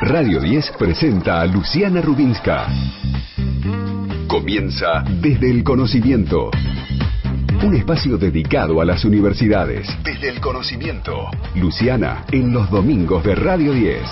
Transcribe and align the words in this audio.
Radio 0.00 0.40
10 0.40 0.76
presenta 0.78 1.40
a 1.40 1.46
Luciana 1.46 2.00
Rubinska. 2.00 2.68
Comienza 4.28 5.02
desde 5.20 5.50
el 5.50 5.64
conocimiento. 5.64 6.50
Un 7.64 7.74
espacio 7.74 8.16
dedicado 8.16 8.80
a 8.80 8.84
las 8.84 9.04
universidades. 9.04 9.88
Desde 10.04 10.28
el 10.28 10.40
conocimiento. 10.40 11.28
Luciana, 11.56 12.24
en 12.30 12.52
los 12.52 12.70
domingos 12.70 13.24
de 13.24 13.34
Radio 13.34 13.72
10. 13.72 14.02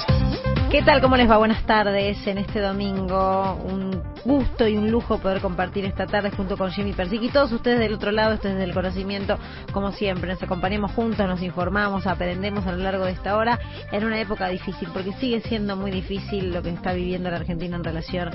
¿Qué 0.72 0.83
tal? 0.83 1.01
¿Cómo 1.01 1.17
les 1.17 1.30
va? 1.30 1.37
Buenas 1.37 1.64
tardes. 1.64 2.26
En 2.26 2.38
este 2.38 2.58
domingo, 2.60 3.54
un 3.54 3.85
gusto 4.27 4.67
y 4.67 4.77
un 4.77 4.90
lujo 4.90 5.19
poder 5.19 5.40
compartir 5.40 5.85
esta 5.85 6.06
tarde 6.06 6.31
junto 6.31 6.56
con 6.56 6.71
Jimmy 6.71 6.92
Persic 6.92 7.22
y 7.22 7.29
todos 7.29 7.53
ustedes 7.53 7.79
del 7.79 7.95
otro 7.95 8.11
lado, 8.11 8.35
ustedes 8.35 8.59
del 8.59 8.74
conocimiento, 8.74 9.38
como 9.72 9.92
siempre. 9.92 10.33
Nos 10.33 10.42
acompañamos 10.42 10.92
juntos, 10.92 11.27
nos 11.27 11.41
informamos, 11.42 12.06
aprendemos 12.06 12.67
a 12.67 12.73
lo 12.73 12.78
largo 12.78 13.04
de 13.04 13.13
esta 13.13 13.37
hora 13.37 13.59
en 13.92 14.04
una 14.04 14.21
época 14.21 14.49
difícil, 14.49 14.88
porque 14.92 15.13
sigue 15.15 15.41
siendo 15.41 15.77
muy 15.77 15.91
difícil 15.91 16.52
lo 16.52 16.62
que 16.62 16.70
está 16.70 16.92
viviendo 16.92 17.30
la 17.30 17.36
Argentina 17.36 17.77
en 17.77 17.84
relación 17.84 18.30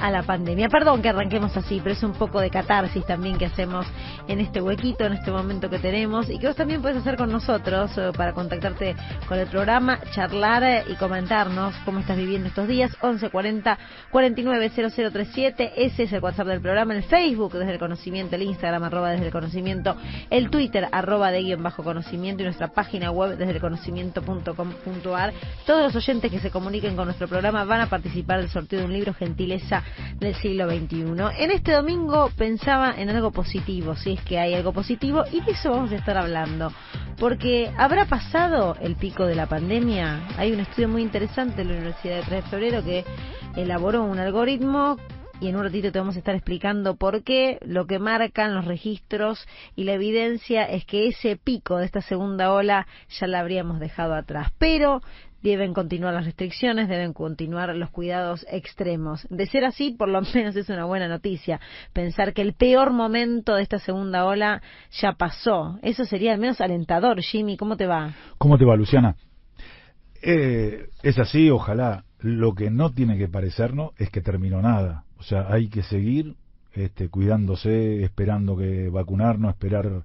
a 0.00 0.10
la 0.10 0.22
pandemia. 0.22 0.68
Perdón 0.68 1.02
que 1.02 1.10
arranquemos 1.10 1.56
así, 1.56 1.80
pero 1.82 1.94
es 1.94 2.02
un 2.02 2.12
poco 2.12 2.40
de 2.40 2.50
catarsis 2.50 3.04
también 3.04 3.36
que 3.36 3.46
hacemos 3.46 3.86
en 4.26 4.40
este 4.40 4.60
huequito, 4.60 5.04
en 5.04 5.12
este 5.12 5.30
momento 5.30 5.68
que 5.68 5.78
tenemos 5.78 6.30
y 6.30 6.38
que 6.38 6.46
vos 6.46 6.56
también 6.56 6.80
puedes 6.80 6.98
hacer 6.98 7.16
con 7.16 7.30
nosotros 7.30 7.96
eh, 7.98 8.10
para 8.16 8.32
contactarte 8.32 8.96
con 9.28 9.38
el 9.38 9.46
programa, 9.46 10.00
charlar 10.14 10.62
eh, 10.64 10.84
y 10.88 10.94
comentarnos 10.94 11.74
cómo 11.84 12.00
estás 12.00 12.16
viviendo 12.16 12.48
estos 12.48 12.66
días. 12.66 12.90
1140 13.02 13.78
49 15.34 15.72
ese 15.76 16.04
es 16.04 16.12
el 16.12 16.22
WhatsApp 16.22 16.46
del 16.46 16.60
programa, 16.60 16.94
el 16.94 17.02
Facebook 17.02 17.54
desde 17.54 17.72
el 17.72 17.78
conocimiento, 17.78 18.36
el 18.36 18.42
Instagram 18.42 18.84
arroba 18.84 19.10
desde 19.10 19.26
el 19.26 19.32
conocimiento, 19.32 19.96
el 20.30 20.48
Twitter 20.48 20.88
arroba 20.92 21.30
de 21.30 21.42
guion 21.42 21.62
bajo 21.62 21.82
conocimiento 21.82 22.42
y 22.42 22.46
nuestra 22.46 22.68
página 22.68 23.10
web 23.10 23.36
desde 23.36 23.52
el 23.52 23.60
conocimiento.com.ar. 23.60 25.32
Todos 25.66 25.82
los 25.82 25.96
oyentes 25.96 26.30
que 26.30 26.38
se 26.38 26.50
comuniquen 26.50 26.94
con 26.94 27.06
nuestro 27.06 27.26
programa 27.26 27.64
van 27.64 27.80
a 27.80 27.88
participar 27.88 28.40
del 28.40 28.48
sorteo 28.48 28.80
de 28.80 28.84
un 28.86 28.92
libro 28.92 29.12
Gentileza 29.14 29.82
del 30.18 30.34
siglo 30.36 30.68
XXI. 30.68 31.04
En 31.38 31.50
este 31.50 31.72
domingo 31.72 32.30
pensaba 32.36 32.94
en 32.96 33.10
algo 33.10 33.32
positivo, 33.32 33.96
si 33.96 34.12
es 34.12 34.20
que 34.22 34.38
hay 34.38 34.54
algo 34.54 34.72
positivo, 34.72 35.24
y 35.32 35.40
de 35.40 35.52
eso 35.52 35.70
vamos 35.70 35.90
a 35.92 35.96
estar 35.96 36.16
hablando. 36.16 36.72
Porque 37.18 37.72
habrá 37.76 38.06
pasado 38.06 38.76
el 38.80 38.96
pico 38.96 39.26
de 39.26 39.34
la 39.34 39.46
pandemia. 39.46 40.28
Hay 40.36 40.52
un 40.52 40.60
estudio 40.60 40.88
muy 40.88 41.02
interesante 41.02 41.62
en 41.62 41.68
la 41.68 41.74
Universidad 41.74 42.16
de 42.16 42.22
3 42.22 42.44
de 42.44 42.50
Febrero 42.50 42.84
que 42.84 43.04
elaboró 43.56 44.04
un 44.04 44.18
algoritmo 44.18 44.96
y 45.40 45.48
en 45.48 45.56
un 45.56 45.64
ratito 45.64 45.92
te 45.92 45.98
vamos 45.98 46.16
a 46.16 46.18
estar 46.18 46.34
explicando 46.34 46.96
por 46.96 47.22
qué 47.22 47.58
lo 47.62 47.86
que 47.86 47.98
marcan 47.98 48.54
los 48.54 48.64
registros 48.64 49.46
y 49.76 49.84
la 49.84 49.92
evidencia 49.92 50.64
es 50.64 50.84
que 50.84 51.08
ese 51.08 51.36
pico 51.36 51.78
de 51.78 51.86
esta 51.86 52.00
segunda 52.00 52.52
ola 52.52 52.86
ya 53.08 53.26
la 53.26 53.40
habríamos 53.40 53.80
dejado 53.80 54.14
atrás. 54.14 54.52
Pero 54.58 55.02
deben 55.42 55.74
continuar 55.74 56.14
las 56.14 56.24
restricciones, 56.24 56.88
deben 56.88 57.12
continuar 57.12 57.74
los 57.76 57.90
cuidados 57.90 58.46
extremos. 58.50 59.26
De 59.28 59.46
ser 59.46 59.64
así, 59.64 59.90
por 59.90 60.08
lo 60.08 60.22
menos 60.34 60.56
es 60.56 60.70
una 60.70 60.86
buena 60.86 61.08
noticia. 61.08 61.60
Pensar 61.92 62.32
que 62.32 62.42
el 62.42 62.54
peor 62.54 62.92
momento 62.92 63.54
de 63.54 63.62
esta 63.62 63.78
segunda 63.78 64.24
ola 64.24 64.62
ya 64.90 65.12
pasó. 65.12 65.78
Eso 65.82 66.04
sería 66.04 66.32
al 66.32 66.40
menos 66.40 66.60
alentador. 66.60 67.20
Jimmy, 67.20 67.56
¿cómo 67.56 67.76
te 67.76 67.86
va? 67.86 68.14
¿Cómo 68.38 68.56
te 68.56 68.64
va, 68.64 68.76
Luciana? 68.76 69.16
Eh, 70.22 70.86
es 71.02 71.18
así, 71.18 71.50
ojalá. 71.50 72.04
Lo 72.20 72.54
que 72.54 72.70
no 72.70 72.92
tiene 72.92 73.18
que 73.18 73.28
parecernos 73.28 73.92
es 73.98 74.08
que 74.08 74.22
terminó 74.22 74.62
nada. 74.62 75.04
Sea, 75.24 75.46
hay 75.50 75.68
que 75.68 75.82
seguir 75.82 76.34
este, 76.74 77.08
cuidándose, 77.08 78.02
esperando 78.02 78.56
que 78.56 78.88
vacunarnos, 78.88 79.50
esperar 79.50 80.02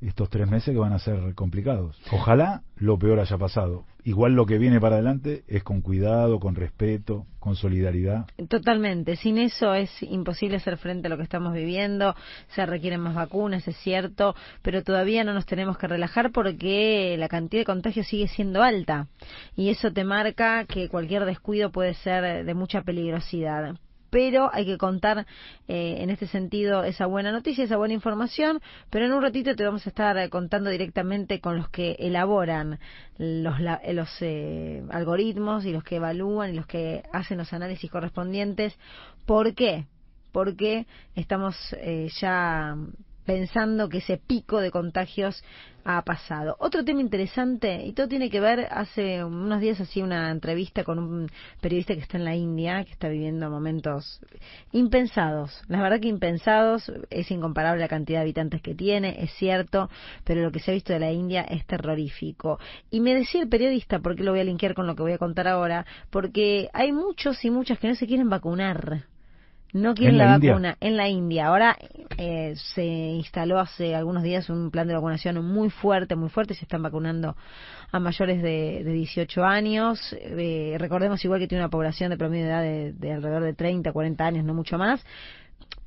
estos 0.00 0.30
tres 0.30 0.48
meses 0.48 0.72
que 0.72 0.78
van 0.78 0.92
a 0.92 0.98
ser 0.98 1.34
complicados. 1.34 2.00
Ojalá 2.12 2.62
lo 2.76 2.98
peor 2.98 3.18
haya 3.18 3.36
pasado. 3.36 3.84
Igual 4.04 4.34
lo 4.34 4.46
que 4.46 4.56
viene 4.56 4.80
para 4.80 4.94
adelante 4.94 5.42
es 5.48 5.62
con 5.64 5.82
cuidado, 5.82 6.38
con 6.38 6.54
respeto, 6.54 7.26
con 7.40 7.56
solidaridad. 7.56 8.26
Totalmente. 8.48 9.16
Sin 9.16 9.38
eso 9.38 9.74
es 9.74 9.90
imposible 10.02 10.56
hacer 10.56 10.78
frente 10.78 11.08
a 11.08 11.10
lo 11.10 11.16
que 11.16 11.24
estamos 11.24 11.52
viviendo. 11.52 12.14
Se 12.54 12.64
requieren 12.64 13.00
más 13.00 13.14
vacunas, 13.14 13.66
es 13.66 13.76
cierto, 13.78 14.34
pero 14.62 14.82
todavía 14.82 15.24
no 15.24 15.34
nos 15.34 15.46
tenemos 15.46 15.76
que 15.76 15.88
relajar 15.88 16.30
porque 16.30 17.16
la 17.18 17.28
cantidad 17.28 17.62
de 17.62 17.66
contagios 17.66 18.06
sigue 18.06 18.28
siendo 18.28 18.62
alta. 18.62 19.08
Y 19.56 19.68
eso 19.70 19.92
te 19.92 20.04
marca 20.04 20.64
que 20.64 20.88
cualquier 20.88 21.24
descuido 21.24 21.70
puede 21.70 21.94
ser 21.94 22.46
de 22.46 22.54
mucha 22.54 22.82
peligrosidad 22.82 23.74
pero 24.10 24.50
hay 24.52 24.64
que 24.64 24.78
contar 24.78 25.26
eh, 25.66 25.96
en 26.00 26.10
este 26.10 26.26
sentido 26.26 26.84
esa 26.84 27.06
buena 27.06 27.32
noticia, 27.32 27.64
esa 27.64 27.76
buena 27.76 27.94
información, 27.94 28.60
pero 28.90 29.06
en 29.06 29.12
un 29.12 29.22
ratito 29.22 29.54
te 29.54 29.64
vamos 29.64 29.86
a 29.86 29.90
estar 29.90 30.28
contando 30.30 30.70
directamente 30.70 31.40
con 31.40 31.56
los 31.56 31.68
que 31.68 31.96
elaboran 31.98 32.78
los, 33.18 33.56
los 33.60 34.08
eh, 34.20 34.82
algoritmos 34.90 35.64
y 35.64 35.72
los 35.72 35.84
que 35.84 35.96
evalúan 35.96 36.50
y 36.50 36.56
los 36.56 36.66
que 36.66 37.02
hacen 37.12 37.38
los 37.38 37.52
análisis 37.52 37.90
correspondientes. 37.90 38.78
¿Por 39.26 39.54
qué? 39.54 39.86
Porque 40.32 40.86
estamos 41.14 41.56
eh, 41.80 42.08
ya 42.20 42.76
pensando 43.28 43.90
que 43.90 43.98
ese 43.98 44.16
pico 44.16 44.58
de 44.58 44.70
contagios 44.70 45.44
ha 45.84 46.00
pasado. 46.00 46.56
Otro 46.60 46.82
tema 46.82 47.02
interesante, 47.02 47.84
y 47.84 47.92
todo 47.92 48.08
tiene 48.08 48.30
que 48.30 48.40
ver, 48.40 48.66
hace 48.70 49.22
unos 49.22 49.60
días 49.60 49.78
hacía 49.82 50.02
una 50.02 50.30
entrevista 50.30 50.82
con 50.82 50.98
un 50.98 51.30
periodista 51.60 51.92
que 51.92 52.00
está 52.00 52.16
en 52.16 52.24
la 52.24 52.34
India, 52.34 52.82
que 52.84 52.92
está 52.92 53.10
viviendo 53.10 53.50
momentos 53.50 54.22
impensados. 54.72 55.62
La 55.68 55.82
verdad 55.82 56.00
que 56.00 56.08
impensados, 56.08 56.90
es 57.10 57.30
incomparable 57.30 57.82
la 57.82 57.88
cantidad 57.88 58.20
de 58.20 58.22
habitantes 58.22 58.62
que 58.62 58.74
tiene, 58.74 59.22
es 59.22 59.30
cierto, 59.34 59.90
pero 60.24 60.40
lo 60.40 60.50
que 60.50 60.60
se 60.60 60.70
ha 60.70 60.74
visto 60.74 60.94
de 60.94 61.00
la 61.00 61.12
India 61.12 61.42
es 61.42 61.66
terrorífico. 61.66 62.58
Y 62.90 63.00
me 63.00 63.14
decía 63.14 63.42
el 63.42 63.50
periodista, 63.50 63.98
porque 63.98 64.24
lo 64.24 64.30
voy 64.30 64.40
a 64.40 64.44
linkear 64.44 64.72
con 64.72 64.86
lo 64.86 64.96
que 64.96 65.02
voy 65.02 65.12
a 65.12 65.18
contar 65.18 65.48
ahora, 65.48 65.84
porque 66.08 66.70
hay 66.72 66.92
muchos 66.92 67.44
y 67.44 67.50
muchas 67.50 67.78
que 67.78 67.88
no 67.88 67.94
se 67.94 68.06
quieren 68.06 68.30
vacunar 68.30 69.04
no 69.72 69.94
quieren 69.94 70.18
la, 70.18 70.38
vacuna 70.38 70.76
en 70.80 70.96
la 70.96 71.08
India. 71.08 71.46
Ahora 71.46 71.76
eh, 72.16 72.54
se 72.74 72.84
instaló 72.84 73.58
hace 73.58 73.94
algunos 73.94 74.22
días 74.22 74.48
un 74.48 74.70
plan 74.70 74.88
de 74.88 74.94
vacunación 74.94 75.44
muy 75.44 75.70
fuerte, 75.70 76.16
muy 76.16 76.30
fuerte. 76.30 76.54
Se 76.54 76.64
están 76.64 76.82
vacunando 76.82 77.36
a 77.92 77.98
mayores 77.98 78.42
de, 78.42 78.82
de 78.84 78.92
18 78.92 79.44
años. 79.44 80.16
Eh, 80.20 80.76
recordemos 80.78 81.22
igual 81.24 81.40
que 81.40 81.48
tiene 81.48 81.62
una 81.62 81.70
población 81.70 82.10
de 82.10 82.16
promedio 82.16 82.46
de 82.46 82.50
edad 82.50 82.62
de, 82.62 82.92
de 82.92 83.12
alrededor 83.12 83.44
de 83.44 83.54
30, 83.54 83.92
40 83.92 84.24
años, 84.24 84.44
no 84.44 84.54
mucho 84.54 84.78
más. 84.78 85.04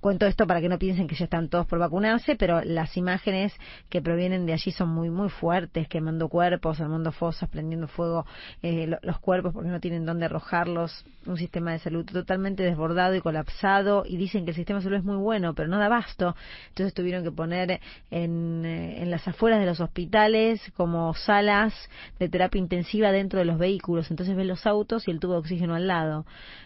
Cuento 0.01 0.25
esto 0.25 0.47
para 0.47 0.61
que 0.61 0.67
no 0.67 0.79
piensen 0.79 1.07
que 1.07 1.13
ya 1.13 1.25
están 1.25 1.47
todos 1.47 1.67
por 1.67 1.77
vacunarse, 1.77 2.35
pero 2.35 2.63
las 2.63 2.97
imágenes 2.97 3.53
que 3.87 4.01
provienen 4.01 4.47
de 4.47 4.53
allí 4.53 4.71
son 4.71 4.89
muy, 4.89 5.11
muy 5.11 5.29
fuertes, 5.29 5.87
quemando 5.87 6.27
cuerpos, 6.27 6.81
armando 6.81 7.11
fosas, 7.11 7.47
prendiendo 7.49 7.87
fuego 7.87 8.25
eh, 8.63 8.97
los 9.03 9.19
cuerpos 9.19 9.53
porque 9.53 9.69
no 9.69 9.79
tienen 9.79 10.07
dónde 10.07 10.25
arrojarlos. 10.25 11.05
Un 11.27 11.37
sistema 11.37 11.73
de 11.73 11.77
salud 11.77 12.03
totalmente 12.03 12.63
desbordado 12.63 13.13
y 13.13 13.21
colapsado. 13.21 14.03
Y 14.07 14.17
dicen 14.17 14.43
que 14.43 14.51
el 14.51 14.55
sistema 14.55 14.79
de 14.79 14.85
salud 14.85 14.97
es 14.97 15.03
muy 15.03 15.17
bueno, 15.17 15.53
pero 15.53 15.69
no 15.69 15.77
da 15.77 15.85
abasto. 15.85 16.35
Entonces 16.69 16.95
tuvieron 16.95 17.23
que 17.23 17.31
poner 17.31 17.79
en, 18.09 18.65
eh, 18.65 19.03
en 19.03 19.11
las 19.11 19.27
afueras 19.27 19.59
de 19.59 19.67
los 19.67 19.81
hospitales 19.81 20.61
como 20.75 21.13
salas 21.13 21.75
de 22.17 22.27
terapia 22.27 22.57
intensiva 22.57 23.11
dentro 23.11 23.37
de 23.37 23.45
los 23.45 23.59
vehículos. 23.59 24.09
Entonces 24.09 24.35
ven 24.35 24.47
los 24.47 24.65
autos 24.65 25.07
y 25.07 25.11
el 25.11 25.19
tubo 25.19 25.33
de 25.33 25.39
oxígeno 25.39 25.75
al 25.75 25.87
lado. 25.87 26.25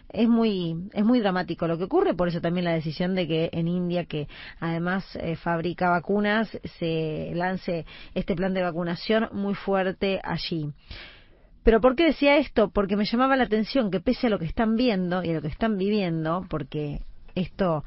Es 0.09 0.27
muy, 0.27 0.89
es 0.93 1.03
muy 1.03 1.19
dramático 1.19 1.67
lo 1.67 1.77
que 1.77 1.85
ocurre, 1.85 2.13
por 2.13 2.27
eso 2.27 2.41
también 2.41 2.65
la 2.65 2.73
decisión 2.73 3.15
de 3.15 3.27
que 3.27 3.49
en 3.51 3.67
India, 3.67 4.05
que 4.05 4.27
además 4.59 5.03
eh, 5.15 5.35
fabrica 5.35 5.89
vacunas, 5.89 6.49
se 6.79 7.31
lance 7.33 7.85
este 8.13 8.35
plan 8.35 8.53
de 8.53 8.63
vacunación 8.63 9.29
muy 9.31 9.55
fuerte 9.55 10.21
allí. 10.23 10.71
Pero 11.63 11.81
¿por 11.81 11.95
qué 11.95 12.05
decía 12.05 12.37
esto? 12.37 12.69
Porque 12.69 12.95
me 12.95 13.05
llamaba 13.05 13.35
la 13.35 13.45
atención 13.45 13.89
que 13.89 13.99
pese 13.99 14.27
a 14.27 14.29
lo 14.29 14.37
que 14.37 14.45
están 14.45 14.75
viendo 14.75 15.23
y 15.23 15.31
a 15.31 15.33
lo 15.33 15.41
que 15.41 15.47
están 15.47 15.77
viviendo, 15.77 16.45
porque 16.47 17.01
esto 17.33 17.83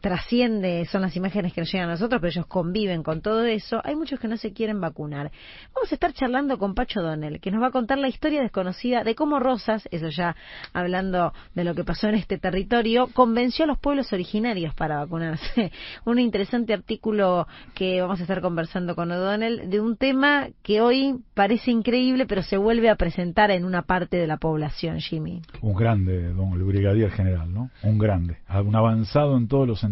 trasciende, 0.00 0.86
son 0.86 1.02
las 1.02 1.14
imágenes 1.16 1.52
que 1.52 1.60
nos 1.60 1.72
llegan 1.72 1.88
a 1.88 1.92
nosotros, 1.92 2.20
pero 2.20 2.30
ellos 2.30 2.46
conviven 2.46 3.02
con 3.02 3.20
todo 3.20 3.44
eso, 3.44 3.80
hay 3.84 3.94
muchos 3.94 4.18
que 4.18 4.28
no 4.28 4.36
se 4.36 4.52
quieren 4.52 4.80
vacunar. 4.80 5.30
Vamos 5.74 5.92
a 5.92 5.94
estar 5.94 6.12
charlando 6.12 6.58
con 6.58 6.74
Pacho 6.74 7.02
Donnell, 7.02 7.40
que 7.40 7.50
nos 7.50 7.62
va 7.62 7.68
a 7.68 7.70
contar 7.70 7.98
la 7.98 8.08
historia 8.08 8.40
desconocida 8.40 9.04
de 9.04 9.14
cómo 9.14 9.38
Rosas, 9.38 9.88
eso 9.90 10.08
ya 10.08 10.34
hablando 10.72 11.32
de 11.54 11.64
lo 11.64 11.74
que 11.74 11.84
pasó 11.84 12.08
en 12.08 12.14
este 12.14 12.38
territorio, 12.38 13.08
convenció 13.12 13.64
a 13.64 13.68
los 13.68 13.78
pueblos 13.78 14.12
originarios 14.12 14.74
para 14.74 14.98
vacunarse. 14.98 15.72
un 16.04 16.18
interesante 16.18 16.72
artículo 16.72 17.46
que 17.74 18.00
vamos 18.00 18.20
a 18.20 18.22
estar 18.22 18.40
conversando 18.40 18.94
con 18.94 19.10
O'Donnell 19.12 19.68
de 19.68 19.80
un 19.80 19.96
tema 19.96 20.48
que 20.62 20.80
hoy 20.80 21.16
parece 21.34 21.70
increíble, 21.70 22.26
pero 22.26 22.42
se 22.42 22.56
vuelve 22.56 22.88
a 22.88 22.96
presentar 22.96 23.50
en 23.50 23.64
una 23.64 23.82
parte 23.82 24.16
de 24.16 24.26
la 24.26 24.38
población, 24.38 25.00
Jimmy. 25.00 25.42
Un 25.60 25.74
grande, 25.74 26.32
don 26.32 26.52
el 26.52 26.62
brigadier 26.62 27.10
general, 27.10 27.52
¿no? 27.52 27.70
Un 27.82 27.98
grande, 27.98 28.38
un 28.64 28.74
avanzado 28.74 29.36
en 29.36 29.48
todos 29.48 29.66
los 29.66 29.80
sentidos. 29.80 29.89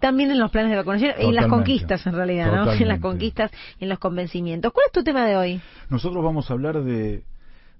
También 0.00 0.30
en 0.30 0.38
los 0.38 0.50
planes 0.50 0.70
de 0.70 0.76
vacunación 0.76 1.12
y 1.20 1.26
en 1.26 1.34
las 1.34 1.46
conquistas, 1.46 2.06
en 2.06 2.14
realidad, 2.14 2.52
¿no? 2.52 2.72
En 2.84 2.88
las 2.88 3.00
conquistas 3.00 3.50
y 3.78 3.84
en 3.84 3.90
los 3.90 3.98
convencimientos. 3.98 4.72
¿Cuál 4.72 4.86
es 4.86 4.92
tu 4.92 5.02
tema 5.02 5.26
de 5.26 5.36
hoy? 5.36 5.60
Nosotros 5.90 6.22
vamos 6.22 6.50
a 6.50 6.54
hablar 6.54 6.82
de, 6.82 7.24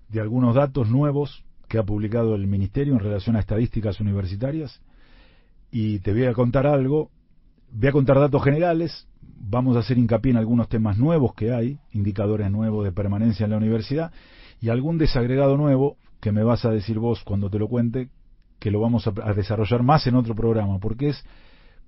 de 0.08 0.20
algunos 0.20 0.54
datos 0.54 0.88
nuevos 0.88 1.44
que 1.68 1.78
ha 1.78 1.82
publicado 1.82 2.34
el 2.34 2.46
Ministerio 2.46 2.94
en 2.94 3.00
relación 3.00 3.36
a 3.36 3.40
estadísticas 3.40 4.00
universitarias 4.00 4.80
y 5.70 5.98
te 5.98 6.12
voy 6.12 6.24
a 6.24 6.32
contar 6.32 6.66
algo. 6.66 7.10
Voy 7.72 7.88
a 7.88 7.92
contar 7.92 8.20
datos 8.20 8.44
generales, 8.44 9.08
vamos 9.20 9.76
a 9.76 9.80
hacer 9.80 9.98
hincapié 9.98 10.30
en 10.30 10.36
algunos 10.36 10.68
temas 10.68 10.98
nuevos 10.98 11.34
que 11.34 11.52
hay, 11.52 11.80
indicadores 11.92 12.48
nuevos 12.50 12.84
de 12.84 12.92
permanencia 12.92 13.44
en 13.44 13.50
la 13.50 13.56
universidad 13.56 14.12
y 14.60 14.68
algún 14.68 14.98
desagregado 14.98 15.56
nuevo 15.56 15.96
que 16.20 16.30
me 16.30 16.44
vas 16.44 16.64
a 16.64 16.70
decir 16.70 16.98
vos 16.98 17.22
cuando 17.24 17.50
te 17.50 17.58
lo 17.58 17.68
cuente, 17.68 18.08
que 18.58 18.70
lo 18.70 18.80
vamos 18.80 19.06
a, 19.06 19.10
desarrollar 19.34 19.82
más 19.82 20.06
en 20.06 20.14
otro 20.14 20.34
programa, 20.34 20.78
porque 20.78 21.08
es 21.08 21.24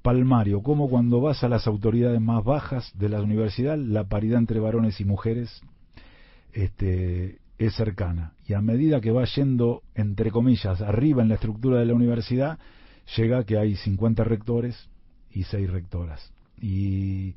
palmario, 0.07 0.63
como 0.63 0.89
cuando 0.89 1.21
vas 1.21 1.43
a 1.43 1.49
las 1.49 1.67
autoridades 1.67 2.21
más 2.21 2.45
bajas 2.45 2.93
de 2.97 3.09
la 3.09 3.21
universidad, 3.21 3.77
la 3.77 4.05
paridad 4.05 4.39
entre 4.39 4.61
varones 4.61 5.01
y 5.01 5.05
mujeres 5.05 5.61
este, 6.53 7.39
es 7.59 7.75
cercana. 7.75 8.33
Y 8.47 8.55
a 8.55 8.61
medida 8.61 9.01
que 9.01 9.11
va 9.11 9.25
yendo, 9.25 9.83
entre 9.97 10.31
comillas, 10.31 10.81
arriba 10.81 11.23
en 11.23 11.29
la 11.29 11.35
estructura 11.35 11.81
de 11.81 11.87
la 11.87 11.95
universidad, 11.95 12.57
llega 13.17 13.43
que 13.43 13.59
hay 13.59 13.75
50 13.75 14.23
rectores 14.23 14.89
y 15.33 15.43
6 15.43 15.71
rectoras. 15.71 16.33
Y, 16.63 17.35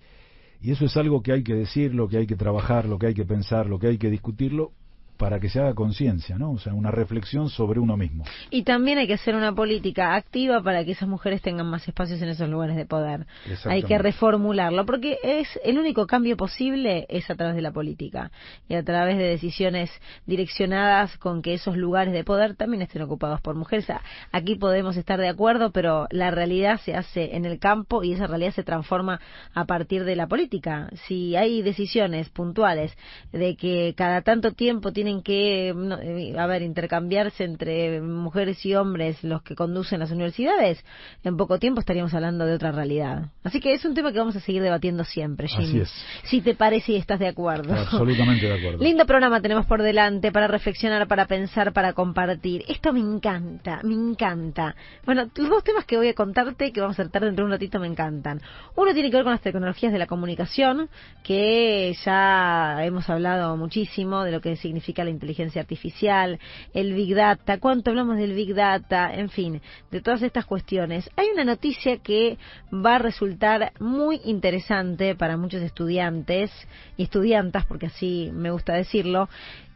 y 0.62 0.72
eso 0.72 0.86
es 0.86 0.96
algo 0.96 1.24
que 1.24 1.32
hay 1.32 1.42
que 1.42 1.56
decirlo, 1.56 2.08
que 2.08 2.18
hay 2.18 2.28
que 2.28 2.36
trabajar, 2.36 2.86
lo 2.86 3.00
que 3.00 3.08
hay 3.08 3.14
que 3.16 3.26
pensar, 3.26 3.66
lo 3.66 3.80
que 3.80 3.88
hay 3.88 3.98
que 3.98 4.12
discutirlo, 4.12 4.74
para 5.20 5.42
que 5.42 5.50
se 5.50 5.60
haga 5.60 5.74
conciencia, 5.74 6.38
¿no? 6.38 6.52
O 6.52 6.60
sea, 6.60 6.74
una 6.74 6.92
reflexión 6.92 7.50
sobre 7.50 7.82
uno 7.82 7.98
mismo. 7.98 8.24
Y 8.50 8.64
también 8.64 9.00
hay 9.00 9.06
que 9.06 9.16
hacer 9.16 9.36
una 9.36 9.54
política 9.54 10.16
activa 10.16 10.64
para 10.64 10.86
que 10.86 10.94
esas 10.94 11.10
mujeres 11.10 11.42
tengan 11.42 11.68
más 11.68 11.86
espacios 11.86 12.22
en 12.22 12.30
esos 12.30 12.48
lugares 12.48 12.78
de 12.78 12.86
poder. 12.86 13.28
Hay 13.66 13.84
que 13.84 13.98
reformularlo, 13.98 14.86
porque 14.86 15.18
es 15.22 15.60
el 15.66 15.78
único 15.78 16.08
cambio 16.08 16.38
posible 16.38 17.06
es 17.10 17.30
a 17.30 17.36
través 17.36 17.58
de 17.58 17.62
la 17.62 17.74
política 17.74 18.32
y 18.70 18.76
a 18.76 18.84
través 18.84 19.18
de 19.18 19.26
decisiones 19.26 19.92
direccionadas 20.26 21.18
con 21.18 21.42
que 21.42 21.54
esos 21.54 21.76
lugares 21.76 22.14
de 22.14 22.24
poder 22.24 22.56
también 22.56 22.82
estén 22.82 23.02
ocupados 23.02 23.42
por 23.42 23.56
mujeres. 23.56 23.88
Aquí 24.32 24.56
podemos 24.56 24.96
estar 24.96 25.20
de 25.20 25.28
acuerdo, 25.28 25.72
pero 25.72 26.08
la 26.12 26.32
realidad 26.32 26.80
se 26.80 26.96
hace 26.96 27.36
en 27.36 27.44
el 27.44 27.60
campo 27.60 28.04
y 28.04 28.14
esa 28.14 28.26
realidad 28.26 28.54
se 28.54 28.64
transforma 28.64 29.20
a 29.54 29.66
partir 29.66 30.06
de 30.06 30.16
la 30.16 30.28
política. 30.28 30.90
Si 31.08 31.36
hay 31.36 31.62
decisiones 31.62 32.30
puntuales 32.30 32.98
de 33.34 33.58
que 33.58 33.94
cada 33.98 34.22
tanto 34.22 34.54
tiempo 34.54 34.94
tiene 34.94 35.09
que, 35.24 35.70
eh, 35.70 36.36
a 36.38 36.46
ver, 36.46 36.62
intercambiarse 36.62 37.44
entre 37.44 38.02
mujeres 38.02 38.66
y 38.66 38.76
hombres 38.76 39.24
los 39.24 39.42
que 39.42 39.56
conducen 39.56 40.00
las 40.00 40.12
universidades, 40.12 40.84
en 41.24 41.38
poco 41.38 41.60
tiempo 41.60 41.80
estaríamos 41.80 42.14
hablando 42.14 42.46
de 42.46 42.54
otra 42.54 42.72
realidad. 42.72 43.30
Así 43.44 43.60
que 43.60 43.74
es 43.74 43.84
un 43.86 43.94
tema 43.94 44.12
que 44.12 44.20
vamos 44.20 44.36
a 44.36 44.40
seguir 44.40 44.62
debatiendo 44.62 45.04
siempre, 45.04 45.48
Jimmy. 45.48 45.84
Si 46.24 46.42
te 46.42 46.56
parece 46.56 46.94
y 46.94 46.96
estás 46.96 47.20
de 47.20 47.28
acuerdo. 47.28 47.74
Absolutamente 47.74 48.46
de 48.46 48.54
acuerdo. 48.54 48.78
Lindo 48.84 49.06
programa 49.06 49.42
tenemos 49.42 49.66
por 49.66 49.82
delante 49.82 50.32
para 50.32 50.48
reflexionar, 50.48 51.08
para 51.08 51.26
pensar, 51.26 51.74
para 51.74 51.94
compartir. 51.94 52.64
Esto 52.68 52.94
me 52.94 53.00
encanta, 53.00 53.82
me 53.84 53.94
encanta. 53.94 54.76
Bueno, 55.06 55.30
los 55.36 55.50
dos 55.50 55.64
temas 55.64 55.86
que 55.86 55.98
voy 55.98 56.10
a 56.10 56.14
contarte, 56.14 56.72
que 56.72 56.82
vamos 56.82 57.00
a 57.00 57.04
tratar 57.04 57.26
dentro 57.26 57.44
de 57.44 57.48
un 57.48 57.52
ratito, 57.52 57.80
me 57.80 57.88
encantan. 57.88 58.42
Uno 58.76 58.94
tiene 58.94 59.10
que 59.10 59.18
ver 59.18 59.24
con 59.24 59.34
las 59.34 59.42
tecnologías 59.42 59.92
de 59.92 60.00
la 60.00 60.08
comunicación, 60.08 60.90
que 61.24 61.96
ya 62.06 62.86
hemos 62.86 63.10
hablado 63.10 63.58
muchísimo 63.58 64.24
de 64.24 64.32
lo 64.32 64.42
que 64.42 64.56
significa 64.56 64.99
la 65.04 65.10
inteligencia 65.10 65.62
artificial, 65.62 66.40
el 66.74 66.94
Big 66.94 67.16
Data, 67.16 67.60
cuánto 67.60 67.92
hablamos 67.92 68.18
del 68.18 68.34
Big 68.34 68.54
Data, 68.54 69.14
en 69.14 69.30
fin, 69.30 69.62
de 69.92 70.02
todas 70.02 70.22
estas 70.22 70.46
cuestiones. 70.46 71.10
Hay 71.16 71.28
una 71.34 71.44
noticia 71.44 71.98
que 71.98 72.38
va 72.74 72.96
a 72.96 73.00
resultar 73.00 73.74
muy 73.80 74.22
interesante 74.26 75.16
para 75.16 75.38
muchos 75.38 75.62
estudiantes 75.62 76.52
y 76.98 77.04
estudiantas, 77.04 77.66
porque 77.66 77.88
así 77.88 78.30
me 78.34 78.52
gusta 78.52 78.74
decirlo, 78.74 79.30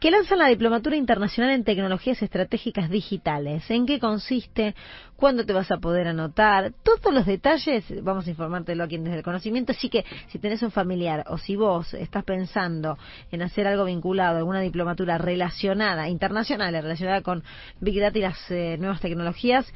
que 0.04 0.10
lanzan 0.10 0.38
la 0.38 0.48
Diplomatura 0.48 0.96
Internacional 0.96 1.52
en 1.52 1.64
Tecnologías 1.64 2.20
Estratégicas 2.20 2.90
Digitales. 2.90 3.70
¿En 3.70 3.86
qué 3.86 3.98
consiste? 3.98 4.74
¿Cuándo 5.16 5.46
te 5.46 5.54
vas 5.54 5.70
a 5.70 5.78
poder 5.78 6.08
anotar? 6.08 6.74
Todos 6.82 7.14
los 7.14 7.24
detalles 7.24 7.84
vamos 8.02 8.26
a 8.26 8.30
informártelo 8.30 8.84
aquí 8.84 8.98
desde 8.98 9.16
el 9.16 9.22
conocimiento. 9.22 9.72
Así 9.72 9.88
que 9.88 10.04
si 10.28 10.38
tenés 10.38 10.62
un 10.62 10.70
familiar 10.70 11.24
o 11.28 11.38
si 11.38 11.56
vos 11.56 11.94
estás 11.94 12.24
pensando 12.24 12.98
en 13.32 13.40
hacer 13.40 13.66
algo 13.66 13.86
vinculado 13.86 14.34
a 14.34 14.38
alguna 14.40 14.60
diplomatura 14.60 15.13
relacionada, 15.18 16.08
internacional, 16.08 16.72
relacionada 16.74 17.22
con 17.22 17.44
Big 17.80 18.00
Data 18.00 18.18
y 18.18 18.22
las 18.22 18.50
eh, 18.50 18.76
nuevas 18.78 19.00
tecnologías, 19.00 19.66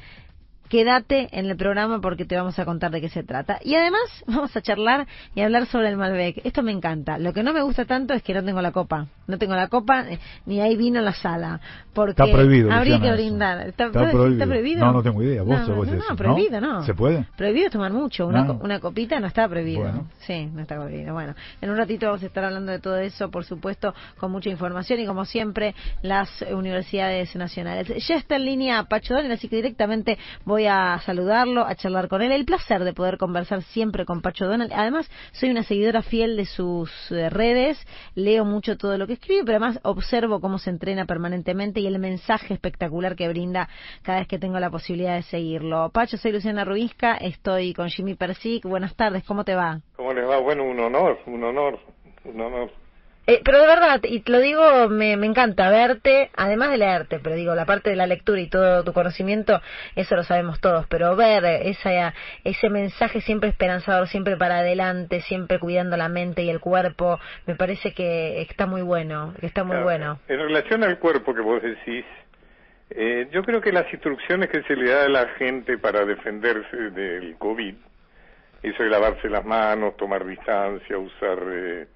quédate 0.69 1.27
en 1.31 1.47
el 1.47 1.57
programa 1.57 1.99
porque 1.99 2.25
te 2.25 2.37
vamos 2.37 2.57
a 2.59 2.65
contar 2.65 2.91
de 2.91 3.01
qué 3.01 3.09
se 3.09 3.23
trata. 3.23 3.59
Y 3.63 3.75
además 3.75 4.01
vamos 4.27 4.55
a 4.55 4.61
charlar 4.61 5.07
y 5.35 5.41
hablar 5.41 5.65
sobre 5.65 5.89
el 5.89 5.97
Malbec. 5.97 6.41
Esto 6.45 6.63
me 6.63 6.71
encanta. 6.71 7.17
Lo 7.17 7.33
que 7.33 7.43
no 7.43 7.51
me 7.53 7.61
gusta 7.61 7.85
tanto 7.85 8.13
es 8.13 8.23
que 8.23 8.33
no 8.33 8.43
tengo 8.43 8.61
la 8.61 8.71
copa. 8.71 9.07
No 9.27 9.37
tengo 9.37 9.55
la 9.55 9.67
copa 9.67 10.05
eh, 10.09 10.19
ni 10.45 10.61
hay 10.61 10.77
vino 10.77 10.99
en 10.99 11.05
la 11.05 11.13
sala. 11.13 11.59
Porque 11.93 12.11
está 12.11 12.25
prohibido. 12.25 12.71
Habría 12.71 13.01
que 13.01 13.11
brindar. 13.11 13.67
¿Está, 13.67 13.91
prohibido. 13.91 14.85
No, 14.85 14.93
no 14.93 15.03
tengo 15.03 15.21
idea. 15.21 15.43
¿Vos 15.43 15.67
no, 15.67 15.75
no, 15.75 15.85
no, 15.85 16.15
prohibido, 16.15 16.61
no. 16.61 16.83
¿Se 16.83 16.93
puede? 16.93 17.25
Prohibido 17.35 17.69
tomar 17.69 17.91
mucho. 17.91 18.27
Una, 18.27 18.51
una 18.51 18.79
copita 18.79 19.19
no 19.19 19.27
está 19.27 19.47
prohibido. 19.47 20.05
Sí, 20.19 20.45
no 20.53 20.61
está 20.61 20.75
prohibido. 20.75 21.13
Bueno, 21.13 21.35
en 21.61 21.69
un 21.69 21.77
ratito 21.77 22.05
vamos 22.05 22.23
a 22.23 22.27
estar 22.27 22.43
hablando 22.43 22.71
de 22.71 22.79
todo 22.79 22.97
eso, 22.97 23.29
por 23.29 23.43
supuesto, 23.43 23.93
con 24.17 24.31
mucha 24.31 24.49
información 24.49 24.99
y 24.99 25.05
como 25.05 25.25
siempre, 25.25 25.75
las 26.01 26.43
universidades 26.43 27.35
nacionales. 27.35 27.87
Ya 28.07 28.15
está 28.15 28.35
en 28.35 28.45
línea 28.45 28.83
Pacho 28.83 29.13
Daniel, 29.13 29.33
así 29.33 29.47
que 29.47 29.57
directamente 29.57 30.17
voy 30.45 30.58
voy 30.59 30.67
a 30.67 30.99
saludarlo, 31.05 31.65
a 31.65 31.73
charlar 31.75 32.09
con 32.09 32.21
él. 32.21 32.33
El 32.33 32.43
placer 32.43 32.83
de 32.83 32.91
poder 32.91 33.17
conversar 33.17 33.61
siempre 33.61 34.03
con 34.03 34.21
Pacho 34.21 34.45
Donald. 34.45 34.73
Además, 34.75 35.09
soy 35.31 35.51
una 35.51 35.63
seguidora 35.63 36.01
fiel 36.01 36.35
de 36.35 36.43
sus 36.43 36.91
eh, 37.11 37.29
redes, 37.29 37.77
leo 38.13 38.43
mucho 38.43 38.77
todo 38.77 38.97
lo 38.97 39.07
que 39.07 39.13
escribe, 39.13 39.43
pero 39.45 39.57
además 39.57 39.79
observo 39.83 40.41
cómo 40.41 40.59
se 40.59 40.69
entrena 40.69 41.05
permanentemente 41.05 41.79
y 41.79 41.87
el 41.87 41.97
mensaje 41.97 42.53
espectacular 42.53 43.15
que 43.15 43.29
brinda 43.29 43.69
cada 44.01 44.19
vez 44.19 44.27
que 44.27 44.37
tengo 44.37 44.59
la 44.59 44.69
posibilidad 44.69 45.15
de 45.15 45.23
seguirlo. 45.23 45.91
Pacho, 45.93 46.17
soy 46.17 46.33
Luciana 46.33 46.65
Rubisca, 46.65 47.15
estoy 47.15 47.73
con 47.73 47.87
Jimmy 47.87 48.15
Persic. 48.15 48.65
Buenas 48.65 48.93
tardes, 48.97 49.23
¿cómo 49.23 49.45
te 49.45 49.55
va? 49.55 49.79
¿Cómo 49.95 50.11
les 50.13 50.27
va? 50.27 50.39
Bueno, 50.39 50.65
un 50.65 50.77
honor, 50.77 51.19
un 51.25 51.41
honor, 51.41 51.79
un 52.25 52.41
honor 52.41 52.69
eh, 53.29 53.41
pero 53.45 53.61
de 53.61 53.67
verdad, 53.67 53.99
y 54.01 54.21
te 54.21 54.31
lo 54.31 54.39
digo, 54.39 54.89
me, 54.89 55.15
me 55.15 55.27
encanta 55.27 55.69
verte, 55.69 56.31
además 56.35 56.71
de 56.71 56.77
leerte, 56.79 57.19
pero 57.19 57.35
digo, 57.35 57.53
la 57.53 57.67
parte 57.67 57.91
de 57.91 57.95
la 57.95 58.07
lectura 58.07 58.41
y 58.41 58.49
todo 58.49 58.83
tu 58.83 58.91
conocimiento, 58.91 59.61
eso 59.95 60.15
lo 60.15 60.23
sabemos 60.23 60.59
todos, 60.59 60.87
pero 60.87 61.15
ver 61.15 61.45
esa, 61.45 62.15
ese 62.43 62.71
mensaje 62.71 63.21
siempre 63.21 63.49
esperanzador, 63.49 64.07
siempre 64.07 64.35
para 64.35 64.57
adelante, 64.57 65.21
siempre 65.21 65.59
cuidando 65.59 65.95
la 65.95 66.09
mente 66.09 66.41
y 66.41 66.49
el 66.49 66.59
cuerpo, 66.59 67.19
me 67.45 67.53
parece 67.53 67.93
que 67.93 68.41
está 68.41 68.65
muy 68.65 68.81
bueno, 68.81 69.35
que 69.39 69.45
está 69.45 69.63
muy 69.63 69.77
bueno. 69.77 70.19
En 70.27 70.39
relación 70.39 70.83
al 70.83 70.97
cuerpo 70.97 71.35
que 71.35 71.41
vos 71.41 71.61
decís, 71.61 72.05
eh, 72.89 73.27
yo 73.31 73.43
creo 73.43 73.61
que 73.61 73.71
las 73.71 73.93
instrucciones 73.93 74.49
que 74.49 74.63
se 74.63 74.75
le 74.75 74.89
da 74.89 75.03
a 75.05 75.07
la 75.07 75.27
gente 75.37 75.77
para 75.77 76.03
defenderse 76.03 76.75
del 76.75 77.35
COVID, 77.37 77.75
eso 78.63 78.81
de 78.83 78.89
lavarse 78.89 79.29
las 79.29 79.45
manos, 79.45 79.95
tomar 79.97 80.25
distancia, 80.25 80.97
usar... 80.97 81.37
Eh, 81.47 81.87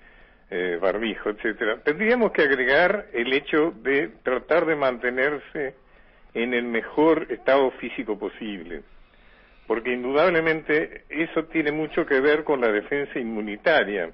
eh, 0.56 0.78
barbijo, 0.80 1.32
etcétera, 1.32 1.80
tendríamos 1.84 2.32
que 2.32 2.44
agregar 2.44 3.08
el 3.12 3.34
hecho 3.34 3.74
de 3.82 4.10
tratar 4.22 4.68
de 4.68 4.76
mantenerse 4.76 5.74
en 6.36 6.54
el 6.54 6.66
mejor 6.66 7.26
estado 7.32 7.72
físico 7.72 8.20
posible, 8.20 8.84
porque 9.66 9.94
indudablemente 9.94 11.06
eso 11.10 11.46
tiene 11.46 11.72
mucho 11.72 12.06
que 12.06 12.20
ver 12.20 12.44
con 12.44 12.62
la 12.62 12.72
defensa 12.72 13.18
inmunitaria. 13.18 14.12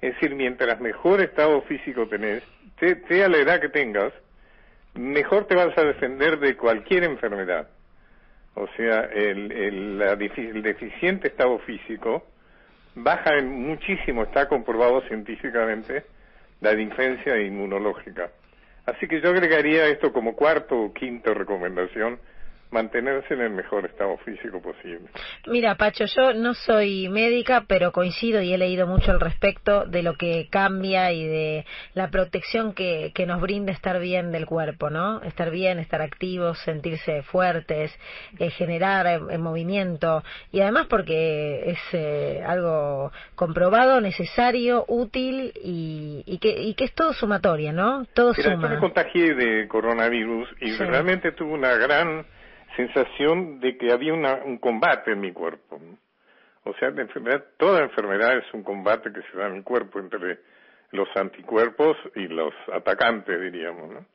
Es 0.00 0.14
decir, 0.14 0.34
mientras 0.34 0.80
mejor 0.80 1.20
estado 1.20 1.62
físico 1.62 2.08
tenés, 2.08 2.42
sea 2.80 3.28
la 3.28 3.38
edad 3.38 3.60
que 3.60 3.68
tengas, 3.68 4.12
mejor 4.94 5.46
te 5.46 5.54
vas 5.54 5.78
a 5.78 5.84
defender 5.84 6.40
de 6.40 6.56
cualquier 6.56 7.04
enfermedad. 7.04 7.68
O 8.54 8.66
sea, 8.76 9.02
el, 9.14 9.52
el, 9.52 10.02
el 10.02 10.62
deficiente 10.62 11.28
estado 11.28 11.60
físico 11.60 12.26
baja 13.02 13.40
muchísimo, 13.42 14.24
está 14.24 14.48
comprobado 14.48 15.00
científicamente, 15.02 16.04
la 16.60 16.74
defensa 16.74 17.38
inmunológica. 17.38 18.30
Así 18.86 19.06
que 19.06 19.20
yo 19.20 19.30
agregaría 19.30 19.86
esto 19.86 20.12
como 20.12 20.34
cuarto 20.34 20.76
o 20.80 20.92
quinto 20.92 21.34
recomendación 21.34 22.18
mantenerse 22.70 23.34
en 23.34 23.40
el 23.40 23.50
mejor 23.50 23.86
estado 23.86 24.16
físico 24.18 24.60
posible. 24.60 25.08
Mira, 25.46 25.74
Pacho, 25.76 26.04
yo 26.04 26.34
no 26.34 26.54
soy 26.54 27.08
médica, 27.08 27.64
pero 27.66 27.92
coincido 27.92 28.42
y 28.42 28.52
he 28.52 28.58
leído 28.58 28.86
mucho 28.86 29.10
al 29.10 29.20
respecto 29.20 29.84
de 29.86 30.02
lo 30.02 30.14
que 30.14 30.48
cambia 30.50 31.12
y 31.12 31.26
de 31.26 31.66
la 31.94 32.10
protección 32.10 32.74
que, 32.74 33.12
que 33.14 33.26
nos 33.26 33.40
brinda 33.40 33.72
estar 33.72 33.98
bien 34.00 34.32
del 34.32 34.46
cuerpo, 34.46 34.90
¿no? 34.90 35.22
Estar 35.22 35.50
bien, 35.50 35.78
estar 35.78 36.02
activos, 36.02 36.58
sentirse 36.60 37.22
fuertes, 37.22 37.96
eh, 38.38 38.50
generar 38.50 39.06
eh, 39.06 39.38
movimiento 39.38 40.22
y 40.52 40.60
además 40.60 40.86
porque 40.88 41.70
es 41.70 41.78
eh, 41.92 42.42
algo 42.46 43.12
comprobado, 43.34 44.00
necesario, 44.00 44.84
útil 44.88 45.52
y, 45.62 46.22
y, 46.26 46.38
que, 46.38 46.50
y 46.62 46.74
que 46.74 46.84
es 46.84 46.94
todo 46.94 47.12
sumatoria, 47.12 47.72
¿no? 47.72 48.04
Todo 48.14 48.34
suma. 48.34 48.68
Yo 48.68 48.74
me 48.74 48.78
contagié 48.78 49.34
de 49.34 49.68
coronavirus 49.68 50.48
y 50.60 50.72
realmente 50.76 51.32
tuve 51.32 51.52
una 51.52 51.74
gran 51.76 52.26
sensación 52.78 53.58
de 53.58 53.76
que 53.76 53.92
había 53.92 54.14
un 54.14 54.58
combate 54.58 55.10
en 55.10 55.20
mi 55.20 55.32
cuerpo. 55.32 55.80
O 56.62 56.74
sea, 56.74 56.90
la 56.90 57.02
enfermedad, 57.02 57.44
toda 57.56 57.82
enfermedad 57.82 58.38
es 58.38 58.54
un 58.54 58.62
combate 58.62 59.12
que 59.12 59.22
se 59.22 59.36
da 59.36 59.48
en 59.48 59.54
mi 59.54 59.62
cuerpo 59.62 59.98
entre 59.98 60.38
los 60.92 61.08
anticuerpos 61.16 61.96
y 62.14 62.28
los 62.28 62.54
atacantes, 62.72 63.40
diríamos. 63.40 63.90
¿no? 63.90 64.06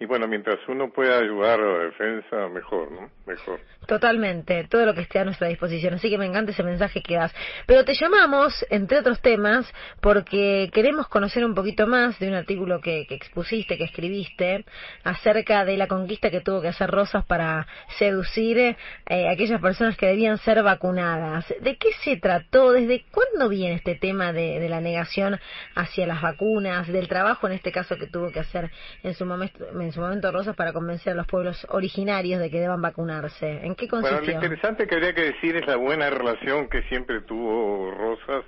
Y 0.00 0.06
bueno, 0.06 0.28
mientras 0.28 0.58
uno 0.68 0.92
pueda 0.92 1.18
ayudar 1.18 1.58
a 1.58 1.66
la 1.66 1.84
defensa, 1.86 2.48
mejor, 2.48 2.92
¿no? 2.92 3.10
Mejor. 3.26 3.60
Totalmente, 3.84 4.64
todo 4.68 4.86
lo 4.86 4.94
que 4.94 5.00
esté 5.00 5.18
a 5.18 5.24
nuestra 5.24 5.48
disposición. 5.48 5.94
Así 5.94 6.08
que 6.08 6.18
me 6.18 6.26
encanta 6.26 6.52
ese 6.52 6.62
mensaje 6.62 7.02
que 7.02 7.16
das. 7.16 7.34
Pero 7.66 7.84
te 7.84 7.94
llamamos, 7.94 8.64
entre 8.70 9.00
otros 9.00 9.20
temas, 9.20 9.66
porque 10.00 10.70
queremos 10.72 11.08
conocer 11.08 11.44
un 11.44 11.54
poquito 11.54 11.88
más 11.88 12.16
de 12.20 12.28
un 12.28 12.34
artículo 12.34 12.80
que, 12.80 13.06
expusiste, 13.10 13.76
que 13.76 13.84
escribiste, 13.84 14.64
acerca 15.02 15.64
de 15.64 15.76
la 15.76 15.88
conquista 15.88 16.30
que 16.30 16.42
tuvo 16.42 16.62
que 16.62 16.68
hacer 16.68 16.90
Rosas 16.90 17.24
para 17.24 17.66
seducir 17.98 18.58
eh, 18.58 18.76
a 19.08 19.32
aquellas 19.32 19.60
personas 19.60 19.96
que 19.96 20.06
debían 20.06 20.38
ser 20.38 20.62
vacunadas. 20.62 21.44
¿De 21.60 21.76
qué 21.76 21.88
se 22.04 22.16
trató? 22.18 22.70
¿Desde 22.70 23.04
cuándo 23.10 23.48
viene 23.48 23.74
este 23.74 23.96
tema 23.96 24.32
de, 24.32 24.60
de 24.60 24.68
la 24.68 24.80
negación 24.80 25.40
hacia 25.74 26.06
las 26.06 26.22
vacunas? 26.22 26.86
Del 26.86 27.08
trabajo, 27.08 27.48
en 27.48 27.54
este 27.54 27.72
caso, 27.72 27.96
que 27.96 28.06
tuvo 28.06 28.30
que 28.30 28.38
hacer 28.38 28.70
en 29.02 29.14
su 29.14 29.26
momento 29.26 29.66
en 29.88 29.92
su 29.92 30.00
momento 30.00 30.30
Rosas 30.30 30.54
para 30.54 30.72
convencer 30.72 31.14
a 31.14 31.16
los 31.16 31.26
pueblos 31.26 31.66
originarios 31.70 32.40
de 32.40 32.50
que 32.50 32.60
deban 32.60 32.82
vacunarse. 32.82 33.66
¿En 33.66 33.74
qué 33.74 33.88
consistió? 33.88 34.18
Bueno, 34.18 34.26
lo 34.26 34.44
interesante 34.44 34.86
que 34.86 34.94
habría 34.94 35.14
que 35.14 35.32
decir 35.32 35.56
es 35.56 35.66
la 35.66 35.76
buena 35.76 36.10
relación 36.10 36.68
que 36.68 36.82
siempre 36.84 37.22
tuvo 37.22 37.90
Rosas 37.90 38.44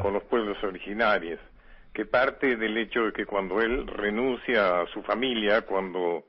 con 0.00 0.12
los 0.12 0.22
pueblos 0.24 0.56
originarios, 0.62 1.40
que 1.92 2.04
parte 2.04 2.56
del 2.56 2.76
hecho 2.76 3.06
de 3.06 3.12
que 3.12 3.26
cuando 3.26 3.60
él 3.60 3.86
renuncia 3.86 4.80
a 4.80 4.86
su 4.86 5.02
familia, 5.02 5.62
cuando 5.62 6.24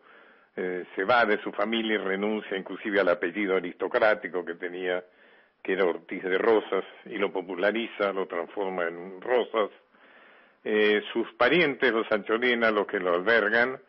eh, 0.55 0.85
se 0.95 1.03
va 1.03 1.25
de 1.25 1.39
su 1.43 1.51
familia 1.51 1.95
y 1.95 1.97
renuncia 1.97 2.57
inclusive 2.57 2.99
al 2.99 3.09
apellido 3.09 3.55
aristocrático 3.55 4.43
que 4.43 4.55
tenía, 4.55 5.03
que 5.61 5.73
era 5.73 5.85
Ortiz 5.85 6.23
de 6.23 6.37
Rosas, 6.37 6.85
y 7.05 7.17
lo 7.17 7.31
populariza, 7.31 8.11
lo 8.13 8.25
transforma 8.27 8.87
en 8.87 9.21
Rosas, 9.21 9.69
eh, 10.63 11.01
sus 11.13 11.31
parientes, 11.33 11.91
los 11.91 12.11
Anchorena, 12.11 12.71
los 12.71 12.87
que 12.87 12.99
lo 12.99 13.13
albergan, 13.13 13.79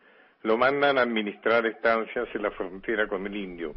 lo 0.43 0.57
mandan 0.57 0.97
a 0.97 1.01
administrar 1.01 1.65
estancias 1.65 2.27
en 2.33 2.41
la 2.41 2.51
frontera 2.51 3.07
con 3.07 3.25
el 3.25 3.35
indio. 3.35 3.75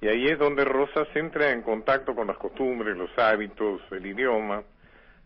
Y 0.00 0.08
ahí 0.08 0.26
es 0.26 0.38
donde 0.38 0.64
Rosas 0.64 1.08
entra 1.14 1.50
en 1.50 1.62
contacto 1.62 2.14
con 2.14 2.26
las 2.26 2.38
costumbres, 2.38 2.96
los 2.96 3.10
hábitos, 3.18 3.82
el 3.90 4.06
idioma. 4.06 4.62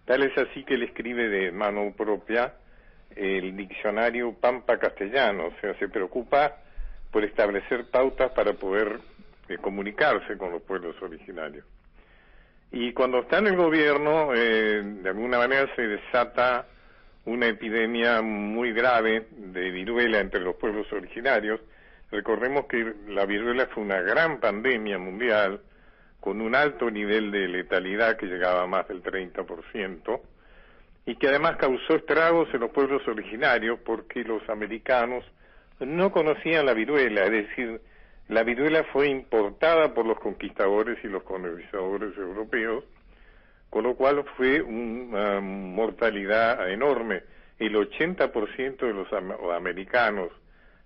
Tal 0.04 0.22
es 0.22 0.36
así 0.36 0.64
que 0.64 0.74
él 0.74 0.82
escribe 0.82 1.28
de 1.28 1.52
mano 1.52 1.92
propia 1.96 2.54
el 3.14 3.56
diccionario 3.56 4.34
Pampa 4.34 4.78
Castellano, 4.78 5.46
o 5.46 5.60
sea, 5.60 5.78
se 5.78 5.88
preocupa 5.88 6.56
por 7.12 7.22
establecer 7.24 7.88
pautas 7.90 8.32
para 8.32 8.54
poder 8.54 8.98
eh, 9.48 9.58
comunicarse 9.58 10.36
con 10.36 10.50
los 10.50 10.62
pueblos 10.62 11.00
originarios. 11.00 11.64
Y 12.72 12.92
cuando 12.92 13.20
está 13.20 13.38
en 13.38 13.46
el 13.46 13.56
gobierno, 13.56 14.34
eh, 14.34 14.82
de 14.82 15.08
alguna 15.08 15.38
manera 15.38 15.72
se 15.76 15.82
desata 15.82 16.66
una 17.26 17.46
epidemia 17.46 18.20
muy 18.22 18.72
grave 18.72 19.26
de 19.30 19.70
viruela 19.70 20.20
entre 20.20 20.40
los 20.40 20.56
pueblos 20.56 20.92
originarios. 20.92 21.60
Recordemos 22.10 22.66
que 22.66 22.94
la 23.08 23.24
viruela 23.24 23.66
fue 23.66 23.82
una 23.82 24.00
gran 24.00 24.40
pandemia 24.40 24.98
mundial 24.98 25.60
con 26.20 26.40
un 26.40 26.54
alto 26.54 26.90
nivel 26.90 27.30
de 27.30 27.48
letalidad 27.48 28.16
que 28.16 28.26
llegaba 28.26 28.62
a 28.62 28.66
más 28.66 28.88
del 28.88 29.02
30% 29.02 30.20
y 31.06 31.16
que 31.16 31.28
además 31.28 31.56
causó 31.56 31.96
estragos 31.96 32.48
en 32.54 32.60
los 32.60 32.70
pueblos 32.70 33.06
originarios 33.06 33.78
porque 33.84 34.24
los 34.24 34.46
americanos 34.48 35.24
no 35.80 36.12
conocían 36.12 36.66
la 36.66 36.72
viruela, 36.72 37.24
es 37.24 37.30
decir, 37.30 37.80
la 38.28 38.42
viruela 38.42 38.84
fue 38.84 39.08
importada 39.08 39.92
por 39.92 40.06
los 40.06 40.18
conquistadores 40.18 40.98
y 41.04 41.08
los 41.08 41.22
colonizadores 41.24 42.16
europeos 42.16 42.84
con 43.74 43.82
lo 43.82 43.96
cual 43.96 44.24
fue 44.36 44.62
una 44.62 45.40
mortalidad 45.40 46.70
enorme. 46.70 47.24
El 47.58 47.74
80% 47.74 48.76
de 48.76 48.92
los 48.92 49.08
americanos 49.52 50.30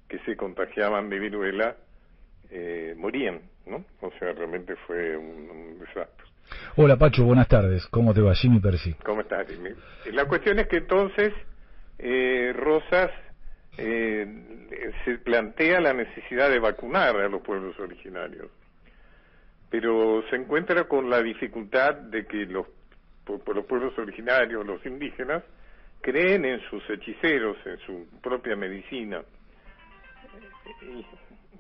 que 0.09 0.19
se 0.21 0.39
contagiaban 0.39 1.11
de 1.11 1.19
viruela 1.19 1.77
eh, 2.51 2.95
morían, 2.97 3.43
¿no? 3.67 3.85
O 4.01 4.11
sea, 4.19 4.33
realmente 4.33 4.75
fue 4.87 5.19
un, 5.19 5.79
desastre. 5.79 6.25
Hola 6.77 6.97
Pacho, 6.97 7.25
buenas 7.25 7.47
tardes. 7.47 7.87
¿Cómo 7.89 8.15
te 8.15 8.23
va? 8.23 8.35
Jimmy 8.35 8.59
Percy. 8.59 8.95
¿Cómo 9.05 9.21
estás, 9.21 9.47
Jimmy? 9.49 9.69
La 10.15 10.25
cuestión 10.25 10.59
es 10.59 10.67
que 10.69 10.79
entonces 10.79 11.35
eh, 11.99 12.55
Rosas 12.57 13.11
eh, 13.77 14.27
se 15.05 15.19
plantea 15.19 15.83
la 15.83 15.93
necesidad 15.93 16.49
de 16.49 16.59
vacunar 16.59 17.17
a 17.17 17.29
los 17.29 17.43
pueblos 17.43 17.79
originarios, 17.79 18.49
pero 19.69 20.23
se 20.31 20.37
encuentra 20.37 20.85
con 20.85 21.11
la 21.11 21.23
dificultad 21.23 21.95
de 21.95 22.25
que 22.25 22.47
los 22.47 22.67
por, 23.37 23.55
los 23.55 23.67
pueblos 23.67 23.97
originarios, 23.99 24.67
los 24.67 24.85
indígenas, 24.87 25.43
creen 26.01 26.45
en 26.45 26.61
sus 26.71 26.83
hechiceros, 26.89 27.57
en 27.67 27.79
su 27.81 28.07
propia 28.23 28.57
medicina. 28.57 29.23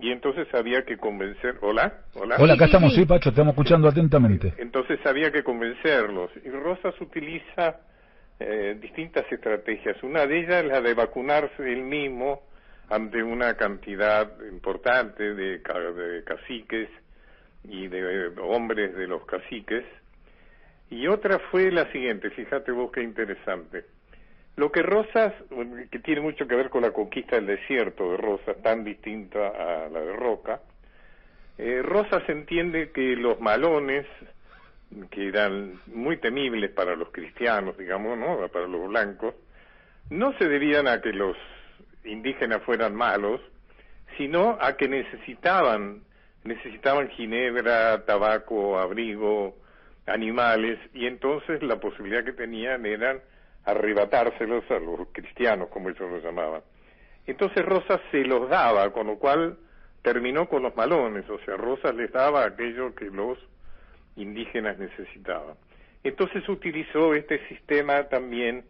Y, 0.00 0.10
entonces 0.10 0.46
había 0.54 0.82
que 0.84 0.96
convencer. 0.96 1.56
Hola, 1.60 2.04
hola. 2.14 2.36
Hola, 2.38 2.54
acá 2.54 2.66
estamos, 2.66 2.94
sí, 2.94 3.04
Pacho, 3.04 3.30
estamos 3.30 3.52
escuchando 3.52 3.88
atentamente. 3.88 4.54
Entonces 4.58 5.04
había 5.04 5.32
que 5.32 5.42
convencerlos. 5.42 6.30
Y 6.44 6.50
Rosas 6.50 6.94
utiliza 7.00 7.80
eh, 8.38 8.78
distintas 8.80 9.30
estrategias. 9.30 10.00
Una 10.02 10.24
de 10.24 10.38
ellas 10.38 10.64
es 10.64 10.70
la 10.70 10.80
de 10.80 10.94
vacunarse 10.94 11.72
él 11.72 11.82
mismo 11.82 12.42
ante 12.88 13.22
una 13.22 13.54
cantidad 13.54 14.30
importante 14.48 15.34
de, 15.34 15.58
de 15.58 16.24
caciques 16.24 16.88
y 17.64 17.88
de 17.88 18.28
hombres 18.40 18.94
de 18.94 19.06
los 19.08 19.26
caciques 19.26 19.84
y 20.90 21.06
otra 21.06 21.38
fue 21.50 21.70
la 21.70 21.90
siguiente, 21.92 22.30
fíjate 22.30 22.72
vos 22.72 22.90
qué 22.92 23.02
interesante. 23.02 23.84
Lo 24.56 24.72
que 24.72 24.82
Rosas, 24.82 25.32
que 25.90 25.98
tiene 26.00 26.20
mucho 26.20 26.48
que 26.48 26.56
ver 26.56 26.68
con 26.68 26.82
la 26.82 26.90
conquista 26.90 27.36
del 27.36 27.46
desierto 27.46 28.10
de 28.10 28.16
Rosas, 28.16 28.56
tan 28.62 28.82
distinta 28.82 29.48
a 29.48 29.88
la 29.88 30.00
de 30.00 30.16
Roca, 30.16 30.60
eh, 31.58 31.82
Rosas 31.82 32.28
entiende 32.28 32.90
que 32.90 33.14
los 33.16 33.40
malones, 33.40 34.06
que 35.10 35.28
eran 35.28 35.80
muy 35.86 36.16
temibles 36.16 36.70
para 36.70 36.96
los 36.96 37.10
cristianos, 37.10 37.76
digamos, 37.76 38.18
¿no? 38.18 38.48
para 38.48 38.66
los 38.66 38.88
blancos, 38.88 39.34
no 40.10 40.32
se 40.38 40.48
debían 40.48 40.88
a 40.88 41.00
que 41.00 41.12
los 41.12 41.36
indígenas 42.04 42.62
fueran 42.62 42.94
malos, 42.94 43.40
sino 44.16 44.58
a 44.60 44.76
que 44.76 44.88
necesitaban, 44.88 46.02
necesitaban 46.44 47.10
ginebra, 47.10 48.04
tabaco, 48.06 48.78
abrigo, 48.78 49.56
animales 50.08 50.78
y 50.94 51.06
entonces 51.06 51.62
la 51.62 51.80
posibilidad 51.80 52.24
que 52.24 52.32
tenían 52.32 52.86
eran 52.86 53.20
arrebatárselos 53.64 54.64
a 54.70 54.78
los 54.78 55.08
cristianos, 55.12 55.68
como 55.68 55.90
ellos 55.90 56.10
lo 56.10 56.18
llamaban. 56.18 56.62
Entonces 57.26 57.64
Rosas 57.64 58.00
se 58.10 58.24
los 58.24 58.48
daba, 58.48 58.90
con 58.92 59.06
lo 59.06 59.18
cual 59.18 59.58
terminó 60.02 60.48
con 60.48 60.62
los 60.62 60.74
malones, 60.74 61.28
o 61.28 61.38
sea, 61.40 61.56
Rosas 61.56 61.94
les 61.94 62.10
daba 62.10 62.44
aquello 62.44 62.94
que 62.94 63.06
los 63.06 63.38
indígenas 64.16 64.78
necesitaban. 64.78 65.54
Entonces 66.02 66.48
utilizó 66.48 67.14
este 67.14 67.46
sistema 67.48 68.04
también 68.04 68.64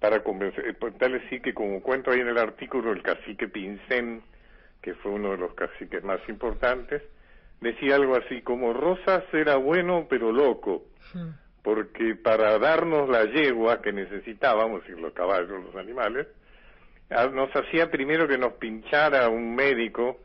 para 0.00 0.22
convencer, 0.22 0.66
eh, 0.68 0.92
tal 0.98 1.16
es 1.16 1.22
sí 1.28 1.40
que 1.40 1.52
como 1.52 1.82
cuento 1.82 2.10
ahí 2.10 2.20
en 2.20 2.28
el 2.28 2.38
artículo, 2.38 2.92
el 2.92 3.02
cacique 3.02 3.48
Pincén, 3.48 4.22
que 4.80 4.94
fue 4.94 5.12
uno 5.12 5.32
de 5.32 5.38
los 5.38 5.54
caciques 5.54 6.02
más 6.04 6.20
importantes, 6.28 7.02
decía 7.60 7.96
algo 7.96 8.16
así 8.16 8.42
como 8.42 8.72
Rosas 8.72 9.24
era 9.32 9.56
bueno 9.56 10.06
pero 10.08 10.32
loco, 10.32 10.84
porque 11.62 12.14
para 12.14 12.58
darnos 12.58 13.08
la 13.08 13.24
yegua 13.24 13.82
que 13.82 13.92
necesitábamos, 13.92 14.82
y 14.88 15.00
los 15.00 15.12
caballos, 15.12 15.64
los 15.64 15.76
animales, 15.76 16.26
nos 17.32 17.50
hacía 17.54 17.90
primero 17.90 18.28
que 18.28 18.38
nos 18.38 18.54
pinchara 18.54 19.28
un 19.28 19.54
médico, 19.54 20.20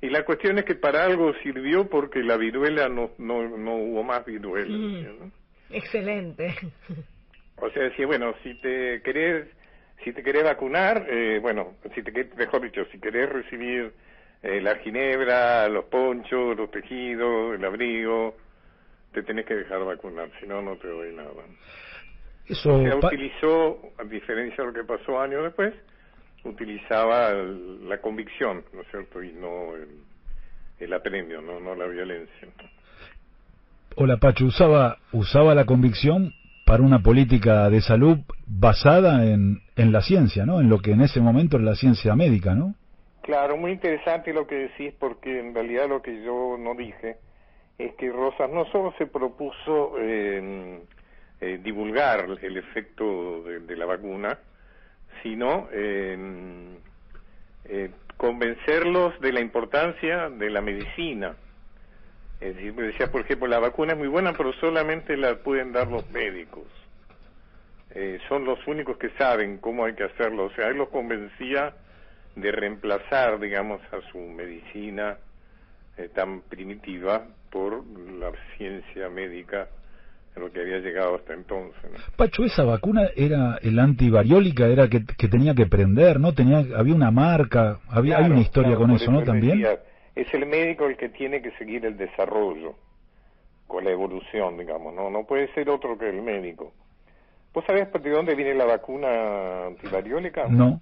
y 0.00 0.08
la 0.08 0.24
cuestión 0.24 0.58
es 0.58 0.64
que 0.64 0.74
para 0.74 1.04
algo 1.04 1.34
sirvió 1.42 1.88
porque 1.88 2.22
la 2.22 2.36
viruela 2.36 2.88
no, 2.88 3.10
no, 3.18 3.56
no 3.58 3.74
hubo 3.74 4.02
más 4.02 4.24
viruela. 4.24 4.76
Hmm. 4.76 5.30
Excelente. 5.70 6.54
O 7.56 7.68
sea, 7.70 7.82
decía, 7.84 8.06
bueno, 8.06 8.34
si 8.42 8.54
te 8.54 9.02
querés, 9.02 9.46
si 10.02 10.12
te 10.12 10.22
querés 10.22 10.44
vacunar, 10.44 11.06
eh, 11.10 11.38
bueno, 11.40 11.74
si 11.94 12.02
te 12.02 12.10
mejor 12.34 12.62
dicho, 12.62 12.86
si 12.90 12.98
querés 12.98 13.28
recibir 13.28 13.92
eh, 14.42 14.60
la 14.60 14.76
ginebra, 14.76 15.68
los 15.68 15.84
ponchos, 15.86 16.56
los 16.56 16.70
tejidos, 16.70 17.54
el 17.54 17.64
abrigo, 17.64 18.36
te 19.12 19.22
tenés 19.22 19.44
que 19.46 19.54
dejar 19.54 19.84
vacunar, 19.84 20.30
si 20.40 20.46
no, 20.46 20.62
no 20.62 20.76
te 20.76 20.88
doy 20.88 21.14
nada. 21.14 21.30
Eso 22.46 22.74
utilizó, 22.74 23.78
a 23.98 24.04
diferencia 24.04 24.64
de 24.64 24.70
lo 24.70 24.72
que 24.72 24.84
pasó 24.84 25.20
años 25.20 25.44
después, 25.44 25.74
utilizaba 26.44 27.32
la 27.32 28.00
convicción, 28.00 28.64
¿no 28.72 28.80
es 28.80 28.88
cierto? 28.90 29.22
Y 29.22 29.32
no 29.32 29.74
el, 30.78 30.92
apremio, 30.92 31.42
¿no? 31.42 31.60
no 31.60 31.74
la 31.74 31.86
violencia. 31.86 32.48
Hola 33.96 34.16
Pacho, 34.16 34.46
usaba, 34.46 34.98
usaba 35.12 35.54
la 35.54 35.66
convicción 35.66 36.32
para 36.64 36.82
una 36.82 37.00
política 37.00 37.68
de 37.68 37.82
salud 37.82 38.18
basada 38.46 39.26
en, 39.26 39.60
en 39.76 39.92
la 39.92 40.00
ciencia, 40.00 40.46
¿no? 40.46 40.60
En 40.60 40.70
lo 40.70 40.78
que 40.78 40.92
en 40.92 41.02
ese 41.02 41.20
momento 41.20 41.56
era 41.56 41.66
la 41.66 41.74
ciencia 41.74 42.14
médica, 42.16 42.54
¿no? 42.54 42.74
Claro, 43.30 43.56
muy 43.56 43.70
interesante 43.70 44.32
lo 44.32 44.48
que 44.48 44.56
decís 44.56 44.92
porque 44.98 45.38
en 45.38 45.54
realidad 45.54 45.88
lo 45.88 46.02
que 46.02 46.20
yo 46.20 46.56
no 46.58 46.74
dije 46.74 47.18
es 47.78 47.94
que 47.94 48.10
Rosas 48.10 48.50
no 48.50 48.64
solo 48.72 48.92
se 48.98 49.06
propuso 49.06 49.94
eh, 50.00 50.80
eh, 51.40 51.60
divulgar 51.62 52.26
el 52.42 52.56
efecto 52.56 53.44
de, 53.44 53.76
la 53.76 53.86
vacuna, 53.86 54.36
sino 55.22 55.68
eh, 55.70 56.18
convencerlos 58.16 59.20
de 59.20 59.32
la 59.32 59.38
importancia 59.38 60.28
de 60.28 60.50
la 60.50 60.60
medicina. 60.60 61.36
Es 62.40 62.56
decir, 62.56 62.74
me 62.74 62.82
decía, 62.82 63.12
por 63.12 63.20
ejemplo, 63.20 63.46
la 63.46 63.60
vacuna 63.60 63.92
es 63.92 63.98
muy 64.00 64.08
buena, 64.08 64.32
pero 64.32 64.52
solamente 64.54 65.16
la 65.16 65.36
pueden 65.36 65.70
dar 65.70 65.86
los 65.86 66.10
médicos. 66.10 66.66
Eh, 67.94 68.18
son 68.28 68.44
los 68.44 68.58
únicos 68.66 68.96
que 68.96 69.10
saben 69.10 69.58
cómo 69.58 69.84
hay 69.84 69.94
que 69.94 70.02
hacerlo. 70.02 70.46
O 70.46 70.50
sea, 70.50 70.66
él 70.66 70.78
los 70.78 70.88
convencía 70.88 71.76
de 72.40 72.52
reemplazar, 72.52 73.38
digamos, 73.40 73.80
a 73.92 74.00
su 74.10 74.18
medicina 74.18 75.18
eh, 75.96 76.08
tan 76.14 76.42
primitiva 76.42 77.26
por 77.50 77.84
la 77.86 78.32
ciencia 78.56 79.08
médica 79.08 79.68
en 80.36 80.42
lo 80.42 80.52
que 80.52 80.60
había 80.60 80.78
llegado 80.78 81.16
hasta 81.16 81.34
entonces. 81.34 81.90
Pacho, 82.16 82.44
esa 82.44 82.64
vacuna 82.64 83.10
era 83.16 83.58
el 83.62 83.78
antivariólica, 83.78 84.66
era 84.66 84.88
que, 84.88 85.04
que 85.04 85.28
tenía 85.28 85.54
que 85.54 85.66
prender, 85.66 86.20
¿no? 86.20 86.32
Tenía, 86.32 86.64
había 86.76 86.94
una 86.94 87.10
marca, 87.10 87.80
había 87.88 88.18
hay 88.18 88.30
una 88.30 88.40
historia 88.40 88.76
con 88.76 88.92
eso, 88.92 89.10
¿no? 89.10 89.22
También. 89.22 89.66
es 90.14 90.34
el 90.34 90.46
médico 90.46 90.86
el 90.86 90.96
que 90.96 91.08
tiene 91.08 91.42
que 91.42 91.50
seguir 91.52 91.84
el 91.84 91.96
desarrollo, 91.96 92.76
con 93.66 93.84
la 93.84 93.90
evolución, 93.90 94.58
digamos, 94.58 94.94
¿no? 94.94 95.10
No 95.10 95.24
puede 95.26 95.52
ser 95.54 95.68
otro 95.68 95.98
que 95.98 96.08
el 96.08 96.22
médico. 96.22 96.72
¿Vos 97.52 97.64
sabés 97.64 97.88
de 97.92 98.10
dónde 98.10 98.36
viene 98.36 98.54
la 98.54 98.64
vacuna 98.64 99.66
antivariólica? 99.66 100.46
No. 100.48 100.80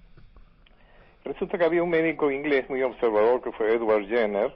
Resulta 1.25 1.57
que 1.57 1.65
había 1.65 1.83
un 1.83 1.89
médico 1.89 2.31
inglés 2.31 2.69
muy 2.69 2.81
observador 2.81 3.41
que 3.41 3.51
fue 3.51 3.73
Edward 3.73 4.07
Jenner, 4.07 4.51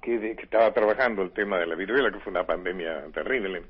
que, 0.00 0.18
que 0.36 0.42
estaba 0.42 0.72
trabajando 0.72 1.22
el 1.22 1.32
tema 1.32 1.58
de 1.58 1.66
la 1.66 1.74
viruela, 1.74 2.10
que 2.10 2.20
fue 2.20 2.30
una 2.30 2.46
pandemia 2.46 3.04
terrible 3.12 3.62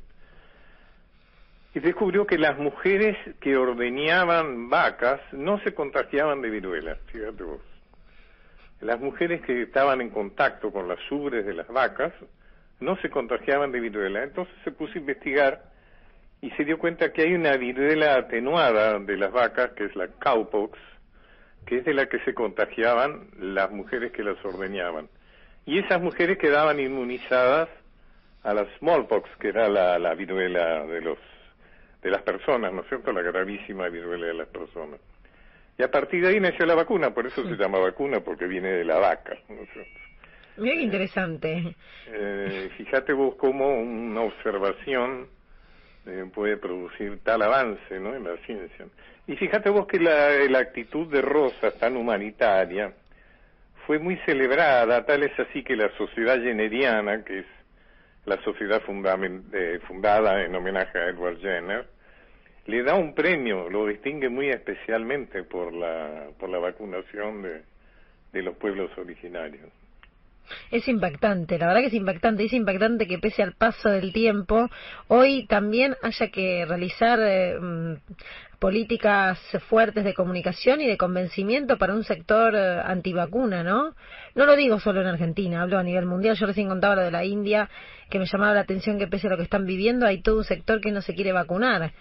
y 1.74 1.80
descubrió 1.80 2.26
que 2.26 2.38
las 2.38 2.58
mujeres 2.58 3.16
que 3.40 3.56
ordeñaban 3.56 4.68
vacas 4.68 5.20
no 5.32 5.60
se 5.60 5.74
contagiaban 5.74 6.40
de 6.40 6.50
viruela, 6.50 6.96
fíjate 7.06 7.44
vos. 7.44 7.60
Las 8.80 9.00
mujeres 9.00 9.42
que 9.42 9.62
estaban 9.62 10.00
en 10.00 10.10
contacto 10.10 10.72
con 10.72 10.88
las 10.88 10.98
ubres 11.10 11.44
de 11.44 11.54
las 11.54 11.68
vacas 11.68 12.12
no 12.80 12.96
se 12.96 13.10
contagiaban 13.10 13.72
de 13.72 13.80
viruela. 13.80 14.22
Entonces 14.22 14.54
se 14.64 14.70
puso 14.70 14.94
a 14.94 14.98
investigar 14.98 15.62
y 16.40 16.50
se 16.52 16.64
dio 16.64 16.78
cuenta 16.78 17.12
que 17.12 17.22
hay 17.22 17.34
una 17.34 17.56
viruela 17.56 18.14
atenuada 18.16 18.98
de 19.00 19.16
las 19.16 19.32
vacas, 19.32 19.72
que 19.72 19.84
es 19.84 19.96
la 19.96 20.08
cowpox, 20.08 20.78
que 21.68 21.78
es 21.78 21.84
de 21.84 21.92
la 21.92 22.06
que 22.06 22.18
se 22.20 22.32
contagiaban 22.32 23.28
las 23.38 23.70
mujeres 23.70 24.10
que 24.12 24.24
las 24.24 24.42
ordeñaban. 24.42 25.10
Y 25.66 25.78
esas 25.78 26.00
mujeres 26.00 26.38
quedaban 26.38 26.80
inmunizadas 26.80 27.68
a 28.42 28.54
la 28.54 28.64
smallpox, 28.78 29.28
que 29.38 29.48
era 29.48 29.68
la, 29.68 29.98
la 29.98 30.14
viruela 30.14 30.86
de 30.86 31.02
los 31.02 31.18
de 32.00 32.10
las 32.10 32.22
personas, 32.22 32.72
¿no 32.72 32.82
es 32.82 32.88
cierto? 32.88 33.12
La 33.12 33.20
gravísima 33.20 33.88
viruela 33.88 34.28
de 34.28 34.34
las 34.34 34.48
personas. 34.48 34.98
Y 35.76 35.82
a 35.82 35.90
partir 35.90 36.22
de 36.22 36.28
ahí 36.28 36.40
nació 36.40 36.64
la 36.64 36.74
vacuna, 36.74 37.12
por 37.12 37.26
eso 37.26 37.42
se 37.42 37.56
llama 37.56 37.78
vacuna, 37.78 38.20
porque 38.20 38.46
viene 38.46 38.72
de 38.72 38.84
la 38.84 38.98
vaca, 38.98 39.36
¿no 39.48 39.60
es 39.60 39.68
cierto? 39.72 40.00
Mira 40.56 40.74
qué 40.74 40.82
interesante. 40.82 41.74
Eh, 42.06 42.70
fíjate 42.78 43.12
vos 43.12 43.34
cómo 43.34 43.78
una 43.78 44.22
observación 44.22 45.28
eh, 46.06 46.24
puede 46.32 46.56
producir 46.56 47.18
tal 47.22 47.42
avance 47.42 48.00
¿no? 48.00 48.14
en 48.14 48.24
la 48.24 48.36
ciencia. 48.38 48.86
Y 49.28 49.36
fíjate 49.36 49.68
vos 49.68 49.86
que 49.86 50.00
la, 50.00 50.58
actitud 50.58 51.06
de 51.08 51.20
Rosa, 51.20 51.70
tan 51.72 51.98
humanitaria, 51.98 52.94
fue 53.86 53.98
muy 53.98 54.16
celebrada, 54.24 55.04
tal 55.04 55.22
es 55.22 55.38
así 55.38 55.62
que 55.62 55.76
la 55.76 55.90
sociedad 55.98 56.40
jeneriana, 56.40 57.22
que 57.24 57.40
es 57.40 57.46
la 58.24 58.42
sociedad 58.42 58.82
eh, 59.52 59.80
fundada 59.86 60.42
en 60.42 60.54
homenaje 60.54 60.98
a 60.98 61.08
Edward 61.10 61.38
Jenner, 61.40 61.86
le 62.64 62.82
da 62.82 62.94
un 62.94 63.14
premio, 63.14 63.68
lo 63.68 63.86
distingue 63.86 64.30
muy 64.30 64.48
especialmente 64.48 65.42
por 65.42 65.74
la, 65.74 66.28
por 66.38 66.48
la 66.48 66.58
vacunación 66.58 67.42
de, 67.42 67.62
de 68.32 68.42
los 68.42 68.56
pueblos 68.56 68.90
originarios. 68.96 69.70
Es 70.70 70.88
impactante, 70.88 71.58
la 71.58 71.66
verdad 71.66 71.80
que 71.82 71.88
es 71.88 71.94
impactante. 71.94 72.44
Es 72.44 72.52
impactante 72.54 73.06
que 73.06 73.18
pese 73.18 73.42
al 73.42 73.52
paso 73.52 73.90
del 73.90 74.14
tiempo, 74.14 74.70
hoy 75.08 75.46
también 75.46 75.94
haya 76.02 76.30
que 76.30 76.64
realizar 76.66 77.18
eh, 77.22 77.58
políticas 78.58 79.38
fuertes 79.68 80.04
de 80.04 80.14
comunicación 80.14 80.80
y 80.80 80.86
de 80.86 80.96
convencimiento 80.96 81.78
para 81.78 81.94
un 81.94 82.04
sector 82.04 82.54
eh, 82.54 82.80
antivacuna, 82.84 83.62
¿no? 83.62 83.94
No 84.34 84.46
lo 84.46 84.56
digo 84.56 84.80
solo 84.80 85.00
en 85.00 85.06
Argentina, 85.06 85.62
hablo 85.62 85.78
a 85.78 85.82
nivel 85.82 86.06
mundial. 86.06 86.36
Yo 86.36 86.46
recién 86.46 86.68
contaba 86.68 86.96
lo 86.96 87.02
de 87.02 87.10
la 87.10 87.24
India, 87.24 87.68
que 88.10 88.18
me 88.18 88.26
llamaba 88.26 88.54
la 88.54 88.60
atención 88.60 88.98
que 88.98 89.06
pese 89.06 89.28
a 89.28 89.30
lo 89.30 89.36
que 89.36 89.44
están 89.44 89.66
viviendo, 89.66 90.06
hay 90.06 90.22
todo 90.22 90.38
un 90.38 90.44
sector 90.44 90.80
que 90.80 90.90
no 90.90 91.02
se 91.02 91.14
quiere 91.14 91.32
vacunar. 91.32 91.92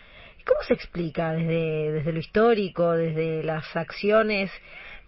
¿Cómo 0.45 0.61
se 0.67 0.73
explica 0.73 1.33
desde, 1.33 1.91
desde 1.91 2.13
lo 2.13 2.19
histórico, 2.19 2.93
desde 2.93 3.43
las 3.43 3.75
acciones? 3.75 4.51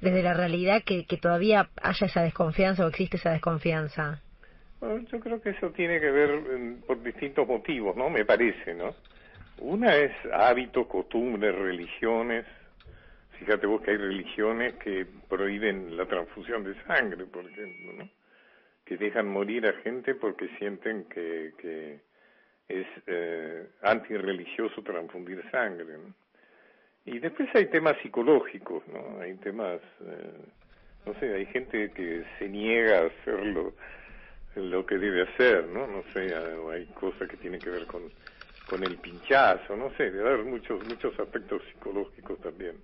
desde 0.02 0.24
la 0.24 0.34
realidad 0.34 0.84
que, 0.86 1.06
que 1.06 1.18
todavía 1.18 1.70
haya 1.82 2.08
esa 2.08 2.22
desconfianza 2.22 2.86
o 2.86 2.88
existe 2.88 3.18
esa 3.18 3.32
desconfianza? 3.32 4.22
Bueno, 4.80 5.06
yo 5.12 5.20
creo 5.20 5.42
que 5.42 5.50
eso 5.50 5.72
tiene 5.72 6.00
que 6.00 6.10
ver 6.10 6.30
mm, 6.40 6.82
por 6.88 7.04
distintos 7.04 7.48
motivos, 7.48 7.96
¿no? 7.98 8.10
Me 8.10 8.24
parece, 8.24 8.74
¿no? 8.74 8.96
Una 9.62 9.96
es 9.96 10.12
hábitos, 10.32 10.88
costumbres, 10.88 11.54
religiones. 11.54 12.46
Fíjate 13.40 13.68
vos 13.68 13.82
que 13.82 13.92
hay 13.92 13.98
religiones 13.98 14.76
que 14.76 15.06
prohíben 15.28 15.98
la 15.98 16.06
transfusión 16.06 16.64
de 16.64 16.76
sangre, 16.84 17.26
por 17.26 17.46
ejemplo, 17.46 17.94
¿no? 17.94 18.10
Que 18.86 18.98
dejan 18.98 19.28
morir 19.28 19.68
a 19.68 19.74
gente 19.82 20.16
porque 20.16 20.50
sienten 20.58 21.06
que, 21.06 21.54
que 21.58 22.00
es 22.70 22.88
eh, 23.08 23.68
antirreligioso 23.82 24.82
transfundir 24.84 25.44
sangre, 25.52 25.98
¿no? 25.98 26.14
Y 27.06 27.20
después 27.20 27.50
hay 27.56 27.66
temas 27.66 27.98
psicológicos, 28.02 28.88
¿no? 28.88 29.20
Hay 29.20 29.34
temas, 29.36 29.82
eh, 30.06 30.32
no 31.06 31.20
sé, 31.20 31.34
hay 31.34 31.46
gente 31.48 31.92
que 31.92 32.24
se 32.38 32.48
niega 32.48 33.00
a 33.00 33.06
hacer 33.08 33.46
lo, 34.56 34.86
que 34.86 34.98
debe 34.98 35.24
hacer, 35.24 35.66
¿no? 35.66 35.88
No 35.88 36.04
sé, 36.14 36.34
hay 36.72 36.86
cosas 36.88 37.28
que 37.28 37.38
tienen 37.38 37.60
que 37.60 37.72
ver 37.72 37.86
con, 37.88 38.04
con 38.70 38.84
el 38.84 38.98
pinchazo, 38.98 39.76
no 39.76 39.90
sé, 39.98 40.12
debe 40.12 40.30
haber 40.30 40.46
muchos, 40.46 40.86
muchos 40.86 41.20
aspectos 41.20 41.62
psicológicos 41.74 42.40
también 42.40 42.76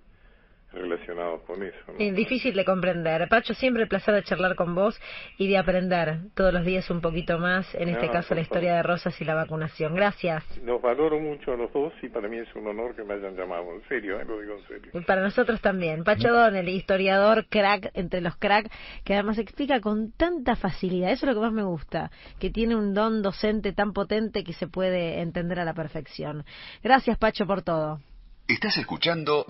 relacionados 0.72 1.42
con 1.42 1.62
eso. 1.62 1.76
¿no? 1.88 1.94
difícil 2.14 2.54
de 2.54 2.64
comprender. 2.64 3.28
Pacho, 3.28 3.54
siempre 3.54 3.82
el 3.82 3.88
placer 3.88 4.14
de 4.14 4.22
charlar 4.22 4.56
con 4.56 4.74
vos 4.74 5.00
y 5.38 5.48
de 5.48 5.58
aprender 5.58 6.18
todos 6.34 6.52
los 6.52 6.64
días 6.64 6.88
un 6.90 7.00
poquito 7.00 7.38
más, 7.38 7.74
en 7.74 7.88
este 7.88 8.10
caso 8.10 8.34
la 8.34 8.40
historia 8.40 8.74
de 8.76 8.82
Rosas 8.82 9.20
y 9.20 9.24
la 9.24 9.34
vacunación. 9.34 9.94
Gracias. 9.94 10.44
Los 10.62 10.80
valoro 10.80 11.18
mucho 11.18 11.52
a 11.52 11.56
los 11.56 11.72
dos 11.72 11.92
y 12.02 12.08
para 12.08 12.28
mí 12.28 12.38
es 12.38 12.54
un 12.54 12.66
honor 12.66 12.94
que 12.94 13.04
me 13.04 13.14
hayan 13.14 13.36
llamado. 13.36 13.74
En 13.74 13.88
serio, 13.88 14.20
¿eh? 14.20 14.24
lo 14.24 14.40
digo 14.40 14.54
en 14.58 14.66
serio. 14.66 15.06
para 15.06 15.22
nosotros 15.22 15.60
también. 15.60 16.04
Pacho 16.04 16.32
Donel, 16.32 16.68
historiador, 16.68 17.46
crack, 17.48 17.90
entre 17.94 18.20
los 18.20 18.36
crack, 18.36 18.70
que 19.04 19.14
además 19.14 19.38
explica 19.38 19.80
con 19.80 20.12
tanta 20.12 20.56
facilidad. 20.56 21.10
Eso 21.10 21.26
es 21.26 21.34
lo 21.34 21.40
que 21.40 21.46
más 21.46 21.52
me 21.52 21.64
gusta, 21.64 22.10
que 22.38 22.50
tiene 22.50 22.76
un 22.76 22.94
don 22.94 23.22
docente 23.22 23.72
tan 23.72 23.92
potente 23.92 24.44
que 24.44 24.52
se 24.52 24.66
puede 24.66 25.20
entender 25.20 25.60
a 25.60 25.64
la 25.64 25.74
perfección. 25.74 26.44
Gracias, 26.82 27.18
Pacho, 27.18 27.46
por 27.46 27.62
todo. 27.62 28.00
Estás 28.48 28.78
escuchando 28.78 29.44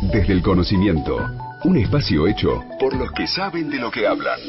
Desde 0.00 0.32
el 0.32 0.42
Conocimiento, 0.42 1.16
un 1.62 1.76
espacio 1.76 2.26
hecho 2.26 2.64
por 2.80 2.92
los 2.96 3.12
que 3.12 3.28
saben 3.28 3.70
de 3.70 3.78
lo 3.78 3.88
que 3.88 4.04
hablan. 4.04 4.40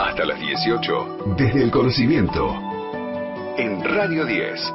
Hasta 0.00 0.24
las 0.24 0.40
18, 0.40 1.34
Desde 1.36 1.62
el 1.62 1.70
Conocimiento, 1.70 2.58
en 3.58 3.84
Radio 3.84 4.24
10. 4.24 4.72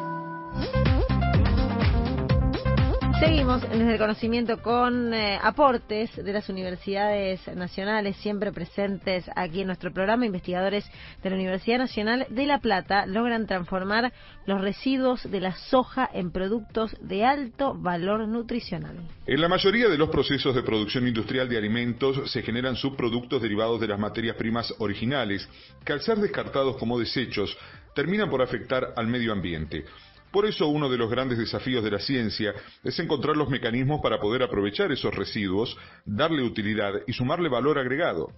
Seguimos 3.19 3.62
desde 3.62 3.93
el 3.93 3.99
conocimiento 3.99 4.62
con 4.62 5.13
eh, 5.13 5.39
aportes 5.41 6.15
de 6.15 6.34
las 6.34 6.49
universidades 6.49 7.47
nacionales 7.56 8.17
siempre 8.17 8.52
presentes 8.52 9.26
aquí 9.36 9.62
en 9.62 9.67
nuestro 9.67 9.93
programa. 9.93 10.26
Investigadores 10.26 10.86
de 11.21 11.30
la 11.30 11.36
Universidad 11.36 11.78
Nacional 11.78 12.26
de 12.30 12.45
La 12.45 12.60
Plata 12.60 13.06
logran 13.06 13.45
transformar 13.45 14.12
los 14.45 14.62
residuos 14.62 15.30
de 15.30 15.39
la 15.39 15.56
soja 15.56 16.10
en 16.12 16.32
productos 16.32 16.95
de 17.02 17.23
alto 17.23 17.76
valor 17.76 18.28
nutricional. 18.28 18.97
En 19.28 19.41
la 19.41 19.47
mayoría 19.47 19.88
de 19.88 19.97
los 19.97 20.10
procesos 20.10 20.56
de 20.56 20.63
producción 20.63 21.08
industrial 21.08 21.47
de 21.47 21.58
alimentos 21.58 22.32
se 22.32 22.41
generan 22.41 22.76
subproductos 22.76 23.41
derivados 23.41 23.80
de 23.80 23.88
las 23.88 23.99
materias 23.99 24.36
primas 24.36 24.73
originales 24.80 25.47
que 25.86 25.93
al 25.93 26.02
ser 26.02 26.17
descartados 26.17 26.78
como 26.78 26.99
desechos 26.99 27.56
terminan 27.93 28.30
por 28.30 28.41
afectar 28.41 28.93
al 28.95 29.08
medio 29.08 29.32
ambiente. 29.32 29.86
Por 30.34 30.48
eso 30.48 30.67
uno 30.67 30.89
de 30.89 30.98
los 30.98 31.12
grandes 31.12 31.38
desafíos 31.38 31.84
de 31.84 31.91
la 31.91 32.00
ciencia 32.00 32.56
es 32.84 32.98
encontrar 32.98 33.38
los 33.38 33.50
mecanismos 33.50 34.02
para 34.02 34.19
poder 34.19 34.41
aprovechar 34.41 34.91
esos 34.91 35.13
residuos, 35.13 35.78
darle 36.06 36.41
utilidad 36.41 36.91
y 37.06 37.13
sumarle 37.13 37.50
valor 37.50 37.78
agregado. 37.78 38.32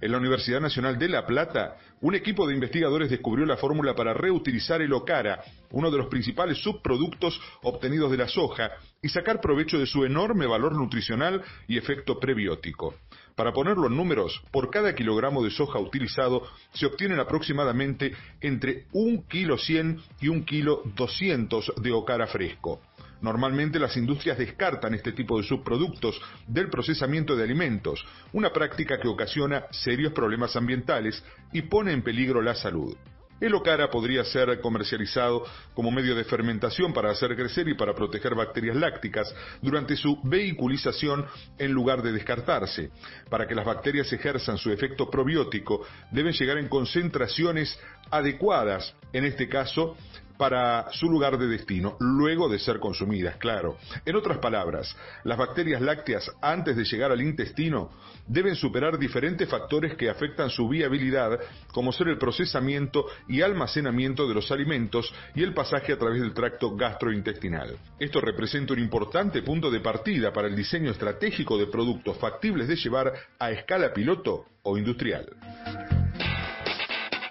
En 0.00 0.12
la 0.12 0.18
Universidad 0.18 0.60
Nacional 0.60 0.98
de 0.98 1.08
La 1.08 1.26
Plata, 1.26 1.76
un 2.00 2.14
equipo 2.14 2.46
de 2.46 2.54
investigadores 2.54 3.10
descubrió 3.10 3.44
la 3.44 3.58
fórmula 3.58 3.94
para 3.94 4.14
reutilizar 4.14 4.80
el 4.80 4.94
ocara, 4.94 5.42
uno 5.72 5.90
de 5.90 5.98
los 5.98 6.06
principales 6.06 6.56
subproductos 6.62 7.38
obtenidos 7.62 8.10
de 8.10 8.16
la 8.16 8.26
soja, 8.26 8.70
y 9.02 9.10
sacar 9.10 9.42
provecho 9.42 9.78
de 9.78 9.84
su 9.84 10.06
enorme 10.06 10.46
valor 10.46 10.74
nutricional 10.74 11.42
y 11.68 11.76
efecto 11.76 12.18
prebiótico. 12.18 12.94
Para 13.34 13.52
ponerlo 13.52 13.88
en 13.88 13.96
números, 13.96 14.42
por 14.50 14.70
cada 14.70 14.94
kilogramo 14.94 15.42
de 15.42 15.50
soja 15.50 15.78
utilizado 15.78 16.42
se 16.72 16.86
obtienen 16.86 17.20
aproximadamente 17.20 18.12
entre 18.40 18.86
un 18.92 19.22
kilo 19.28 19.58
100 19.58 20.00
y 20.22 20.28
un 20.28 20.44
kilo 20.44 20.82
200 20.96 21.74
de 21.76 21.92
ocara 21.92 22.26
fresco. 22.26 22.80
Normalmente 23.20 23.78
las 23.78 23.96
industrias 23.96 24.38
descartan 24.38 24.94
este 24.94 25.12
tipo 25.12 25.38
de 25.38 25.46
subproductos 25.46 26.20
del 26.46 26.70
procesamiento 26.70 27.36
de 27.36 27.44
alimentos, 27.44 28.04
una 28.32 28.50
práctica 28.52 28.98
que 28.98 29.08
ocasiona 29.08 29.64
serios 29.70 30.12
problemas 30.12 30.56
ambientales 30.56 31.22
y 31.52 31.62
pone 31.62 31.92
en 31.92 32.02
peligro 32.02 32.40
la 32.40 32.54
salud. 32.54 32.96
El 33.40 33.54
ocara 33.54 33.90
podría 33.90 34.22
ser 34.22 34.60
comercializado 34.60 35.44
como 35.74 35.90
medio 35.90 36.14
de 36.14 36.24
fermentación 36.24 36.92
para 36.92 37.10
hacer 37.10 37.34
crecer 37.34 37.68
y 37.68 37.74
para 37.74 37.94
proteger 37.94 38.34
bacterias 38.34 38.76
lácticas 38.76 39.34
durante 39.62 39.96
su 39.96 40.20
vehiculización 40.22 41.24
en 41.58 41.72
lugar 41.72 42.02
de 42.02 42.12
descartarse. 42.12 42.90
Para 43.30 43.48
que 43.48 43.54
las 43.54 43.64
bacterias 43.64 44.12
ejerzan 44.12 44.58
su 44.58 44.70
efecto 44.70 45.10
probiótico, 45.10 45.86
deben 46.10 46.34
llegar 46.34 46.58
en 46.58 46.68
concentraciones 46.68 47.78
adecuadas, 48.10 48.94
en 49.14 49.24
este 49.24 49.48
caso 49.48 49.96
para 50.40 50.90
su 50.92 51.10
lugar 51.10 51.36
de 51.36 51.46
destino, 51.46 51.98
luego 52.00 52.48
de 52.48 52.58
ser 52.58 52.80
consumidas, 52.80 53.36
claro. 53.36 53.76
En 54.06 54.16
otras 54.16 54.38
palabras, 54.38 54.96
las 55.22 55.36
bacterias 55.36 55.82
lácteas 55.82 56.32
antes 56.40 56.76
de 56.76 56.84
llegar 56.84 57.12
al 57.12 57.20
intestino 57.20 57.90
deben 58.26 58.54
superar 58.54 58.98
diferentes 58.98 59.46
factores 59.46 59.96
que 59.96 60.08
afectan 60.08 60.48
su 60.48 60.66
viabilidad, 60.66 61.38
como 61.74 61.92
ser 61.92 62.08
el 62.08 62.16
procesamiento 62.16 63.04
y 63.28 63.42
almacenamiento 63.42 64.26
de 64.26 64.32
los 64.32 64.50
alimentos 64.50 65.12
y 65.34 65.42
el 65.42 65.52
pasaje 65.52 65.92
a 65.92 65.98
través 65.98 66.22
del 66.22 66.32
tracto 66.32 66.74
gastrointestinal. 66.74 67.76
Esto 67.98 68.22
representa 68.22 68.72
un 68.72 68.78
importante 68.78 69.42
punto 69.42 69.70
de 69.70 69.80
partida 69.80 70.32
para 70.32 70.48
el 70.48 70.56
diseño 70.56 70.90
estratégico 70.90 71.58
de 71.58 71.66
productos 71.66 72.16
factibles 72.16 72.66
de 72.66 72.76
llevar 72.76 73.12
a 73.38 73.50
escala 73.50 73.92
piloto 73.92 74.46
o 74.62 74.78
industrial. 74.78 75.28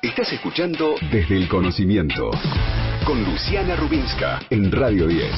Estás 0.03 0.31
escuchando 0.31 0.93
desde 1.11 1.37
el 1.37 1.49
conocimiento 1.49 2.29
con 3.09 3.23
Luciana 3.23 3.75
Rubinska 3.75 4.39
en 4.51 4.71
Radio 4.71 5.07
10. 5.07 5.31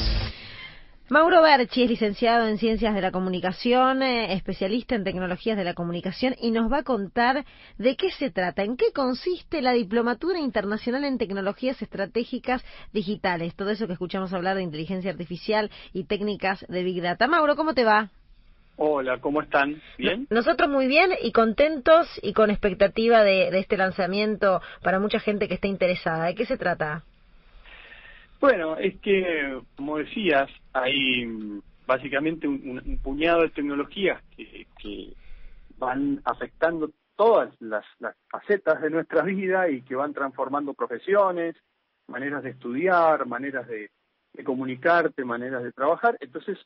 Mauro 1.08 1.40
Berchi 1.40 1.84
es 1.84 1.88
licenciado 1.88 2.46
en 2.46 2.58
Ciencias 2.58 2.94
de 2.94 3.00
la 3.00 3.10
Comunicación, 3.10 4.02
eh, 4.02 4.34
especialista 4.34 4.94
en 4.94 5.04
tecnologías 5.04 5.56
de 5.56 5.64
la 5.64 5.72
comunicación 5.72 6.34
y 6.38 6.50
nos 6.50 6.70
va 6.70 6.80
a 6.80 6.82
contar 6.82 7.46
de 7.78 7.96
qué 7.96 8.10
se 8.10 8.30
trata, 8.30 8.62
en 8.62 8.76
qué 8.76 8.92
consiste 8.94 9.62
la 9.62 9.72
Diplomatura 9.72 10.38
Internacional 10.38 11.04
en 11.04 11.16
Tecnologías 11.16 11.80
Estratégicas 11.80 12.62
Digitales, 12.92 13.54
todo 13.56 13.70
eso 13.70 13.86
que 13.86 13.94
escuchamos 13.94 14.34
hablar 14.34 14.56
de 14.56 14.64
inteligencia 14.64 15.10
artificial 15.10 15.70
y 15.94 16.04
técnicas 16.04 16.66
de 16.68 16.82
Big 16.82 17.00
Data. 17.00 17.26
Mauro, 17.26 17.56
¿cómo 17.56 17.72
te 17.72 17.84
va? 17.84 18.10
Hola, 18.76 19.18
¿cómo 19.18 19.40
están? 19.40 19.80
¿Bien? 19.96 20.26
Nosotros 20.28 20.68
muy 20.68 20.88
bien 20.88 21.12
y 21.22 21.32
contentos 21.32 22.06
y 22.22 22.34
con 22.34 22.50
expectativa 22.50 23.22
de, 23.22 23.50
de 23.50 23.60
este 23.60 23.78
lanzamiento 23.78 24.60
para 24.82 25.00
mucha 25.00 25.20
gente 25.20 25.48
que 25.48 25.54
está 25.54 25.68
interesada. 25.68 26.26
¿De 26.26 26.34
qué 26.34 26.44
se 26.44 26.58
trata? 26.58 27.04
Bueno, 28.42 28.76
es 28.76 28.98
que, 28.98 29.62
como 29.76 29.98
decías, 29.98 30.50
hay 30.72 31.60
básicamente 31.86 32.48
un, 32.48 32.98
puñado 33.00 33.42
de 33.42 33.50
tecnologías 33.50 34.20
que, 34.36 35.14
van 35.78 36.20
afectando 36.24 36.90
todas 37.14 37.54
las, 37.60 37.84
facetas 38.28 38.82
de 38.82 38.90
nuestra 38.90 39.22
vida 39.22 39.70
y 39.70 39.82
que 39.82 39.94
van 39.94 40.12
transformando 40.12 40.74
profesiones, 40.74 41.54
maneras 42.08 42.42
de 42.42 42.50
estudiar, 42.50 43.26
maneras 43.26 43.68
de, 43.68 43.90
comunicarte, 44.42 45.24
maneras 45.24 45.62
de 45.62 45.70
trabajar. 45.70 46.16
Entonces, 46.18 46.58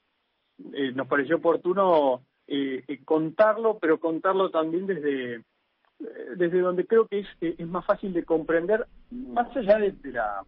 eh, 0.72 0.92
nos 0.92 1.06
pareció 1.08 1.36
oportuno 1.36 2.22
eh, 2.46 2.84
eh, 2.88 3.04
contarlo, 3.04 3.78
pero 3.78 4.00
contarlo 4.00 4.50
también 4.50 4.86
desde 4.86 5.44
desde 6.36 6.60
donde 6.60 6.86
creo 6.86 7.06
que 7.06 7.20
es, 7.20 7.26
es 7.40 7.66
más 7.66 7.84
fácil 7.84 8.12
de 8.12 8.24
comprender, 8.24 8.86
más 9.10 9.54
allá 9.56 9.78
de 9.78 9.94
la 10.12 10.42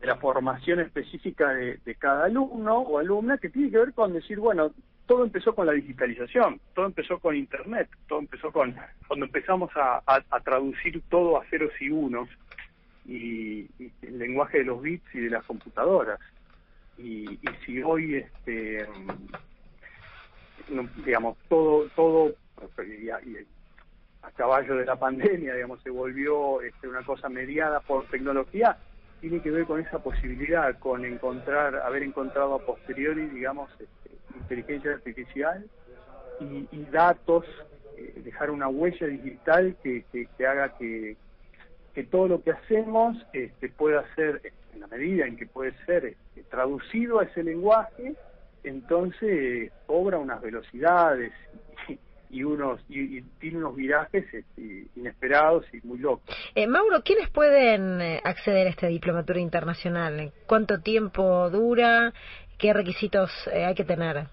de 0.00 0.06
la 0.06 0.16
formación 0.16 0.80
específica 0.80 1.50
de, 1.50 1.94
cada 1.98 2.26
alumno 2.26 2.78
o 2.78 2.98
alumna 2.98 3.38
que 3.38 3.48
tiene 3.48 3.70
que 3.70 3.78
ver 3.78 3.92
con 3.92 4.12
decir, 4.12 4.38
bueno, 4.38 4.72
todo 5.06 5.24
empezó 5.24 5.54
con 5.54 5.66
la 5.66 5.72
digitalización, 5.72 6.60
todo 6.74 6.86
empezó 6.86 7.18
con 7.18 7.34
Internet, 7.34 7.88
todo 8.06 8.20
empezó 8.20 8.52
con 8.52 8.76
cuando 9.06 9.26
empezamos 9.26 9.70
a, 9.74 10.02
traducir 10.44 11.02
todo 11.08 11.40
a 11.40 11.44
ceros 11.46 11.72
y 11.80 11.90
unos 11.90 12.28
y, 13.06 13.68
el 14.02 14.18
lenguaje 14.18 14.58
de 14.58 14.64
los 14.64 14.80
bits 14.82 15.14
y 15.14 15.20
de 15.20 15.30
las 15.30 15.44
computadoras. 15.44 16.20
Y, 16.98 17.38
si 17.64 17.82
hoy, 17.82 18.16
este, 18.16 18.86
digamos, 21.04 21.36
todo, 21.48 21.88
todo 21.96 22.34
a 24.22 24.30
caballo 24.32 24.76
de 24.76 24.84
la 24.84 24.96
pandemia, 24.96 25.54
digamos, 25.54 25.80
se 25.82 25.90
volvió 25.90 26.60
este, 26.60 26.86
una 26.86 27.02
cosa 27.02 27.28
mediada 27.28 27.80
por 27.80 28.06
tecnología, 28.06 28.76
tiene 29.20 29.40
que 29.40 29.50
ver 29.50 29.64
con 29.64 29.80
esa 29.80 29.98
posibilidad, 29.98 30.78
con 30.78 31.04
encontrar, 31.04 31.76
haber 31.76 32.02
encontrado 32.02 32.54
a 32.54 32.58
posteriori, 32.64 33.26
digamos, 33.26 33.70
este, 33.72 34.10
inteligencia 34.36 34.92
artificial 34.92 35.64
y, 36.40 36.84
datos, 36.92 37.44
eh, 37.96 38.20
dejar 38.24 38.50
una 38.50 38.68
huella 38.68 39.06
digital 39.06 39.76
que, 39.82 40.04
haga 40.46 40.76
que, 40.78 41.16
todo 42.10 42.28
lo 42.28 42.42
que 42.42 42.52
hacemos 42.52 43.16
este, 43.32 43.68
pueda 43.70 44.04
ser, 44.14 44.40
en 44.72 44.80
la 44.80 44.86
medida 44.86 45.26
en 45.26 45.36
que 45.36 45.46
puede 45.46 45.72
ser 45.84 46.04
este, 46.04 46.44
traducido 46.44 47.18
a 47.18 47.24
ese 47.24 47.42
lenguaje, 47.42 48.14
entonces 48.62 49.72
cobra 49.86 50.18
unas 50.18 50.40
velocidades 50.40 51.32
y 51.88 51.98
unos 52.30 52.80
y, 52.88 53.22
tiene 53.40 53.58
unos 53.58 53.76
virajes 53.76 54.24
este, 54.32 54.86
inesperados 54.96 55.64
y 55.72 55.86
muy 55.86 55.98
locos. 55.98 56.24
Eh, 56.54 56.66
Mauro, 56.66 57.02
¿quiénes 57.02 57.30
pueden 57.30 58.00
eh, 58.00 58.20
acceder 58.24 58.66
a 58.66 58.70
esta 58.70 58.86
diplomatura 58.86 59.40
internacional? 59.40 60.32
¿Cuánto 60.46 60.80
tiempo 60.80 61.50
dura? 61.50 62.12
¿Qué 62.58 62.72
requisitos 62.72 63.30
eh, 63.52 63.64
hay 63.64 63.74
que 63.74 63.84
tener? 63.84 64.26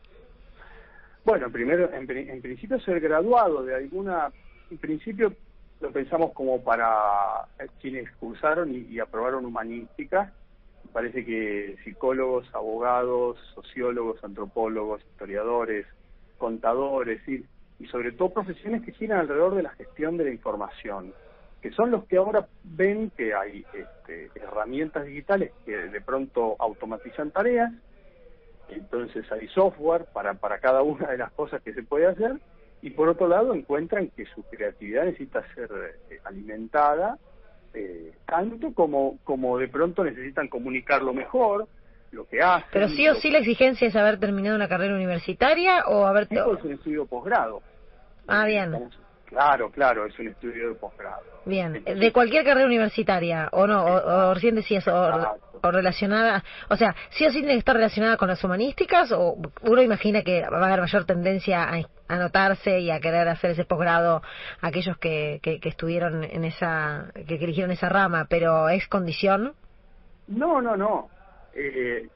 Bueno, 1.24 1.50
primero, 1.52 1.92
en, 1.92 2.06
principio 2.42 2.80
ser 2.82 3.00
graduado 3.00 3.64
de 3.64 3.76
alguna, 3.76 4.32
en 4.70 4.78
principio 4.78 5.34
lo 5.82 5.92
pensamos 5.92 6.32
como 6.34 6.64
para 6.64 7.48
quienes 7.82 8.12
cursaron 8.18 8.74
y, 8.74 9.00
aprobaron 9.00 9.46
humanística. 9.46 10.32
Parece 10.94 11.26
que 11.26 11.78
psicólogos, 11.84 12.48
abogados, 12.54 13.38
sociólogos, 13.56 14.24
antropólogos, 14.24 15.02
historiadores, 15.12 15.88
contadores, 16.38 17.28
y 17.28 17.44
y 17.80 17.88
sobre 17.88 18.12
todo 18.12 18.30
profesiones 18.30 18.84
que 18.84 18.94
giran 18.94 19.20
alrededor 19.20 19.56
de 19.56 19.64
la 19.64 19.72
gestión 19.72 20.18
de 20.18 20.26
la 20.26 20.32
información, 20.32 21.14
que 21.62 21.72
son 21.72 21.92
los 21.92 22.06
que 22.06 22.18
ahora 22.18 22.48
ven 22.64 23.12
que 23.18 23.34
hay 23.34 23.66
este, 23.74 24.30
herramientas 24.36 25.06
digitales 25.06 25.52
que 25.66 25.76
de 25.76 26.02
pronto 26.02 26.56
automatizan 26.60 27.32
tareas, 27.32 27.72
entonces 28.70 29.30
hay 29.32 29.48
software 29.50 30.06
para, 30.14 30.36
para 30.36 30.60
cada 30.60 30.82
una 30.82 31.08
de 31.08 31.18
las 31.18 31.32
cosas 31.32 31.62
que 31.62 31.74
se 31.74 31.84
puede 31.84 32.08
hacer, 32.08 32.40
y 32.82 32.92
por 32.92 33.10
otro 33.10 33.28
lado 33.28 33.54
encuentran 33.54 34.10
que 34.10 34.26
su 34.28 34.44
creatividad 34.44 35.06
necesita 35.06 35.44
ser 35.56 35.70
eh, 36.10 36.20
alimentada, 36.24 37.18
eh, 37.74 38.14
tanto 38.26 38.74
como, 38.74 39.18
como 39.24 39.58
de 39.58 39.68
pronto 39.68 40.04
necesitan 40.04 40.48
comunicarlo 40.48 41.14
mejor, 41.14 41.68
lo 42.16 42.28
que 42.28 42.42
hacen. 42.42 42.68
Pero 42.72 42.90
sí 42.90 43.08
o 43.08 43.16
sí 43.16 43.30
la 43.30 43.40
exigencia 43.40 43.88
es 43.88 43.96
haber 43.96 44.20
terminado 44.20 44.56
una 44.56 44.68
carrera 44.68 44.96
universitaria 44.96 45.86
o 45.88 46.06
haber... 46.06 46.28
es 46.32 46.64
un 46.64 46.72
estudio 46.72 47.06
posgrado. 47.06 47.62
Ah, 48.28 48.46
bien. 48.46 48.90
Claro, 49.26 49.70
claro, 49.70 50.06
es 50.06 50.18
un 50.18 50.30
estudio 50.30 50.70
de 50.70 50.76
posgrado. 50.76 51.22
Bien, 51.46 51.84
de 51.84 52.12
cualquier 52.12 52.44
carrera 52.44 52.66
universitaria, 52.66 53.50
o 53.52 53.68
no, 53.68 53.84
o, 53.84 54.34
recién 54.34 54.56
decías, 54.56 54.88
o, 54.88 55.38
o, 55.62 55.72
relacionada, 55.72 56.44
o 56.70 56.76
sea, 56.76 56.96
sí 57.10 57.26
o 57.26 57.30
sí 57.30 57.38
tiene 57.38 57.54
que 57.54 57.60
estar 57.60 57.76
relacionada 57.76 58.18
con 58.18 58.30
las 58.30 58.44
humanísticas, 58.44 59.12
o 59.12 59.38
uno 59.62 59.82
imagina 59.82 60.24
que 60.24 60.42
va 60.42 60.60
a 60.60 60.66
haber 60.66 60.82
mayor 60.82 61.06
tendencia 61.06 61.64
a 61.64 61.82
anotarse 62.08 62.80
y 62.80 62.90
a 62.90 63.00
querer 63.00 63.28
hacer 63.28 63.52
ese 63.52 63.66
posgrado 63.66 64.24
aquellos 64.62 64.98
que, 64.98 65.40
que, 65.44 65.60
que 65.60 65.70
estuvieron 65.70 66.24
en 66.24 66.46
esa, 66.46 67.12
que 67.28 67.36
eligieron 67.36 67.72
esa 67.72 67.90
rama, 67.90 68.26
pero 68.28 68.70
¿es 68.70 68.88
condición? 68.88 69.54
No, 70.28 70.62
no, 70.62 70.76
no. 70.76 71.10
Eh, 71.56 72.08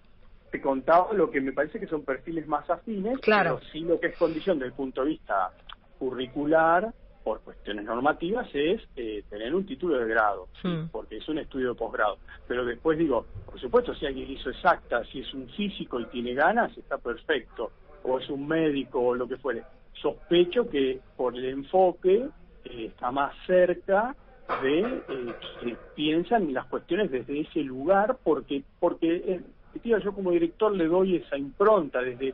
te 0.51 0.61
contaba 0.61 1.13
lo 1.13 1.29
que 1.29 1.41
me 1.41 1.53
parece 1.53 1.79
que 1.79 1.87
son 1.87 2.03
perfiles 2.03 2.47
más 2.47 2.69
afines, 2.69 3.19
claro. 3.19 3.59
pero 3.59 3.71
sí 3.71 3.79
lo 3.81 3.99
que 3.99 4.07
es 4.07 4.17
condición 4.17 4.57
desde 4.57 4.69
el 4.69 4.73
punto 4.73 5.01
de 5.01 5.09
vista 5.09 5.51
curricular, 5.97 6.91
por 7.23 7.41
cuestiones 7.41 7.85
normativas, 7.85 8.47
es 8.53 8.81
eh, 8.95 9.23
tener 9.29 9.53
un 9.53 9.65
título 9.65 9.99
de 9.99 10.07
grado, 10.07 10.47
hmm. 10.63 10.87
porque 10.91 11.17
es 11.17 11.29
un 11.29 11.37
estudio 11.37 11.69
de 11.69 11.75
posgrado. 11.75 12.17
Pero 12.47 12.65
después 12.65 12.97
digo, 12.97 13.25
por 13.45 13.59
supuesto, 13.59 13.93
si 13.93 14.05
alguien 14.05 14.31
hizo 14.31 14.49
exacta, 14.49 15.03
si 15.05 15.19
es 15.19 15.33
un 15.33 15.47
físico 15.49 15.99
y 15.99 16.05
tiene 16.05 16.33
ganas, 16.33 16.75
está 16.77 16.97
perfecto, 16.97 17.71
o 18.03 18.19
es 18.19 18.29
un 18.29 18.47
médico 18.47 18.99
o 18.99 19.15
lo 19.15 19.27
que 19.27 19.37
fuere. 19.37 19.63
Sospecho 20.01 20.69
que 20.69 20.99
por 21.15 21.35
el 21.35 21.45
enfoque 21.45 22.27
eh, 22.65 22.85
está 22.85 23.11
más 23.11 23.35
cerca 23.45 24.15
de 24.61 24.79
eh, 24.79 25.33
que 25.61 25.77
piensan 25.95 26.53
las 26.53 26.65
cuestiones 26.65 27.11
desde 27.11 27.41
ese 27.41 27.61
lugar, 27.61 28.17
porque, 28.23 28.63
porque 28.79 29.41
yo 29.83 30.13
como 30.13 30.31
director 30.31 30.75
le 30.75 30.87
doy 30.87 31.17
esa 31.17 31.37
impronta 31.37 32.01
desde 32.01 32.33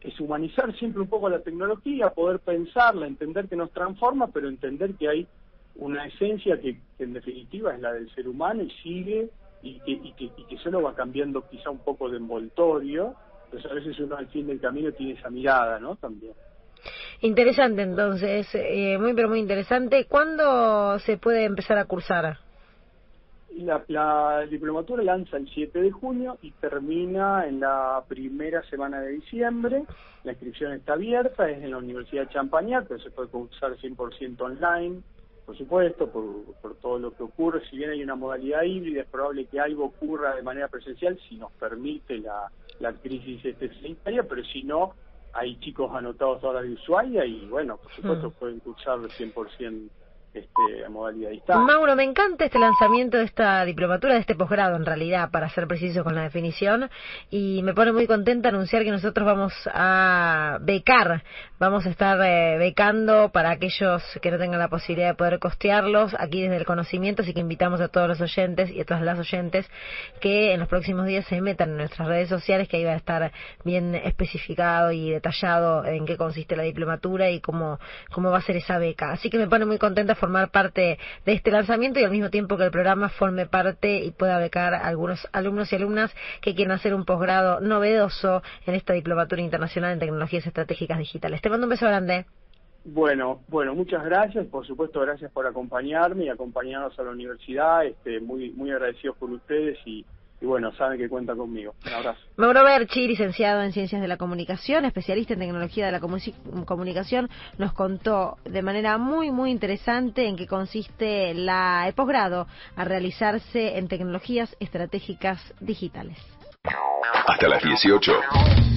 es 0.00 0.18
humanizar 0.18 0.76
siempre 0.78 1.00
un 1.00 1.08
poco 1.08 1.28
la 1.28 1.40
tecnología, 1.40 2.10
poder 2.10 2.40
pensarla, 2.40 3.06
entender 3.06 3.48
que 3.48 3.54
nos 3.54 3.70
transforma, 3.70 4.26
pero 4.26 4.48
entender 4.48 4.94
que 4.94 5.08
hay 5.08 5.26
una 5.76 6.06
esencia 6.06 6.60
que, 6.60 6.76
en 6.98 7.12
definitiva 7.12 7.72
es 7.72 7.80
la 7.80 7.92
del 7.92 8.12
ser 8.14 8.28
humano 8.28 8.62
y 8.64 8.70
sigue 8.82 9.30
y 9.62 9.78
que, 9.80 9.92
y 9.92 10.12
que, 10.12 10.24
y 10.24 10.44
que 10.44 10.58
solo 10.58 10.82
va 10.82 10.94
cambiando 10.94 11.48
quizá 11.48 11.70
un 11.70 11.78
poco 11.78 12.10
de 12.10 12.16
envoltorio, 12.16 13.14
pues 13.50 13.64
a 13.64 13.74
veces 13.74 13.98
uno 14.00 14.16
al 14.16 14.26
fin 14.26 14.48
del 14.48 14.60
camino 14.60 14.90
tiene 14.92 15.12
esa 15.12 15.30
mirada, 15.30 15.78
¿no? 15.78 15.94
También. 15.96 16.32
Interesante, 17.20 17.82
entonces, 17.82 18.48
eh, 18.54 18.98
muy 18.98 19.14
pero 19.14 19.28
muy 19.28 19.38
interesante. 19.38 20.06
¿Cuándo 20.06 20.98
se 21.00 21.18
puede 21.18 21.44
empezar 21.44 21.78
a 21.78 21.84
cursar? 21.84 22.38
La, 23.56 23.84
la 23.88 24.46
diplomatura 24.50 25.02
lanza 25.02 25.36
el 25.36 25.48
7 25.48 25.82
de 25.82 25.90
junio 25.90 26.38
y 26.42 26.52
termina 26.52 27.46
en 27.46 27.60
la 27.60 28.02
primera 28.08 28.62
semana 28.64 29.00
de 29.00 29.12
diciembre. 29.12 29.84
La 30.24 30.32
inscripción 30.32 30.72
está 30.72 30.94
abierta, 30.94 31.48
es 31.50 31.62
en 31.62 31.70
la 31.70 31.78
Universidad 31.78 32.26
de 32.26 32.32
Champañat, 32.32 32.86
pero 32.88 33.00
se 33.00 33.10
puede 33.10 33.28
cursar 33.28 33.76
100% 33.76 34.40
online, 34.40 35.02
por 35.44 35.56
supuesto, 35.58 36.08
por, 36.08 36.76
todo 36.76 36.98
lo 36.98 37.14
que 37.14 37.24
ocurre. 37.24 37.60
Si 37.68 37.76
bien 37.76 37.90
hay 37.90 38.02
una 38.02 38.14
modalidad 38.14 38.62
híbrida, 38.62 39.02
es 39.02 39.08
probable 39.08 39.46
que 39.46 39.60
algo 39.60 39.86
ocurra 39.86 40.34
de 40.34 40.42
manera 40.42 40.68
presencial 40.68 41.18
si 41.28 41.36
nos 41.36 41.52
permite 41.52 42.18
la, 42.18 42.50
la 42.80 42.92
crisis 42.92 43.44
este 43.44 43.68
sanitaria, 43.74 44.22
pero 44.22 44.44
si 44.44 44.62
no, 44.62 44.94
hay 45.34 45.58
chicos 45.60 45.90
anotados 45.94 46.42
ahora 46.44 46.62
de 46.62 46.72
Ushuaia 46.72 47.24
y 47.24 47.46
bueno, 47.46 47.76
por 47.78 47.92
supuesto 47.94 48.28
Mm. 48.28 48.32
pueden 48.32 48.60
cursar 48.60 48.98
100% 49.00 49.88
este, 50.34 50.84
a 50.86 50.88
modalidad 50.88 51.30
distancia. 51.30 51.64
Mauro, 51.64 51.94
me 51.94 52.04
encanta 52.04 52.46
este 52.46 52.58
lanzamiento 52.58 53.18
de 53.18 53.24
esta 53.24 53.64
diplomatura, 53.66 54.14
de 54.14 54.20
este 54.20 54.34
posgrado 54.34 54.76
en 54.76 54.86
realidad, 54.86 55.30
para 55.30 55.50
ser 55.50 55.66
preciso 55.66 56.04
con 56.04 56.14
la 56.14 56.22
definición, 56.22 56.88
y 57.28 57.62
me 57.62 57.74
pone 57.74 57.92
muy 57.92 58.06
contenta 58.06 58.48
anunciar 58.48 58.82
que 58.82 58.90
nosotros 58.90 59.26
vamos 59.26 59.52
a 59.66 60.58
becar, 60.62 61.22
vamos 61.58 61.84
a 61.84 61.90
estar 61.90 62.18
eh, 62.22 62.56
becando 62.58 63.30
para 63.30 63.50
aquellos 63.50 64.02
que 64.22 64.30
no 64.30 64.38
tengan 64.38 64.58
la 64.58 64.68
posibilidad 64.68 65.08
de 65.08 65.14
poder 65.14 65.38
costearlos 65.38 66.14
aquí 66.18 66.42
desde 66.42 66.56
el 66.56 66.64
conocimiento, 66.64 67.22
así 67.22 67.34
que 67.34 67.40
invitamos 67.40 67.82
a 67.82 67.88
todos 67.88 68.08
los 68.08 68.20
oyentes 68.22 68.70
y 68.70 68.80
a 68.80 68.84
todas 68.86 69.02
las 69.02 69.18
oyentes 69.18 69.70
que 70.20 70.54
en 70.54 70.60
los 70.60 70.68
próximos 70.68 71.06
días 71.06 71.26
se 71.26 71.40
metan 71.42 71.70
en 71.72 71.76
nuestras 71.76 72.08
redes 72.08 72.30
sociales, 72.30 72.68
que 72.68 72.78
ahí 72.78 72.84
va 72.84 72.92
a 72.92 72.96
estar 72.96 73.32
bien 73.64 73.94
especificado 73.94 74.92
y 74.92 75.10
detallado 75.10 75.84
en 75.84 76.06
qué 76.06 76.16
consiste 76.16 76.56
la 76.56 76.62
diplomatura 76.62 77.30
y 77.30 77.40
cómo, 77.40 77.78
cómo 78.10 78.30
va 78.30 78.38
a 78.38 78.42
ser 78.42 78.56
esa 78.56 78.78
beca. 78.78 79.12
Así 79.12 79.28
que 79.28 79.36
me 79.36 79.46
pone 79.46 79.66
muy 79.66 79.76
contenta 79.76 80.14
formar 80.22 80.52
parte 80.52 80.98
de 81.26 81.32
este 81.32 81.50
lanzamiento 81.50 81.98
y 81.98 82.04
al 82.04 82.12
mismo 82.12 82.30
tiempo 82.30 82.56
que 82.56 82.66
el 82.66 82.70
programa 82.70 83.08
forme 83.08 83.46
parte 83.46 84.04
y 84.04 84.12
pueda 84.12 84.38
becar 84.38 84.72
a 84.72 84.86
algunos 84.86 85.28
alumnos 85.32 85.72
y 85.72 85.76
alumnas 85.76 86.14
que 86.40 86.54
quieran 86.54 86.76
hacer 86.76 86.94
un 86.94 87.04
posgrado 87.04 87.58
novedoso 87.58 88.40
en 88.64 88.76
esta 88.76 88.92
diplomatura 88.92 89.42
internacional 89.42 89.94
en 89.94 89.98
tecnologías 89.98 90.46
estratégicas 90.46 90.98
digitales. 90.98 91.42
Te 91.42 91.50
mando 91.50 91.66
un 91.66 91.70
beso 91.70 91.86
grande. 91.86 92.26
Bueno, 92.84 93.40
bueno, 93.48 93.74
muchas 93.74 94.04
gracias, 94.04 94.46
por 94.46 94.64
supuesto, 94.64 95.00
gracias 95.00 95.32
por 95.32 95.44
acompañarme 95.44 96.26
y 96.26 96.28
acompañarnos 96.28 96.96
a 97.00 97.02
la 97.02 97.10
universidad, 97.10 97.84
este, 97.84 98.20
muy, 98.20 98.50
muy 98.52 98.70
agradecidos 98.70 99.16
por 99.16 99.28
ustedes 99.30 99.76
y, 99.84 100.06
y 100.42 100.46
bueno, 100.46 100.72
saben 100.72 100.98
que 100.98 101.08
cuentan 101.08 101.38
conmigo. 101.38 101.74
Un 101.86 101.92
abrazo. 101.92 102.18
Mauro 102.36 102.64
Berchi, 102.64 103.06
licenciado 103.06 103.62
en 103.62 103.72
Ciencias 103.72 104.02
de 104.02 104.08
la 104.08 104.16
Comunicación, 104.16 104.84
especialista 104.84 105.34
en 105.34 105.38
tecnología 105.40 105.86
de 105.86 105.92
la 105.92 106.00
comu- 106.00 106.64
comunicación, 106.64 107.30
nos 107.58 107.72
contó 107.72 108.36
de 108.44 108.60
manera 108.60 108.98
muy, 108.98 109.30
muy 109.30 109.50
interesante 109.52 110.26
en 110.26 110.34
qué 110.36 110.48
consiste 110.48 111.32
la, 111.34 111.84
el 111.86 111.94
posgrado 111.94 112.48
a 112.74 112.84
realizarse 112.84 113.78
en 113.78 113.86
tecnologías 113.86 114.56
estratégicas 114.58 115.40
digitales. 115.60 116.18
Hasta 117.28 117.48
las 117.48 117.62
18. 117.62 118.12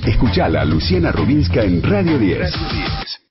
Escuchala 0.08 0.62
a 0.62 0.66
Luciana 0.66 1.12
Rubinska 1.12 1.64
en 1.64 1.82
Radio 1.82 2.20
10. 2.20 3.25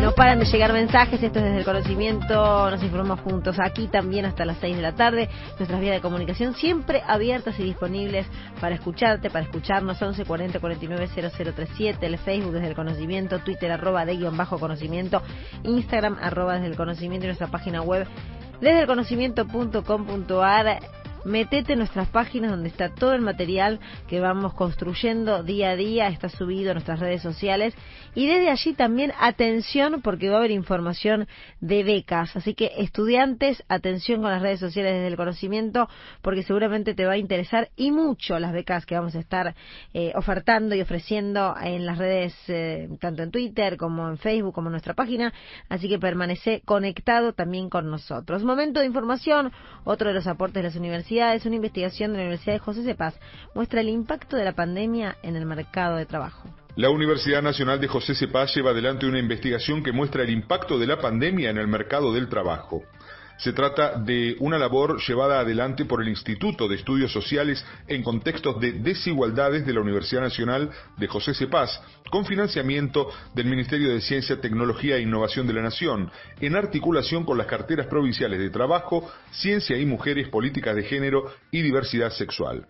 No 0.00 0.12
paran 0.12 0.38
de 0.38 0.46
llegar 0.46 0.72
mensajes, 0.72 1.22
esto 1.22 1.40
es 1.40 1.44
desde 1.44 1.58
el 1.58 1.64
conocimiento, 1.64 2.70
nos 2.70 2.82
informamos 2.82 3.20
juntos 3.20 3.56
aquí 3.60 3.86
también 3.86 4.24
hasta 4.24 4.46
las 4.46 4.56
6 4.58 4.76
de 4.76 4.82
la 4.82 4.94
tarde. 4.94 5.28
Nuestras 5.58 5.78
vías 5.78 5.94
de 5.94 6.00
comunicación 6.00 6.54
siempre 6.54 7.02
abiertas 7.06 7.60
y 7.60 7.64
disponibles 7.64 8.26
para 8.62 8.74
escucharte, 8.74 9.28
para 9.28 9.44
escucharnos 9.44 10.00
11 10.00 10.24
40 10.24 10.58
49 10.58 11.08
0037, 11.32 12.06
el 12.06 12.16
Facebook 12.16 12.52
desde 12.52 12.68
el 12.68 12.74
conocimiento, 12.74 13.40
Twitter 13.40 13.70
arroba 13.70 14.06
de 14.06 14.16
guion 14.16 14.38
bajo 14.38 14.58
conocimiento, 14.58 15.22
Instagram 15.64 16.16
arroba 16.22 16.54
desde 16.54 16.68
el 16.68 16.76
conocimiento 16.76 17.26
y 17.26 17.28
nuestra 17.28 17.48
página 17.48 17.82
web 17.82 18.06
desde 18.60 18.80
el 18.80 18.86
conocimiento.com.ar. 18.86 20.99
Metete 21.24 21.74
en 21.74 21.80
nuestras 21.80 22.08
páginas 22.08 22.50
donde 22.50 22.68
está 22.68 22.94
todo 22.94 23.12
el 23.12 23.20
material 23.20 23.78
que 24.08 24.20
vamos 24.20 24.54
construyendo 24.54 25.42
día 25.42 25.70
a 25.70 25.76
día, 25.76 26.08
está 26.08 26.28
subido 26.30 26.70
a 26.70 26.74
nuestras 26.74 26.98
redes 26.98 27.20
sociales. 27.20 27.74
Y 28.14 28.26
desde 28.26 28.50
allí 28.50 28.72
también 28.72 29.12
atención 29.20 30.00
porque 30.02 30.30
va 30.30 30.36
a 30.36 30.38
haber 30.38 30.50
información 30.50 31.28
de 31.60 31.84
becas, 31.84 32.34
así 32.36 32.54
que 32.54 32.72
estudiantes, 32.78 33.62
atención 33.68 34.22
con 34.22 34.30
las 34.30 34.42
redes 34.42 34.60
sociales 34.60 34.94
desde 34.94 35.08
el 35.08 35.16
conocimiento 35.16 35.88
porque 36.22 36.42
seguramente 36.42 36.94
te 36.94 37.04
va 37.04 37.12
a 37.12 37.18
interesar 37.18 37.68
y 37.76 37.92
mucho 37.92 38.38
las 38.38 38.52
becas 38.52 38.86
que 38.86 38.94
vamos 38.94 39.14
a 39.14 39.20
estar 39.20 39.54
eh, 39.92 40.12
ofertando 40.16 40.74
y 40.74 40.80
ofreciendo 40.80 41.54
en 41.62 41.86
las 41.86 41.98
redes, 41.98 42.34
eh, 42.48 42.88
tanto 42.98 43.22
en 43.22 43.30
Twitter 43.30 43.76
como 43.76 44.08
en 44.08 44.18
Facebook 44.18 44.54
como 44.54 44.68
en 44.68 44.72
nuestra 44.72 44.94
página, 44.94 45.32
así 45.68 45.88
que 45.88 45.98
permanece 45.98 46.62
conectado 46.64 47.34
también 47.34 47.68
con 47.68 47.90
nosotros. 47.90 48.42
Momento 48.42 48.80
de 48.80 48.86
información, 48.86 49.52
otro 49.84 50.08
de 50.08 50.14
los 50.14 50.26
aportes 50.26 50.62
de 50.62 50.68
las 50.68 50.76
universidades, 50.76 51.09
una 51.44 51.56
investigación 51.56 52.12
de 52.12 52.18
la 52.18 52.24
Universidad 52.24 52.54
de 52.54 52.58
José 52.60 52.84
Cepaz 52.84 53.18
muestra 53.54 53.80
el 53.80 53.88
impacto 53.88 54.36
de 54.36 54.44
la 54.44 54.52
pandemia 54.52 55.16
en 55.22 55.34
el 55.34 55.44
mercado 55.44 55.96
de 55.96 56.06
trabajo. 56.06 56.48
La 56.76 56.90
Universidad 56.90 57.42
Nacional 57.42 57.80
de 57.80 57.88
José 57.88 58.14
Cepaz 58.14 58.54
lleva 58.54 58.70
adelante 58.70 59.06
una 59.06 59.18
investigación 59.18 59.82
que 59.82 59.92
muestra 59.92 60.22
el 60.22 60.30
impacto 60.30 60.78
de 60.78 60.86
la 60.86 61.00
pandemia 61.00 61.50
en 61.50 61.58
el 61.58 61.66
mercado 61.66 62.12
del 62.12 62.28
trabajo. 62.28 62.84
Se 63.40 63.54
trata 63.54 63.98
de 63.98 64.36
una 64.40 64.58
labor 64.58 65.00
llevada 65.00 65.40
adelante 65.40 65.86
por 65.86 66.02
el 66.02 66.08
Instituto 66.08 66.68
de 66.68 66.76
Estudios 66.76 67.10
Sociales 67.10 67.64
en 67.88 68.02
contextos 68.02 68.60
de 68.60 68.72
desigualdades 68.72 69.64
de 69.64 69.72
la 69.72 69.80
Universidad 69.80 70.20
Nacional 70.20 70.70
de 70.98 71.08
José 71.08 71.32
Cepaz, 71.32 71.80
con 72.10 72.26
financiamiento 72.26 73.08
del 73.34 73.46
Ministerio 73.46 73.94
de 73.94 74.02
Ciencia, 74.02 74.40
Tecnología 74.42 74.96
e 74.96 75.02
Innovación 75.02 75.46
de 75.46 75.54
la 75.54 75.62
Nación, 75.62 76.10
en 76.38 76.54
articulación 76.54 77.24
con 77.24 77.38
las 77.38 77.46
carteras 77.46 77.86
provinciales 77.86 78.40
de 78.40 78.50
Trabajo, 78.50 79.10
Ciencia 79.30 79.78
y 79.78 79.86
Mujeres, 79.86 80.28
Políticas 80.28 80.76
de 80.76 80.82
Género 80.82 81.32
y 81.50 81.62
Diversidad 81.62 82.10
Sexual. 82.10 82.66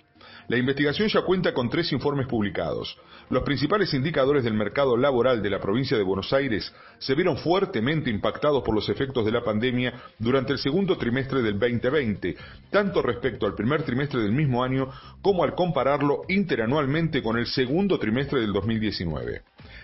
La 0.51 0.59
investigación 0.59 1.07
ya 1.07 1.23
cuenta 1.23 1.55
con 1.55 1.71
tres 1.71 1.93
informes 1.93 2.27
publicados. 2.27 2.99
Los 3.29 3.45
principales 3.45 3.95
indicadores 3.95 4.43
del 4.43 4.55
mercado 4.55 4.97
laboral 4.97 5.41
de 5.41 5.49
la 5.49 5.61
provincia 5.61 5.97
de 5.97 6.03
Buenos 6.03 6.33
Aires 6.33 6.75
se 6.99 7.15
vieron 7.15 7.37
fuertemente 7.37 8.11
impactados 8.11 8.65
por 8.65 8.75
los 8.75 8.89
efectos 8.89 9.25
de 9.25 9.31
la 9.31 9.45
pandemia 9.45 9.95
durante 10.19 10.53
el 10.53 10.59
segundo 10.59 10.99
trimestre 10.99 11.41
del 11.41 11.57
2020, 11.57 12.37
tanto 12.69 13.01
respecto 13.01 13.47
al 13.47 13.55
primer 13.55 13.85
trimestre 13.85 14.23
del 14.23 14.33
mismo 14.33 14.65
año 14.65 14.91
como 15.23 15.45
al 15.45 15.55
compararlo 15.55 16.23
interanualmente 16.27 17.23
con 17.23 17.39
el 17.39 17.47
segundo 17.47 18.01
trimestre 18.01 18.41
del 18.41 18.53
2019. 18.53 19.43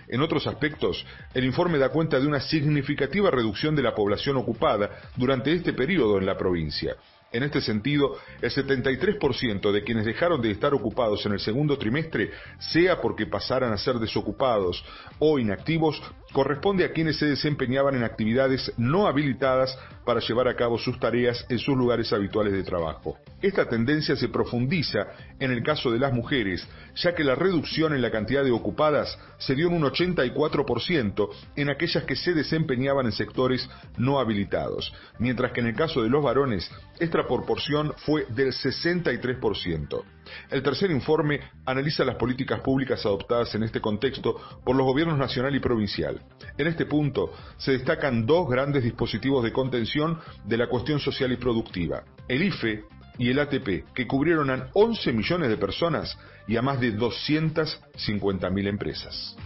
En 0.08 0.20
otros 0.20 0.48
aspectos, 0.48 1.06
el 1.32 1.44
informe 1.44 1.78
da 1.78 1.90
cuenta 1.90 2.18
de 2.18 2.26
una 2.26 2.40
significativa 2.40 3.30
reducción 3.30 3.76
de 3.76 3.82
la 3.84 3.94
población 3.94 4.36
ocupada 4.36 4.90
durante 5.14 5.52
este 5.52 5.74
periodo 5.74 6.18
en 6.18 6.26
la 6.26 6.36
provincia. 6.36 6.96
En 7.32 7.42
este 7.42 7.60
sentido, 7.60 8.16
el 8.40 8.50
73% 8.50 9.72
de 9.72 9.82
quienes 9.82 10.06
dejaron 10.06 10.40
de 10.40 10.52
estar 10.52 10.72
ocupados 10.72 11.26
en 11.26 11.32
el 11.32 11.40
segundo 11.40 11.76
trimestre, 11.76 12.30
sea 12.58 13.00
porque 13.00 13.26
pasaran 13.26 13.72
a 13.72 13.78
ser 13.78 13.96
desocupados 13.96 14.84
o 15.18 15.38
inactivos, 15.38 16.00
corresponde 16.36 16.84
a 16.84 16.92
quienes 16.92 17.16
se 17.16 17.24
desempeñaban 17.24 17.94
en 17.94 18.04
actividades 18.04 18.70
no 18.76 19.06
habilitadas 19.06 19.74
para 20.04 20.20
llevar 20.20 20.48
a 20.48 20.54
cabo 20.54 20.76
sus 20.76 21.00
tareas 21.00 21.46
en 21.48 21.58
sus 21.58 21.74
lugares 21.74 22.12
habituales 22.12 22.52
de 22.52 22.62
trabajo. 22.62 23.16
Esta 23.40 23.66
tendencia 23.66 24.16
se 24.16 24.28
profundiza 24.28 25.06
en 25.40 25.50
el 25.50 25.62
caso 25.62 25.90
de 25.90 25.98
las 25.98 26.12
mujeres, 26.12 26.62
ya 26.94 27.14
que 27.14 27.24
la 27.24 27.36
reducción 27.36 27.94
en 27.94 28.02
la 28.02 28.10
cantidad 28.10 28.44
de 28.44 28.50
ocupadas 28.50 29.18
se 29.38 29.54
dio 29.54 29.68
en 29.68 29.82
un 29.82 29.84
84% 29.84 31.28
en 31.56 31.70
aquellas 31.70 32.04
que 32.04 32.16
se 32.16 32.34
desempeñaban 32.34 33.06
en 33.06 33.12
sectores 33.12 33.66
no 33.96 34.20
habilitados, 34.20 34.92
mientras 35.18 35.52
que 35.52 35.60
en 35.60 35.68
el 35.68 35.74
caso 35.74 36.02
de 36.02 36.10
los 36.10 36.22
varones 36.22 36.70
esta 37.00 37.26
proporción 37.26 37.94
fue 38.04 38.26
del 38.28 38.52
63%. 38.52 40.15
El 40.50 40.62
tercer 40.62 40.90
informe 40.90 41.40
analiza 41.64 42.04
las 42.04 42.16
políticas 42.16 42.60
públicas 42.60 43.04
adoptadas 43.04 43.54
en 43.54 43.62
este 43.62 43.80
contexto 43.80 44.36
por 44.64 44.76
los 44.76 44.86
gobiernos 44.86 45.18
nacional 45.18 45.54
y 45.54 45.60
provincial. 45.60 46.20
En 46.56 46.66
este 46.66 46.86
punto 46.86 47.32
se 47.56 47.72
destacan 47.72 48.26
dos 48.26 48.48
grandes 48.48 48.84
dispositivos 48.84 49.44
de 49.44 49.52
contención 49.52 50.18
de 50.44 50.56
la 50.56 50.68
cuestión 50.68 51.00
social 51.00 51.32
y 51.32 51.36
productiva, 51.36 52.02
el 52.28 52.42
IFE 52.42 52.84
y 53.18 53.30
el 53.30 53.38
ATP, 53.38 53.94
que 53.94 54.06
cubrieron 54.06 54.50
a 54.50 54.68
11 54.74 55.12
millones 55.12 55.48
de 55.48 55.56
personas 55.56 56.18
y 56.46 56.56
a 56.56 56.62
más 56.62 56.80
de 56.80 56.94
250.000 56.94 58.68
empresas. 58.68 59.36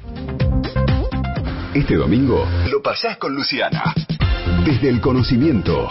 Este 1.74 1.94
domingo 1.94 2.44
lo 2.70 2.82
pasás 2.82 3.16
con 3.16 3.34
Luciana. 3.34 3.94
Desde 4.64 4.88
el 4.88 5.00
conocimiento. 5.00 5.88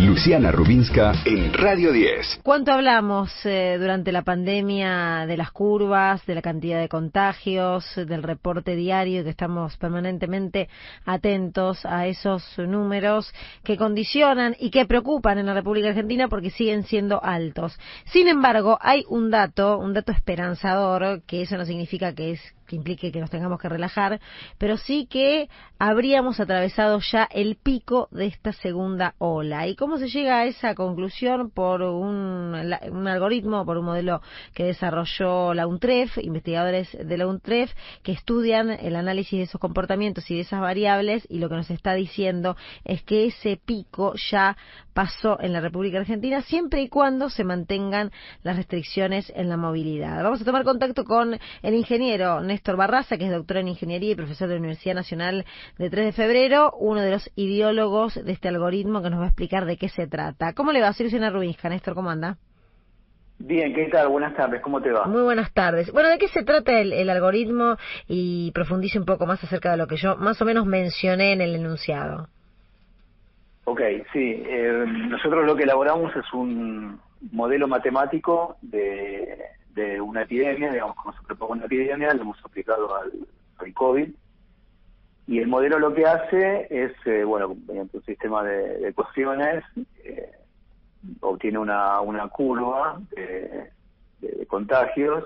Luciana 0.00 0.50
Rubinska 0.50 1.12
en 1.24 1.54
Radio 1.54 1.92
10. 1.92 2.40
¿Cuánto 2.42 2.72
hablamos 2.72 3.30
eh, 3.44 3.76
durante 3.78 4.10
la 4.10 4.22
pandemia 4.22 5.24
de 5.24 5.36
las 5.36 5.52
curvas, 5.52 6.26
de 6.26 6.34
la 6.34 6.42
cantidad 6.42 6.80
de 6.80 6.88
contagios, 6.88 7.84
del 7.94 8.24
reporte 8.24 8.74
diario, 8.74 9.22
que 9.22 9.30
estamos 9.30 9.76
permanentemente 9.76 10.68
atentos 11.06 11.86
a 11.86 12.08
esos 12.08 12.58
números 12.58 13.32
que 13.62 13.76
condicionan 13.76 14.56
y 14.58 14.70
que 14.70 14.84
preocupan 14.84 15.38
en 15.38 15.46
la 15.46 15.54
República 15.54 15.88
Argentina 15.88 16.26
porque 16.26 16.50
siguen 16.50 16.82
siendo 16.82 17.22
altos? 17.22 17.78
Sin 18.06 18.26
embargo, 18.26 18.78
hay 18.80 19.04
un 19.08 19.30
dato, 19.30 19.78
un 19.78 19.94
dato 19.94 20.10
esperanzador, 20.10 21.22
que 21.22 21.42
eso 21.42 21.56
no 21.56 21.64
significa 21.64 22.14
que 22.14 22.32
es 22.32 22.53
que 22.66 22.76
implique 22.76 23.12
que 23.12 23.20
nos 23.20 23.30
tengamos 23.30 23.60
que 23.60 23.68
relajar, 23.68 24.20
pero 24.58 24.76
sí 24.76 25.06
que 25.06 25.48
habríamos 25.78 26.40
atravesado 26.40 27.00
ya 27.00 27.28
el 27.30 27.56
pico 27.56 28.08
de 28.10 28.26
esta 28.26 28.52
segunda 28.52 29.14
ola. 29.18 29.66
¿Y 29.66 29.76
cómo 29.76 29.98
se 29.98 30.08
llega 30.08 30.40
a 30.40 30.46
esa 30.46 30.74
conclusión? 30.74 31.50
Por 31.50 31.82
un, 31.82 32.54
un 32.90 33.08
algoritmo, 33.08 33.64
por 33.64 33.78
un 33.78 33.86
modelo 33.86 34.20
que 34.54 34.64
desarrolló 34.64 35.54
la 35.54 35.66
UNTREF, 35.66 36.18
investigadores 36.18 36.88
de 36.92 37.18
la 37.18 37.26
UNTREF, 37.26 37.72
que 38.02 38.12
estudian 38.12 38.70
el 38.70 38.96
análisis 38.96 39.38
de 39.38 39.44
esos 39.44 39.60
comportamientos 39.60 40.30
y 40.30 40.36
de 40.36 40.40
esas 40.42 40.60
variables, 40.60 41.26
y 41.28 41.38
lo 41.38 41.48
que 41.48 41.56
nos 41.56 41.70
está 41.70 41.94
diciendo 41.94 42.56
es 42.84 43.02
que 43.02 43.26
ese 43.26 43.60
pico 43.64 44.14
ya 44.30 44.56
pasó 44.92 45.40
en 45.40 45.52
la 45.52 45.60
República 45.60 45.98
Argentina, 45.98 46.42
siempre 46.42 46.80
y 46.82 46.88
cuando 46.88 47.28
se 47.28 47.44
mantengan 47.44 48.12
las 48.42 48.56
restricciones 48.56 49.32
en 49.34 49.48
la 49.48 49.56
movilidad. 49.56 50.22
Vamos 50.22 50.40
a 50.40 50.44
tomar 50.44 50.64
contacto 50.64 51.04
con 51.04 51.38
el 51.62 51.74
ingeniero 51.74 52.40
Néstor 52.54 52.76
Barraza, 52.76 53.18
que 53.18 53.24
es 53.24 53.32
doctor 53.32 53.56
en 53.56 53.66
Ingeniería 53.66 54.12
y 54.12 54.14
profesor 54.14 54.46
de 54.46 54.54
la 54.54 54.60
Universidad 54.60 54.94
Nacional 54.94 55.44
de 55.76 55.90
3 55.90 56.06
de 56.06 56.12
Febrero, 56.12 56.72
uno 56.78 57.00
de 57.00 57.10
los 57.10 57.28
ideólogos 57.34 58.14
de 58.14 58.30
este 58.30 58.46
algoritmo 58.46 59.02
que 59.02 59.10
nos 59.10 59.18
va 59.18 59.24
a 59.24 59.28
explicar 59.28 59.64
de 59.64 59.76
qué 59.76 59.88
se 59.88 60.06
trata. 60.06 60.52
¿Cómo 60.52 60.70
le 60.70 60.80
va? 60.80 60.92
Soy 60.92 61.06
Luciana 61.06 61.30
Rubinska. 61.30 61.68
Néstor, 61.68 61.94
¿cómo 61.94 62.10
anda? 62.10 62.36
Bien, 63.40 63.74
¿qué 63.74 63.88
tal? 63.88 64.06
Buenas 64.08 64.36
tardes, 64.36 64.62
¿cómo 64.62 64.80
te 64.80 64.92
va? 64.92 65.06
Muy 65.06 65.22
buenas 65.22 65.52
tardes. 65.52 65.90
Bueno, 65.90 66.10
¿de 66.10 66.18
qué 66.18 66.28
se 66.28 66.44
trata 66.44 66.78
el, 66.78 67.10
algoritmo? 67.10 67.76
Y 68.06 68.52
profundice 68.52 69.00
un 69.00 69.04
poco 69.04 69.26
más 69.26 69.42
acerca 69.42 69.72
de 69.72 69.76
lo 69.76 69.88
que 69.88 69.96
yo 69.96 70.16
más 70.16 70.40
o 70.40 70.44
menos 70.44 70.64
mencioné 70.64 71.32
en 71.32 71.40
el 71.40 71.56
enunciado. 71.56 72.28
Ok, 73.64 73.80
sí. 74.12 74.44
Eh, 74.46 74.84
nosotros 75.08 75.44
lo 75.44 75.56
que 75.56 75.64
elaboramos 75.64 76.14
es 76.14 76.32
un 76.32 77.00
modelo 77.32 77.66
matemático 77.66 78.58
de 78.62 79.38
de 79.74 80.00
una 80.00 80.22
epidemia, 80.22 80.72
digamos, 80.72 80.96
como 80.96 81.12
se 81.14 81.22
propone 81.24 81.58
una 81.58 81.66
epidemia, 81.66 82.14
lo 82.14 82.22
hemos 82.22 82.44
aplicado 82.44 82.94
al, 82.96 83.12
COVID. 83.74 84.08
Y 85.26 85.38
el 85.38 85.46
modelo 85.46 85.78
lo 85.78 85.94
que 85.94 86.04
hace 86.04 86.66
es, 86.70 86.92
eh, 87.06 87.24
bueno, 87.24 87.56
mediante 87.66 87.96
un 87.96 88.04
sistema 88.04 88.42
de, 88.44 88.88
ecuaciones, 88.88 89.64
eh, 90.04 90.32
obtiene 91.20 91.58
una, 91.58 92.00
una 92.00 92.28
curva 92.28 93.00
de, 93.10 93.70
contagios 94.48 95.24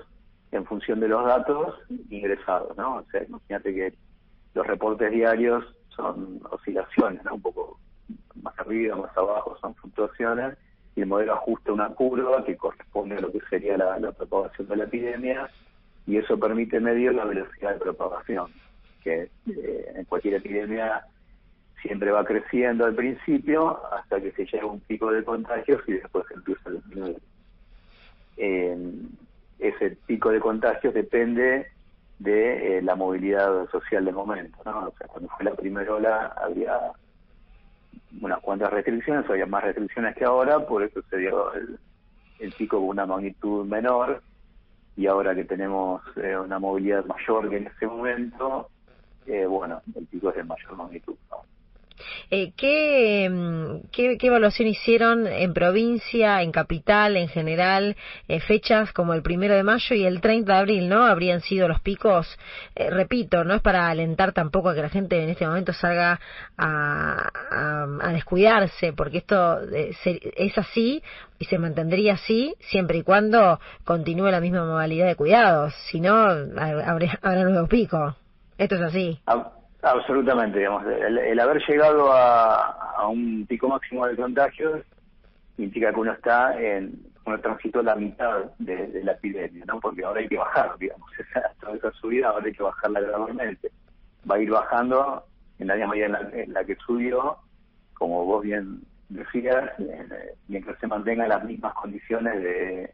en 0.51 0.65
función 0.65 0.99
de 0.99 1.07
los 1.07 1.25
datos 1.25 1.75
ingresados, 2.09 2.75
¿no? 2.77 2.97
O 2.97 3.05
sea, 3.11 3.23
imagínate 3.23 3.73
que 3.73 3.93
los 4.53 4.65
reportes 4.65 5.11
diarios 5.11 5.63
son 5.89 6.41
oscilaciones, 6.49 7.23
¿no? 7.23 7.35
Un 7.35 7.41
poco 7.41 7.79
más 8.41 8.57
arriba, 8.57 8.95
más 8.95 9.15
abajo, 9.15 9.57
son 9.61 9.75
fluctuaciones 9.75 10.57
el 11.01 11.07
modelo 11.07 11.33
ajusta 11.33 11.73
una 11.73 11.89
curva 11.89 12.43
que 12.45 12.57
corresponde 12.57 13.15
a 13.15 13.21
lo 13.21 13.31
que 13.31 13.39
sería 13.49 13.77
la, 13.77 14.11
propagación 14.11 14.67
de 14.67 14.75
la 14.75 14.83
epidemia 14.85 15.49
y 16.07 16.17
eso 16.17 16.39
permite 16.39 16.79
medir 16.79 17.13
la 17.13 17.25
velocidad 17.25 17.73
de 17.73 17.79
propagación, 17.79 18.51
que 19.03 19.29
eh, 19.47 19.91
en 19.95 20.05
cualquier 20.05 20.35
epidemia 20.35 21.05
siempre 21.81 22.11
va 22.11 22.25
creciendo 22.25 22.85
al 22.85 22.95
principio 22.95 23.79
hasta 23.93 24.19
que 24.19 24.31
se 24.31 24.45
llega 24.45 24.63
a 24.63 24.67
un 24.67 24.79
pico 24.81 25.11
de 25.11 25.23
contagios 25.23 25.81
y 25.87 25.93
después 25.93 26.25
empieza 26.31 26.69
a 26.69 26.73
disminuir. 26.73 27.17
ese 29.59 29.97
pico 30.07 30.29
de 30.31 30.39
contagios 30.39 30.93
depende 30.93 31.67
de 32.19 32.77
eh, 32.77 32.81
la 32.81 32.95
movilidad 32.95 33.69
social 33.69 34.05
del 34.05 34.15
momento. 34.15 34.57
¿no? 34.65 34.87
O 34.87 34.93
sea, 34.97 35.07
cuando 35.07 35.29
fue 35.29 35.45
la 35.45 35.55
primera 35.55 35.93
ola 35.93 36.33
había 36.43 36.91
unas 38.21 38.39
cuantas 38.39 38.71
restricciones, 38.71 39.29
había 39.29 39.45
más 39.45 39.63
restricciones 39.63 40.15
que 40.15 40.25
ahora, 40.25 40.65
por 40.65 40.83
eso 40.83 41.01
se 41.09 41.17
dio 41.17 41.53
el, 41.53 42.51
pico 42.57 42.77
con 42.77 42.89
una 42.89 43.05
magnitud 43.05 43.65
menor 43.65 44.21
y 44.95 45.07
ahora 45.07 45.35
que 45.35 45.45
tenemos 45.45 46.01
eh, 46.17 46.37
una 46.37 46.59
movilidad 46.59 47.05
mayor 47.05 47.49
que 47.49 47.57
en 47.57 47.67
ese 47.67 47.87
momento, 47.87 48.69
eh, 49.25 49.45
bueno, 49.45 49.81
el 49.95 50.05
pico 50.07 50.29
es 50.29 50.35
de 50.35 50.43
mayor 50.43 50.75
magnitud. 50.75 51.15
Eh, 52.31 52.51
¿qué, 52.55 53.81
qué, 53.91 54.17
evaluación 54.21 54.67
hicieron 54.67 55.27
en 55.27 55.53
provincia, 55.53 56.41
en 56.41 56.51
capital, 56.51 57.17
en 57.17 57.27
general? 57.27 57.95
Eh, 58.27 58.39
fechas 58.39 58.91
como 58.93 59.13
el 59.13 59.21
primero 59.21 59.55
de 59.55 59.63
mayo 59.63 59.95
y 59.95 60.05
el 60.05 60.21
30 60.21 60.53
de 60.53 60.59
abril, 60.59 60.89
¿no? 60.89 61.05
Habrían 61.05 61.41
sido 61.41 61.67
los 61.67 61.79
picos. 61.81 62.37
Eh, 62.75 62.89
repito, 62.89 63.43
no 63.43 63.55
es 63.55 63.61
para 63.61 63.89
alentar 63.89 64.31
tampoco 64.33 64.69
a 64.69 64.75
que 64.75 64.81
la 64.81 64.89
gente 64.89 65.21
en 65.21 65.29
este 65.29 65.47
momento 65.47 65.73
salga 65.73 66.19
a, 66.57 67.29
a, 68.01 68.13
descuidarse, 68.13 68.93
porque 68.93 69.19
esto 69.19 69.59
eh, 69.71 69.95
es 70.35 70.57
así 70.57 71.01
y 71.37 71.45
se 71.45 71.57
mantendría 71.57 72.13
así 72.13 72.55
siempre 72.59 72.97
y 72.99 73.03
cuando 73.03 73.59
continúe 73.85 74.29
la 74.29 74.41
misma 74.41 74.65
modalidad 74.65 75.07
de 75.07 75.15
cuidados. 75.15 75.73
Si 75.89 75.99
no, 75.99 76.15
habrá, 76.15 77.19
habrá 77.21 77.43
nuevo 77.43 77.67
pico. 77.67 78.15
Esto 78.57 78.75
es 78.75 78.81
así. 78.81 79.19
Absolutamente, 79.81 80.59
digamos, 80.59 80.85
el, 80.85 81.39
haber 81.39 81.61
llegado 81.65 82.11
a, 82.11 83.07
un 83.09 83.45
pico 83.47 83.69
máximo 83.69 84.05
de 84.05 84.15
contagios 84.15 84.81
implica 85.57 85.93
que 85.93 85.99
uno 85.99 86.11
está 86.11 86.59
en, 86.61 86.99
uno 87.25 87.39
transitó 87.39 87.81
la 87.81 87.95
mitad 87.95 88.43
de, 88.59 89.01
la 89.03 89.13
epidemia, 89.13 89.63
¿no? 89.65 89.79
Porque 89.79 90.03
ahora 90.03 90.19
hay 90.19 90.27
que 90.27 90.37
bajar, 90.37 90.77
digamos, 90.77 91.09
esa, 91.19 91.53
toda 91.61 91.75
esa 91.75 91.91
subida 91.93 92.29
ahora 92.29 92.45
hay 92.45 92.53
que 92.53 92.63
bajarla 92.63 92.99
gradualmente. 92.99 93.71
Va 94.29 94.35
a 94.35 94.39
ir 94.39 94.51
bajando 94.51 95.23
en 95.59 95.67
la 95.67 95.75
misma 95.75 95.91
medida 95.91 96.29
en 96.33 96.53
la, 96.53 96.63
que 96.65 96.75
subió, 96.75 97.37
como 97.93 98.25
vos 98.25 98.43
bien 98.43 98.81
decías, 99.07 99.71
eh, 99.79 100.35
mientras 100.49 100.77
se 100.79 100.87
mantengan 100.87 101.29
las 101.29 101.43
mismas 101.45 101.73
condiciones 101.73 102.41
de, 102.41 102.93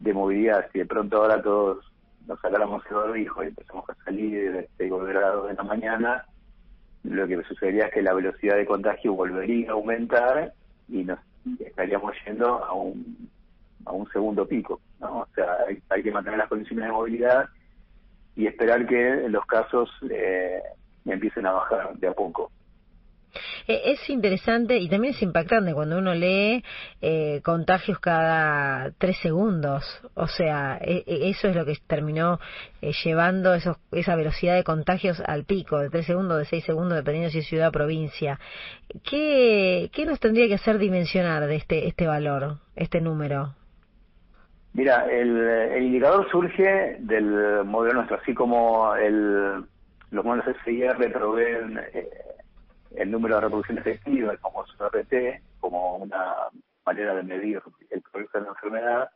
de 0.00 0.12
movilidad. 0.12 0.68
Si 0.72 0.80
de 0.80 0.86
pronto 0.86 1.18
ahora 1.18 1.40
todos 1.40 1.84
nos 2.26 2.40
sacáramos 2.40 2.82
el 2.90 2.96
barbijo 2.96 3.42
y 3.42 3.48
empezamos 3.48 3.88
a 3.88 3.94
salir 4.04 4.56
este, 4.56 4.90
volver 4.90 5.16
a 5.18 5.20
las 5.20 5.34
2 5.34 5.48
de 5.48 5.54
la 5.54 5.62
mañana, 5.62 6.24
lo 7.04 7.26
que 7.26 7.42
sucedería 7.44 7.86
es 7.86 7.94
que 7.94 8.02
la 8.02 8.14
velocidad 8.14 8.56
de 8.56 8.66
contagio 8.66 9.14
volvería 9.14 9.70
a 9.70 9.72
aumentar 9.72 10.52
y 10.88 11.04
nos 11.04 11.18
estaríamos 11.58 12.14
yendo 12.26 12.64
a 12.64 12.72
un, 12.72 13.30
a 13.84 13.92
un 13.92 14.08
segundo 14.10 14.46
pico. 14.46 14.80
¿no? 15.00 15.20
O 15.20 15.28
sea, 15.34 15.46
hay, 15.88 16.02
que 16.02 16.10
mantener 16.10 16.38
las 16.38 16.48
condiciones 16.48 16.86
de 16.86 16.92
movilidad 16.92 17.48
y 18.36 18.46
esperar 18.46 18.86
que 18.86 19.28
los 19.28 19.44
casos 19.46 19.90
eh, 20.10 20.60
empiecen 21.04 21.46
a 21.46 21.52
bajar 21.52 21.96
de 21.96 22.08
a 22.08 22.12
poco. 22.12 22.50
Eh, 23.66 23.82
es 23.86 24.10
interesante 24.10 24.78
y 24.78 24.88
también 24.88 25.14
es 25.14 25.22
impactante 25.22 25.74
cuando 25.74 25.98
uno 25.98 26.14
lee 26.14 26.64
eh, 27.00 27.40
contagios 27.44 27.98
cada 27.98 28.90
tres 28.98 29.18
segundos. 29.18 29.84
O 30.14 30.26
sea, 30.26 30.78
e, 30.80 31.04
e, 31.06 31.30
eso 31.30 31.48
es 31.48 31.56
lo 31.56 31.64
que 31.64 31.74
terminó 31.86 32.38
eh, 32.80 32.92
llevando 33.04 33.54
esos, 33.54 33.76
esa 33.92 34.16
velocidad 34.16 34.56
de 34.56 34.64
contagios 34.64 35.20
al 35.26 35.44
pico, 35.44 35.78
de 35.78 35.90
tres 35.90 36.06
segundos, 36.06 36.38
de 36.38 36.44
seis 36.46 36.64
segundos, 36.64 36.96
dependiendo 36.96 37.30
si 37.30 37.38
es 37.38 37.46
ciudad 37.46 37.68
o 37.68 37.72
provincia. 37.72 38.38
¿Qué, 39.04 39.90
¿Qué 39.92 40.06
nos 40.06 40.20
tendría 40.20 40.48
que 40.48 40.54
hacer 40.54 40.78
dimensionar 40.78 41.46
de 41.46 41.56
este, 41.56 41.86
este 41.86 42.06
valor, 42.06 42.58
este 42.76 43.00
número? 43.00 43.54
Mira, 44.72 45.06
el, 45.10 45.36
el 45.36 45.82
indicador 45.84 46.30
surge 46.30 46.96
del 47.00 47.64
modelo 47.64 47.94
nuestro, 47.94 48.18
así 48.18 48.32
como 48.32 48.94
el, 48.94 49.64
los 50.10 50.24
modelos 50.24 50.56
SIR 50.64 51.12
proveen 51.12 51.80
el 52.96 53.10
número 53.10 53.36
de 53.36 53.40
reproducción 53.42 53.78
efectiva, 53.78 54.32
el 54.32 54.38
famoso 54.38 54.72
RT, 54.88 55.42
como 55.60 55.96
una 55.96 56.34
manera 56.84 57.14
de 57.14 57.22
medir 57.22 57.62
el 57.90 58.02
progreso 58.02 58.38
de 58.38 58.44
la 58.44 58.50
enfermedad, 58.50 59.10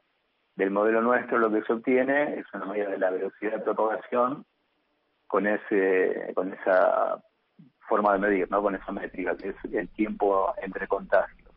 del 0.56 0.70
modelo 0.70 1.00
nuestro 1.00 1.38
lo 1.38 1.50
que 1.50 1.62
se 1.62 1.72
obtiene 1.72 2.38
es 2.38 2.46
una 2.52 2.66
medida 2.66 2.90
de 2.90 2.98
la 2.98 3.10
velocidad 3.10 3.52
de 3.52 3.58
propagación 3.60 4.44
con 5.26 5.46
ese 5.46 6.32
con 6.34 6.52
esa 6.52 7.22
forma 7.88 8.12
de 8.12 8.18
medir, 8.18 8.50
¿no? 8.50 8.62
con 8.62 8.74
esa 8.74 8.92
métrica, 8.92 9.36
que 9.36 9.50
es 9.50 9.56
el 9.72 9.88
tiempo 9.90 10.54
entre 10.62 10.86
contagios. 10.86 11.50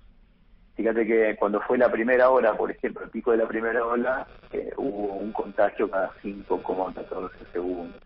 Fíjate 0.76 1.06
que 1.06 1.36
cuando 1.38 1.62
fue 1.62 1.78
la 1.78 1.90
primera 1.90 2.30
ola, 2.30 2.58
por 2.58 2.70
ejemplo, 2.70 3.04
el 3.06 3.10
pico 3.10 3.32
de 3.32 3.38
la 3.38 3.48
primera 3.48 3.86
ola, 3.86 4.28
eh, 4.52 4.74
hubo 4.76 5.14
un 5.14 5.32
contagio 5.32 5.90
cada 5.90 6.12
5,14 6.22 7.32
segundos. 7.54 8.02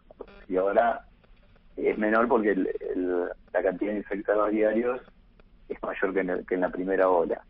Y 0.47 0.57
ahora 0.57 1.05
es 1.75 1.97
menor 1.97 2.27
porque 2.27 2.55
la 3.53 3.63
cantidad 3.63 3.91
de 3.91 3.97
infectados 3.97 4.51
diarios 4.51 5.01
es 5.67 5.81
mayor 5.83 6.13
que 6.13 6.55
en, 6.55 6.61
la 6.61 6.69
primera 6.69 7.09
ola. 7.09 7.41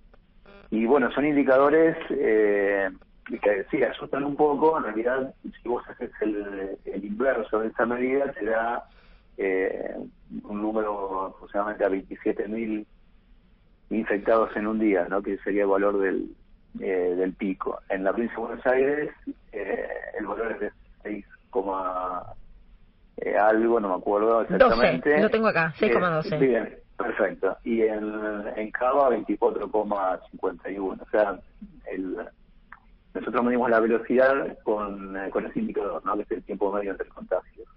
Y 0.72 0.86
bueno, 0.86 1.12
son 1.12 1.26
indicadores 1.26 1.98
eh, 2.10 2.90
que 3.26 3.66
sí 3.72 3.82
asustan 3.84 4.24
un 4.24 4.36
poco. 4.36 4.78
En 4.78 4.84
realidad, 4.84 5.34
si 5.44 5.68
vos 5.68 5.84
haces 5.88 6.12
el, 6.22 6.78
inverso 7.04 7.60
de 7.60 7.70
esa 7.70 7.86
medida, 7.86 8.32
te 8.34 8.46
da 8.46 8.86
eh, 9.38 9.96
un 10.44 10.62
número 10.62 11.26
aproximadamente 11.28 11.86
a 11.86 11.90
27.000 11.90 12.86
infectados 13.92 14.56
en 14.56 14.68
un 14.68 14.80
día, 14.80 15.08
¿no? 15.10 15.22
que 15.22 15.38
sería 15.40 15.64
el 15.64 15.70
valor 15.70 16.00
del, 16.00 16.36
eh, 16.80 17.16
del 17.18 17.34
pico. 17.34 17.80
En 17.90 18.04
la 18.04 18.12
provincia 18.12 18.38
de 18.38 18.46
Buenos 18.46 18.66
Aires 18.68 19.10
eh, 19.52 19.88
el 20.18 20.28
valor 20.28 20.52
es 20.52 20.60
de 20.60 20.72
6, 21.04 21.26
eh, 23.22 23.38
algo, 23.38 23.80
no 23.80 23.90
me 23.90 23.96
acuerdo 23.96 24.42
exactamente. 24.42 25.10
12, 25.10 25.22
lo 25.24 25.30
tengo 25.30 25.48
acá, 25.48 25.74
6,12. 25.80 26.34
Eh, 26.34 26.38
bien, 26.38 26.78
perfecto. 26.98 27.58
Y 27.64 27.82
en, 27.82 28.14
en 28.56 28.72
Cava 28.72 29.10
24,51. 29.10 31.02
O 31.02 31.10
sea, 31.12 31.40
el, 31.92 32.18
nosotros 33.14 33.44
medimos 33.44 33.70
la 33.70 33.80
velocidad 33.80 34.58
con, 34.64 35.18
con 35.32 35.46
ese 35.46 35.60
indicador, 35.60 36.06
¿no? 36.06 36.16
que 36.16 36.22
es 36.24 36.32
el 36.32 36.44
tiempo 36.44 36.72
medio 36.72 36.92
entre 36.92 37.08
contagios. 37.10 37.68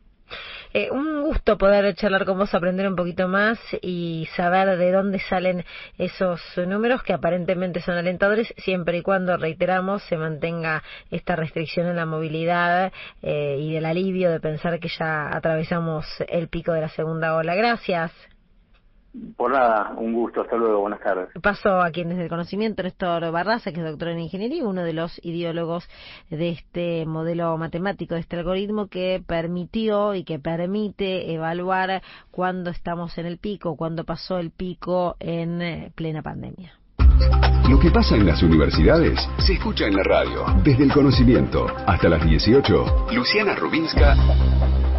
Eh, 0.74 0.90
un 0.90 1.22
gusto 1.22 1.58
poder 1.58 1.94
charlar 1.94 2.24
con 2.24 2.38
vos, 2.38 2.54
aprender 2.54 2.88
un 2.88 2.96
poquito 2.96 3.28
más 3.28 3.58
y 3.82 4.26
saber 4.36 4.78
de 4.78 4.90
dónde 4.90 5.18
salen 5.18 5.64
esos 5.98 6.40
números 6.66 7.02
que 7.02 7.12
aparentemente 7.12 7.80
son 7.80 7.96
alentadores, 7.96 8.52
siempre 8.56 8.98
y 8.98 9.02
cuando, 9.02 9.36
reiteramos, 9.36 10.02
se 10.04 10.16
mantenga 10.16 10.82
esta 11.10 11.36
restricción 11.36 11.88
en 11.88 11.96
la 11.96 12.06
movilidad 12.06 12.92
eh, 13.22 13.58
y 13.60 13.74
del 13.74 13.84
alivio 13.84 14.30
de 14.30 14.40
pensar 14.40 14.80
que 14.80 14.88
ya 14.88 15.28
atravesamos 15.34 16.06
el 16.28 16.48
pico 16.48 16.72
de 16.72 16.80
la 16.80 16.88
segunda 16.88 17.36
ola. 17.36 17.54
Gracias. 17.54 18.31
Por 19.36 19.52
nada, 19.52 19.92
un 19.98 20.14
gusto, 20.14 20.40
hasta 20.40 20.56
luego, 20.56 20.80
buenas 20.80 21.00
tardes. 21.00 21.28
Paso 21.42 21.80
a 21.80 21.90
quien 21.90 22.08
desde 22.08 22.22
el 22.22 22.28
conocimiento, 22.30 22.82
Néstor 22.82 23.30
Barraza, 23.30 23.70
que 23.70 23.80
es 23.80 23.86
doctor 23.86 24.08
en 24.08 24.20
ingeniería, 24.20 24.64
uno 24.64 24.82
de 24.82 24.94
los 24.94 25.20
ideólogos 25.22 25.86
de 26.30 26.50
este 26.50 27.04
modelo 27.04 27.58
matemático, 27.58 28.14
de 28.14 28.20
este 28.20 28.36
algoritmo 28.36 28.86
que 28.86 29.22
permitió 29.26 30.14
y 30.14 30.24
que 30.24 30.38
permite 30.38 31.34
evaluar 31.34 32.02
cuándo 32.30 32.70
estamos 32.70 33.18
en 33.18 33.26
el 33.26 33.36
pico, 33.36 33.76
cuándo 33.76 34.04
pasó 34.04 34.38
el 34.38 34.50
pico 34.50 35.16
en 35.20 35.60
eh, 35.60 35.92
plena 35.94 36.22
pandemia. 36.22 36.72
Lo 37.68 37.78
que 37.78 37.90
pasa 37.90 38.16
en 38.16 38.26
las 38.26 38.42
universidades 38.42 39.18
se 39.38 39.54
escucha 39.54 39.86
en 39.86 39.94
la 39.94 40.02
radio. 40.02 40.44
Desde 40.64 40.84
el 40.84 40.92
conocimiento 40.92 41.66
hasta 41.86 42.08
las 42.08 42.24
18. 42.24 43.08
Luciana 43.12 43.54
Rubinska 43.54 44.16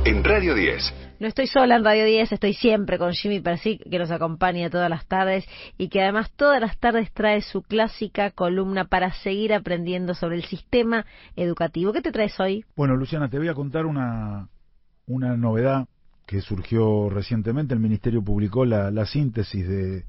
en 0.06 0.24
Radio 0.24 0.54
10. 0.54 0.94
No 1.20 1.28
estoy 1.28 1.48
sola 1.48 1.78
en 1.78 1.86
Radio 1.86 2.06
10, 2.06 2.34
estoy 2.34 2.54
siempre 2.54 2.98
con 2.98 3.14
Jimmy 3.14 3.40
Persic, 3.40 3.82
que 3.90 4.00
nos 4.00 4.12
acompaña 4.12 4.70
todas 4.70 4.90
las 4.90 5.06
tardes 5.08 5.46
y 5.78 5.88
que 5.88 6.02
además 6.02 6.32
todas 6.36 6.60
las 6.60 6.78
tardes 6.78 7.12
trae 7.14 7.42
su 7.42 7.62
clásica 7.62 8.32
columna 8.32 8.86
para 8.86 9.14
seguir 9.14 9.54
aprendiendo 9.54 10.14
sobre 10.14 10.36
el 10.36 10.44
sistema 10.44 11.06
educativo. 11.38 11.94
¿Qué 11.94 12.02
te 12.02 12.12
traes 12.12 12.38
hoy? 12.40 12.66
Bueno, 12.76 12.98
Luciana, 12.98 13.30
te 13.30 13.38
voy 13.38 13.48
a 13.48 13.54
contar 13.54 13.86
una, 13.86 14.50
una 15.08 15.38
novedad 15.38 15.88
que 16.26 16.42
surgió 16.42 17.10
recientemente. 17.10 17.74
El 17.74 17.80
Ministerio 17.80 18.22
publicó 18.22 18.66
la, 18.66 18.92
la 18.92 19.06
síntesis 19.06 19.66
de, 19.66 20.04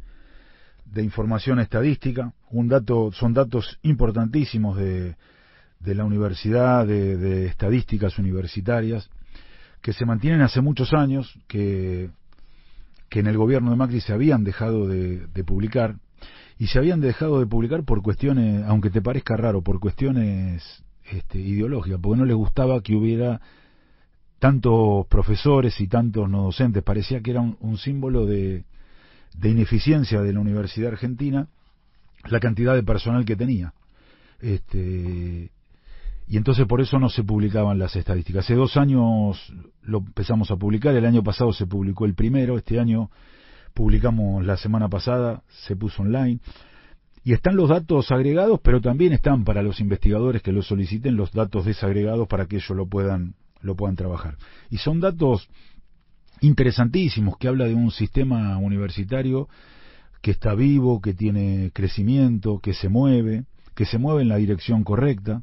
de 0.87 1.03
información 1.03 1.61
estadística. 1.61 2.33
Un 2.51 2.69
dato, 2.69 3.13
son 3.13 3.33
datos 3.33 3.79
importantísimos 3.83 4.77
de, 4.77 5.15
de 5.79 5.95
la 5.95 6.05
universidad, 6.05 6.85
de, 6.85 7.17
de 7.17 7.47
estadísticas 7.47 8.19
universitarias 8.19 9.09
que 9.85 9.93
se 9.93 10.07
mantienen 10.07 10.41
hace 10.41 10.63
muchos 10.63 10.95
años, 10.95 11.39
que, 11.47 12.09
que 13.11 13.21
en 13.21 13.27
el 13.27 13.37
gobierno 13.37 13.71
de 13.71 13.77
Macri 13.77 14.01
se 14.01 14.15
habían 14.15 14.43
dejado 14.43 14.89
de, 14.89 15.29
publicar, 15.45 15.97
y 16.59 16.69
se 16.69 16.79
habían 16.79 17.03
dejado 17.03 17.39
de 17.39 17.45
publicar 17.45 17.85
por 17.85 18.01
cuestiones, 18.01 18.65
aunque 18.67 18.89
te 18.89 19.03
parezca 19.03 19.37
raro, 19.37 19.61
por 19.61 19.81
cuestiones 19.81 20.83
este, 21.11 21.39
ideológicas, 21.39 22.01
porque 22.01 22.19
no 22.19 22.25
les 22.25 22.35
gustaba 22.35 22.81
que 22.81 22.95
hubiera 22.95 23.43
tantos 24.39 25.07
profesores 25.09 25.79
y 25.79 25.87
tantos 25.87 26.31
no 26.31 26.45
docentes, 26.45 26.83
parecía 26.83 27.21
que 27.21 27.33
era 27.33 27.43
un, 27.43 27.77
símbolo 27.77 28.25
de, 28.25 28.65
de 29.37 29.51
ineficiencia 29.51 30.23
de 30.23 30.33
la 30.33 30.41
Universidad 30.41 30.93
Argentina 30.93 31.47
la 32.31 32.41
cantidad 32.41 32.75
de 32.75 32.83
personal 32.83 33.27
que 33.27 33.37
tenía. 33.37 33.75
Este, 34.41 35.51
y 36.27 36.37
entonces 36.37 36.67
por 36.67 36.81
eso 36.81 36.99
no 36.99 37.09
se 37.09 37.23
publicaban 37.23 37.79
las 37.79 37.97
estadísticas. 37.97 38.45
Hace 38.45 38.55
dos 38.55 38.77
años 38.77 39.53
lo 39.83 39.99
empezamos 39.99 40.51
a 40.51 40.57
publicar, 40.57 40.95
el 40.95 41.05
año 41.05 41.23
pasado 41.23 41.53
se 41.53 41.67
publicó 41.67 42.07
el 42.07 42.15
primero, 42.15 42.57
este 42.57 42.81
año 42.81 43.11
publicamos 43.75 44.45
la 44.45 44.57
semana 44.57 44.89
pasada, 44.89 45.43
se 45.67 45.77
puso 45.77 46.03
online. 46.03 46.41
Y 47.25 47.33
están 47.33 47.57
los 47.57 47.71
datos 47.71 48.11
agregados, 48.11 48.61
pero 48.63 48.81
también 48.81 49.13
están 49.13 49.45
para 49.45 49.63
los 49.63 49.81
investigadores 49.81 50.43
que 50.43 50.53
lo 50.53 50.63
soliciten 50.63 51.17
los 51.17 51.33
datos 51.33 51.65
desagregados 51.65 52.29
para 52.29 52.47
que 52.47 52.57
ellos 52.57 52.77
lo 52.77 52.87
puedan, 52.87 53.35
lo 53.61 53.75
puedan 53.77 53.97
trabajar. 53.97 54.37
Y 54.71 54.79
son 54.79 55.01
datos 55.01 55.49
interesantísimos 56.41 57.37
que 57.39 57.49
habla 57.49 57.67
de 57.67 57.75
un 57.75 57.91
sistema 57.91 58.59
universitario 58.59 59.49
que 60.21 60.31
está 60.31 60.55
vivo, 60.55 61.01
que 61.01 61.15
tiene 61.15 61.71
crecimiento, 61.73 62.59
que 62.59 62.73
se 62.75 62.89
mueve, 62.89 63.45
que 63.75 63.85
se 63.85 63.99
mueve 63.99 64.23
en 64.23 64.29
la 64.29 64.37
dirección 64.37 64.85
correcta, 64.85 65.43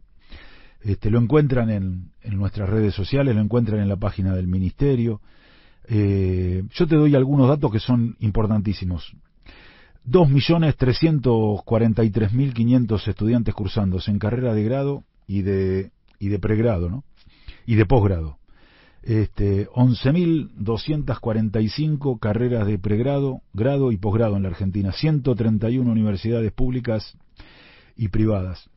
este, 0.83 1.11
lo 1.11 1.19
encuentran 1.19 1.69
en, 1.69 2.09
nuestras 2.37 2.69
redes 2.69 2.95
sociales, 2.95 3.35
lo 3.35 3.41
encuentran 3.41 3.81
en 3.81 3.89
la 3.89 3.97
página 3.97 4.33
del 4.35 4.47
Ministerio. 4.47 5.21
Eh, 5.87 6.63
yo 6.71 6.87
te 6.87 6.95
doy 6.95 7.13
algunos 7.15 7.47
datos 7.47 7.71
que 7.71 7.79
son 7.79 8.15
importantísimos. 8.19 9.13
2.343.500 10.07 13.07
estudiantes 13.07 13.53
cursándose 13.53 14.09
en 14.09 14.17
carrera 14.17 14.55
de 14.55 14.63
grado 14.63 15.03
y 15.27 15.43
de, 15.43 15.91
y 16.19 16.29
de 16.29 16.39
pregrado, 16.39 16.89
¿no? 16.89 17.03
Y 17.67 17.75
de 17.75 17.85
posgrado. 17.85 18.39
Este, 19.03 19.67
11.245 19.69 22.19
carreras 22.19 22.65
de 22.65 22.79
pregrado, 22.79 23.41
grado 23.53 23.91
y 23.91 23.97
posgrado 23.97 24.37
en 24.37 24.43
la 24.43 24.49
Argentina. 24.49 24.91
131 24.91 25.91
universidades 25.91 26.51
públicas 26.51 27.15
y 27.95 28.07
privadas 28.07 28.71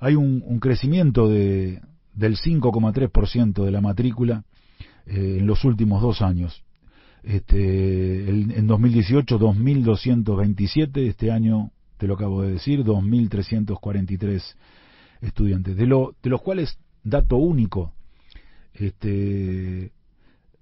hay 0.00 0.14
un, 0.14 0.58
crecimiento 0.60 1.28
de, 1.28 1.80
del 2.14 2.36
5,3% 2.36 3.64
de 3.64 3.70
la 3.70 3.80
matrícula 3.80 4.44
eh, 5.06 5.36
en 5.38 5.46
los 5.46 5.64
últimos 5.64 6.02
dos 6.02 6.22
años. 6.22 6.62
Este, 7.22 8.28
en 8.28 8.66
2018 8.66 9.38
2.227, 9.38 11.08
este 11.08 11.30
año, 11.30 11.70
te 11.96 12.06
lo 12.06 12.14
acabo 12.14 12.42
de 12.42 12.52
decir, 12.52 12.84
2.343 12.84 14.42
estudiantes, 15.22 15.76
de, 15.76 15.86
lo, 15.86 16.14
de 16.22 16.30
los 16.30 16.42
cuales, 16.42 16.78
dato 17.02 17.36
único, 17.36 17.92
este, 18.74 19.92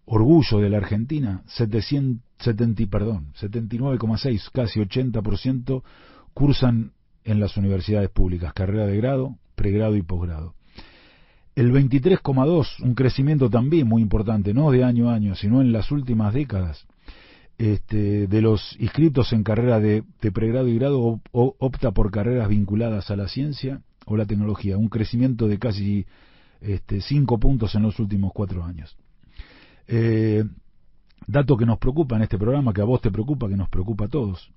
orgullo 0.04 0.58
de 0.58 0.70
la 0.70 0.78
Argentina, 0.78 1.42
770, 1.46 2.86
perdón, 2.86 3.32
79,6, 3.40 4.50
casi 4.52 4.80
80% 4.80 5.82
cursan 6.32 6.92
en 7.24 7.40
las 7.40 7.56
universidades 7.56 8.10
públicas, 8.10 8.52
carrera 8.52 8.86
de 8.86 8.96
grado, 8.96 9.36
pregrado 9.54 9.96
y 9.96 10.02
posgrado. 10.02 10.54
El 11.54 11.70
23,2, 11.72 12.82
un 12.82 12.94
crecimiento 12.94 13.50
también 13.50 13.86
muy 13.86 14.00
importante, 14.00 14.54
no 14.54 14.70
de 14.70 14.84
año 14.84 15.10
a 15.10 15.14
año, 15.14 15.34
sino 15.34 15.60
en 15.60 15.72
las 15.72 15.90
últimas 15.90 16.32
décadas, 16.32 16.86
este, 17.58 18.26
de 18.26 18.40
los 18.40 18.74
inscritos 18.80 19.32
en 19.32 19.44
carrera 19.44 19.78
de, 19.78 20.02
pregrado 20.32 20.66
y 20.68 20.76
grado 20.76 21.20
opta 21.32 21.92
por 21.92 22.10
carreras 22.10 22.48
vinculadas 22.48 23.10
a 23.10 23.16
la 23.16 23.28
ciencia 23.28 23.82
o 24.06 24.16
la 24.16 24.24
tecnología, 24.24 24.78
un 24.78 24.88
crecimiento 24.88 25.46
de 25.46 25.58
casi 25.58 26.06
este, 26.60 27.00
5 27.00 27.38
puntos 27.38 27.74
en 27.74 27.82
los 27.82 27.98
últimos 28.00 28.32
cuatro 28.32 28.64
años. 28.64 28.96
Eh, 29.86 30.44
dato 31.26 31.56
que 31.56 31.66
nos 31.66 31.78
preocupa 31.78 32.16
en 32.16 32.22
este 32.22 32.38
programa, 32.38 32.72
que 32.72 32.80
a 32.80 32.84
vos 32.84 33.00
te 33.00 33.10
preocupa, 33.10 33.48
que 33.48 33.56
nos 33.56 33.68
preocupa 33.68 34.06
a 34.06 34.08
todos. 34.08 34.50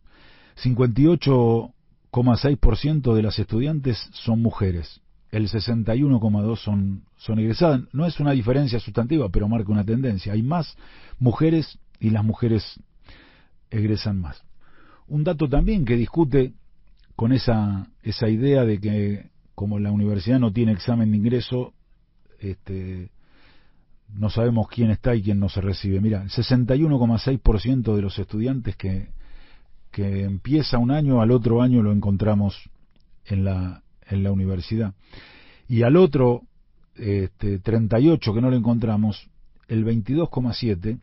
58 0.55 1.74
6% 2.23 3.13
de 3.13 3.21
las 3.21 3.39
estudiantes 3.39 3.97
son 4.13 4.41
mujeres, 4.41 5.01
el 5.31 5.49
61,2% 5.49 6.55
son, 6.55 7.03
son 7.17 7.39
egresadas. 7.39 7.81
No 7.91 8.05
es 8.05 8.19
una 8.19 8.31
diferencia 8.31 8.79
sustantiva, 8.79 9.27
pero 9.29 9.49
marca 9.49 9.71
una 9.71 9.83
tendencia. 9.83 10.33
Hay 10.33 10.43
más 10.43 10.77
mujeres 11.19 11.77
y 11.99 12.11
las 12.11 12.23
mujeres 12.23 12.79
egresan 13.69 14.21
más. 14.21 14.41
Un 15.07 15.23
dato 15.23 15.49
también 15.49 15.83
que 15.83 15.97
discute 15.97 16.53
con 17.15 17.33
esa, 17.33 17.87
esa 18.01 18.29
idea 18.29 18.63
de 18.63 18.79
que 18.79 19.29
como 19.55 19.79
la 19.79 19.91
universidad 19.91 20.39
no 20.39 20.51
tiene 20.51 20.73
examen 20.73 21.11
de 21.11 21.17
ingreso, 21.17 21.73
este, 22.39 23.11
no 24.13 24.29
sabemos 24.29 24.67
quién 24.67 24.91
está 24.91 25.15
y 25.15 25.23
quién 25.23 25.39
no 25.39 25.49
se 25.49 25.61
recibe. 25.61 26.01
Mira, 26.01 26.21
el 26.23 26.29
61,6% 26.29 27.95
de 27.95 28.01
los 28.01 28.19
estudiantes 28.19 28.75
que 28.75 29.09
que 29.95 30.23
empieza 30.23 30.77
un 30.77 30.91
año, 30.91 31.21
al 31.21 31.31
otro 31.31 31.61
año 31.61 31.81
lo 31.81 31.93
encontramos 31.93 32.69
en 33.23 33.45
la, 33.45 33.81
en 34.05 34.23
la 34.23 34.33
universidad. 34.33 34.93
Y 35.69 35.83
al 35.83 35.95
otro, 35.95 36.41
este, 36.97 37.59
38 37.59 38.33
que 38.33 38.41
no 38.41 38.49
lo 38.49 38.57
encontramos, 38.57 39.29
el 39.69 39.85
22,7 39.85 40.99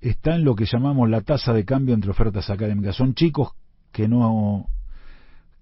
está 0.00 0.36
en 0.36 0.44
lo 0.44 0.54
que 0.54 0.64
llamamos 0.64 1.10
la 1.10 1.20
tasa 1.20 1.52
de 1.52 1.66
cambio 1.66 1.94
entre 1.94 2.12
ofertas 2.12 2.48
académicas. 2.48 2.96
Son 2.96 3.14
chicos 3.14 3.50
que 3.92 4.08
no, 4.08 4.68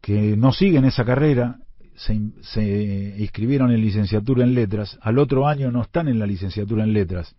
que 0.01 0.37
no 0.37 0.53
siguen 0.53 0.85
esa 0.85 1.05
carrera, 1.05 1.57
se, 1.97 2.17
se 2.43 3.17
inscribieron 3.19 3.73
en 3.73 3.81
licenciatura 3.81 4.45
en 4.45 4.55
letras, 4.55 5.01
al 5.03 5.19
otro 5.19 5.49
año 5.49 5.73
no 5.73 5.83
están 5.83 6.07
en 6.07 6.21
la 6.21 6.27
licenciatura 6.27 6.85
en 6.85 6.93
letras, 6.93 7.35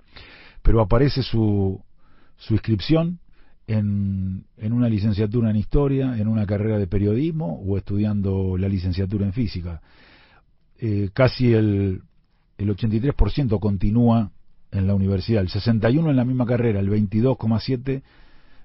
pero 0.62 0.82
aparece 0.82 1.24
su, 1.24 1.82
su 2.36 2.56
inscripción 2.56 3.22
en, 3.68 4.46
una 4.60 4.90
licenciatura 4.90 5.50
en 5.50 5.56
historia, 5.56 6.18
en 6.18 6.28
una 6.28 6.46
carrera 6.46 6.78
de 6.78 6.88
periodismo 6.88 7.62
o 7.66 7.78
estudiando 7.78 8.58
la 8.58 8.68
licenciatura 8.68 9.26
en 9.26 9.34
física. 9.34 9.82
Eh, 10.78 11.10
casi 11.14 11.54
el, 11.54 12.02
el 12.58 12.70
83% 12.70 13.60
continúa 13.60 14.32
en 14.72 14.88
la 14.88 14.96
universidad, 14.96 15.42
el 15.42 15.50
61 15.50 16.10
en 16.10 16.16
la 16.16 16.26
misma 16.26 16.46
carrera, 16.46 16.80
el 16.80 16.90
22,7 16.90 18.02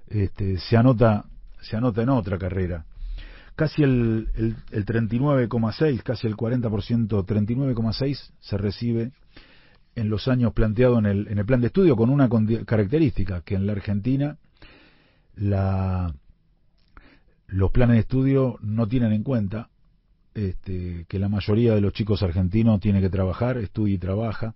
este, 0.09 0.59
se 0.59 0.77
anota 0.77 1.27
se 1.61 1.77
anota 1.77 2.03
en 2.03 2.09
otra 2.09 2.39
carrera. 2.39 2.85
Casi 3.57 3.83
el, 3.83 4.29
el, 4.37 4.57
el 4.71 4.87
39,6, 4.87 6.03
casi 6.03 6.27
el 6.27 6.37
40%, 6.37 6.71
39,6 7.27 8.31
se 8.39 8.57
recibe 8.57 9.11
en 9.97 10.09
los 10.09 10.29
años 10.29 10.53
planteados 10.53 11.01
en 11.01 11.07
el, 11.07 11.29
en 11.29 11.39
el 11.39 11.45
plan 11.45 11.61
de 11.61 11.67
estudio 11.67 11.97
con 11.97 12.11
una 12.11 12.29
característica, 12.65 13.41
que 13.41 13.57
en 13.57 13.67
la 13.67 13.73
Argentina 13.73 14.39
la, 15.39 16.15
los 17.47 17.71
planes 17.71 17.95
de 17.95 18.01
estudio 18.01 18.59
no 18.61 18.87
tienen 18.89 19.13
en 19.13 19.23
cuenta 19.23 19.71
este, 20.35 21.07
que 21.09 21.19
la 21.19 21.29
mayoría 21.29 21.75
de 21.75 21.81
los 21.81 21.93
chicos 21.93 22.23
argentinos 22.23 22.81
tiene 22.81 23.01
que 23.01 23.11
trabajar, 23.11 23.59
estudia 23.59 23.95
y 23.95 23.99
trabaja, 23.99 24.55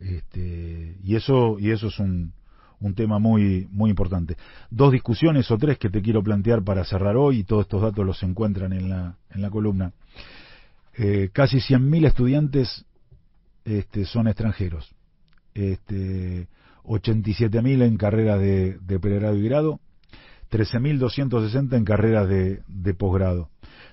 este, 0.00 0.96
y 1.02 1.16
eso 1.16 1.58
y 1.58 1.70
eso 1.70 1.88
es 1.88 1.98
un, 1.98 2.32
un 2.80 2.94
tema 2.94 3.18
muy 3.18 3.68
muy 3.70 3.90
importante. 3.90 4.36
Dos 4.70 4.92
discusiones 4.92 5.50
o 5.50 5.58
tres 5.58 5.78
que 5.78 5.90
te 5.90 6.02
quiero 6.02 6.22
plantear 6.22 6.62
para 6.62 6.84
cerrar 6.84 7.16
hoy 7.16 7.40
y 7.40 7.44
todos 7.44 7.62
estos 7.62 7.82
datos 7.82 8.06
los 8.06 8.22
encuentran 8.22 8.72
en 8.72 8.88
la 8.88 9.16
en 9.30 9.42
la 9.42 9.50
columna. 9.50 9.92
Eh, 10.96 11.30
casi 11.32 11.58
100.000 11.58 12.06
estudiantes 12.06 12.84
este, 13.64 14.04
son 14.04 14.26
extranjeros. 14.26 14.92
Este, 15.54 16.48
87.000 16.84 17.82
en 17.82 17.96
carreras 17.96 18.40
de, 18.40 18.78
de 18.78 18.98
pregrado 18.98 19.36
y 19.36 19.42
grado, 19.42 19.80
13.260 20.50 21.76
en 21.76 21.84
carreras 21.84 22.28
de, 22.28 22.62
de 22.66 22.94
posgrado. 22.94 23.50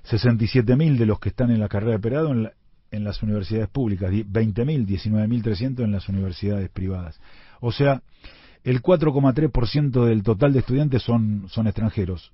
67.000 0.10 0.98
de 0.98 1.06
los 1.06 1.20
que 1.20 1.30
están 1.30 1.52
en 1.52 1.60
la 1.60 1.68
carrera 1.68 1.94
de 1.94 2.00
pregrado 2.00 2.32
en, 2.32 2.50
en 2.92 3.04
las 3.04 3.22
universidades 3.24 3.70
públicas, 3.70 4.12
20.000, 4.12 4.86
19.300 4.86 5.84
en 5.84 5.92
las 5.92 6.08
universidades 6.10 6.70
privadas. 6.70 7.20
O 7.60 7.72
sea, 7.72 8.02
el 8.64 8.82
4,3% 8.82 10.06
del 10.06 10.24
total 10.24 10.54
de 10.54 10.60
estudiantes 10.60 11.04
son, 11.04 11.46
son 11.50 11.68
extranjeros. 11.68 12.32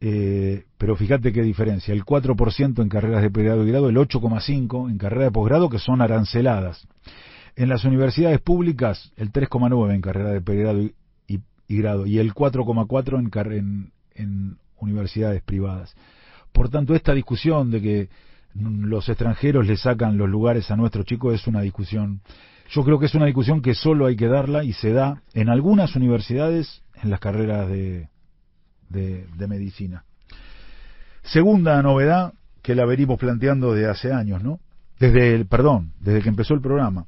Eh, 0.00 0.64
pero 0.78 0.96
fíjate 0.96 1.32
qué 1.32 1.42
diferencia, 1.42 1.92
el 1.92 2.04
4% 2.04 2.80
en 2.80 2.88
carreras 2.88 3.20
de 3.20 3.30
pregrado 3.30 3.66
y 3.66 3.70
grado, 3.70 3.90
el 3.90 3.96
8,5% 3.96 4.90
en 4.90 4.96
carreras 4.96 5.26
de 5.26 5.32
posgrado 5.32 5.68
que 5.68 5.78
son 5.78 6.00
aranceladas. 6.00 6.88
En 7.56 7.68
las 7.68 7.84
universidades 7.84 8.40
públicas, 8.40 9.12
el 9.16 9.30
3,9% 9.30 9.94
en 9.94 10.00
carreras 10.00 10.32
de 10.32 10.40
pregrado 10.40 10.80
y, 10.80 10.94
grado 11.76 12.06
y 12.06 12.18
el 12.18 12.34
4,4% 12.34 13.52
en, 13.56 13.92
en 14.14 14.56
universidades 14.78 15.42
privadas. 15.42 15.94
Por 16.52 16.68
tanto, 16.68 16.94
esta 16.94 17.14
discusión 17.14 17.70
de 17.70 17.80
que 17.80 18.08
los 18.54 19.08
extranjeros 19.08 19.66
le 19.66 19.76
sacan 19.76 20.18
los 20.18 20.28
lugares 20.28 20.70
a 20.70 20.76
nuestros 20.76 21.06
chicos 21.06 21.34
es 21.34 21.46
una 21.46 21.60
discusión, 21.60 22.20
yo 22.70 22.84
creo 22.84 22.98
que 22.98 23.06
es 23.06 23.14
una 23.14 23.26
discusión 23.26 23.62
que 23.62 23.74
solo 23.74 24.06
hay 24.06 24.16
que 24.16 24.26
darla 24.26 24.64
y 24.64 24.72
se 24.72 24.92
da 24.92 25.22
en 25.34 25.48
algunas 25.48 25.94
universidades 25.94 26.82
en 27.02 27.10
las 27.10 27.20
carreras 27.20 27.68
de, 27.68 28.08
de, 28.88 29.48
medicina. 29.48 30.04
Segunda 31.22 31.80
novedad 31.82 32.34
que 32.62 32.74
la 32.74 32.84
venimos 32.84 33.18
planteando 33.18 33.72
desde 33.72 33.90
hace 33.90 34.12
años, 34.12 34.42
¿no? 34.42 34.60
Desde 34.98 35.34
el, 35.34 35.46
perdón, 35.46 35.92
desde 36.00 36.20
que 36.20 36.28
empezó 36.28 36.54
el 36.54 36.60
programa. 36.60 37.06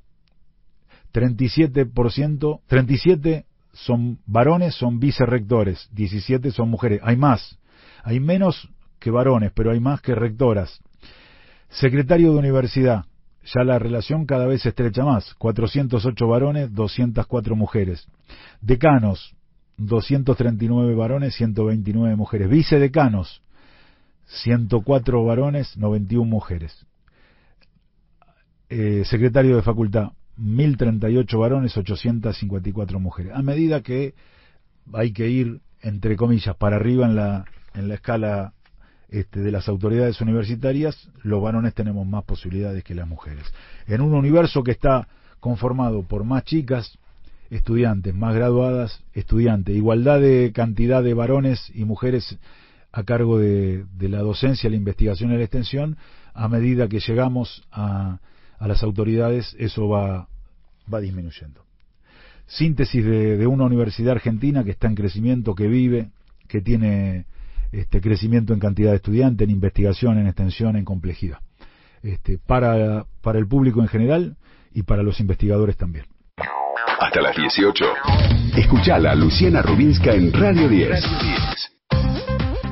37%, 1.12 2.60
37 2.66 3.46
son 3.72 4.18
varones, 4.26 4.74
son 4.74 4.98
vicerrectores, 4.98 5.88
17 5.92 6.50
son 6.50 6.68
mujeres. 6.68 7.00
Hay 7.02 7.16
más, 7.16 7.58
hay 8.02 8.20
menos 8.20 8.68
que 8.98 9.10
varones, 9.10 9.52
pero 9.54 9.70
hay 9.70 9.80
más 9.80 10.00
que 10.00 10.14
rectoras. 10.14 10.80
Secretario 11.68 12.32
de 12.32 12.38
universidad, 12.38 13.04
ya 13.44 13.62
la 13.64 13.78
relación 13.78 14.26
cada 14.26 14.46
vez 14.46 14.62
se 14.62 14.70
estrecha 14.70 15.04
más, 15.04 15.34
408 15.34 16.26
varones, 16.26 16.74
204 16.74 17.56
mujeres. 17.56 18.06
Decanos, 18.60 19.34
239 19.76 20.94
varones, 20.94 21.34
129 21.34 22.16
mujeres. 22.16 22.50
Vicedecanos, 22.50 23.42
104 24.26 25.24
varones, 25.24 25.76
91 25.76 26.28
mujeres. 26.28 26.86
Eh, 28.68 29.04
secretario 29.06 29.56
de 29.56 29.62
facultad, 29.62 30.10
1038 30.38 31.38
varones, 31.38 31.76
854 31.76 33.00
mujeres. 33.00 33.32
A 33.34 33.42
medida 33.42 33.82
que 33.82 34.14
hay 34.92 35.12
que 35.12 35.28
ir, 35.28 35.60
entre 35.82 36.16
comillas, 36.16 36.56
para 36.56 36.76
arriba 36.76 37.06
en 37.06 37.16
la, 37.16 37.44
en 37.74 37.88
la 37.88 37.94
escala 37.94 38.54
este, 39.10 39.40
de 39.40 39.50
las 39.50 39.68
autoridades 39.68 40.20
universitarias, 40.20 41.10
los 41.22 41.42
varones 41.42 41.74
tenemos 41.74 42.06
más 42.06 42.24
posibilidades 42.24 42.84
que 42.84 42.94
las 42.94 43.08
mujeres. 43.08 43.44
En 43.86 44.00
un 44.00 44.14
universo 44.14 44.62
que 44.62 44.72
está 44.72 45.08
conformado 45.40 46.02
por 46.02 46.24
más 46.24 46.44
chicas, 46.44 46.98
estudiantes, 47.50 48.14
más 48.14 48.34
graduadas, 48.34 49.02
estudiantes, 49.14 49.74
igualdad 49.74 50.20
de 50.20 50.52
cantidad 50.54 51.02
de 51.02 51.14
varones 51.14 51.72
y 51.74 51.84
mujeres 51.84 52.38
a 52.92 53.02
cargo 53.04 53.38
de, 53.38 53.84
la 54.00 54.18
docencia, 54.18 54.68
la 54.70 54.76
investigación 54.76 55.32
y 55.32 55.36
la 55.36 55.44
extensión, 55.44 55.96
a 56.34 56.48
medida 56.48 56.88
que 56.88 57.00
llegamos 57.00 57.66
a, 57.72 58.18
a 58.58 58.68
las 58.68 58.82
autoridades, 58.82 59.54
eso 59.58 59.88
va, 59.88 60.28
va 60.92 61.00
disminuyendo. 61.00 61.64
Síntesis 62.46 63.04
de, 63.04 63.36
de, 63.36 63.46
una 63.46 63.64
universidad 63.64 64.12
argentina 64.12 64.64
que 64.64 64.70
está 64.70 64.86
en 64.86 64.94
crecimiento, 64.94 65.54
que 65.54 65.66
vive, 65.66 66.10
que 66.48 66.60
tiene 66.60 67.26
este, 67.72 68.00
crecimiento 68.00 68.54
en 68.54 68.60
cantidad 68.60 68.90
de 68.90 68.96
estudiantes, 68.96 69.44
en 69.44 69.50
investigación, 69.50 70.18
en 70.18 70.26
extensión, 70.26 70.76
en 70.76 70.84
complejidad. 70.84 71.38
Este, 72.02 72.38
para, 72.38 73.06
para 73.22 73.38
el 73.38 73.46
público 73.46 73.80
en 73.80 73.88
general 73.88 74.36
y 74.72 74.82
para 74.82 75.02
los 75.02 75.20
investigadores 75.20 75.76
también. 75.76 76.06
Hasta 77.00 77.20
las 77.20 77.36
18. 77.36 77.84
Escuchala 78.56 79.14
Luciana 79.14 79.62
Rubinska 79.62 80.14
en 80.14 80.32
Radio 80.32 80.68
10. 80.68 81.77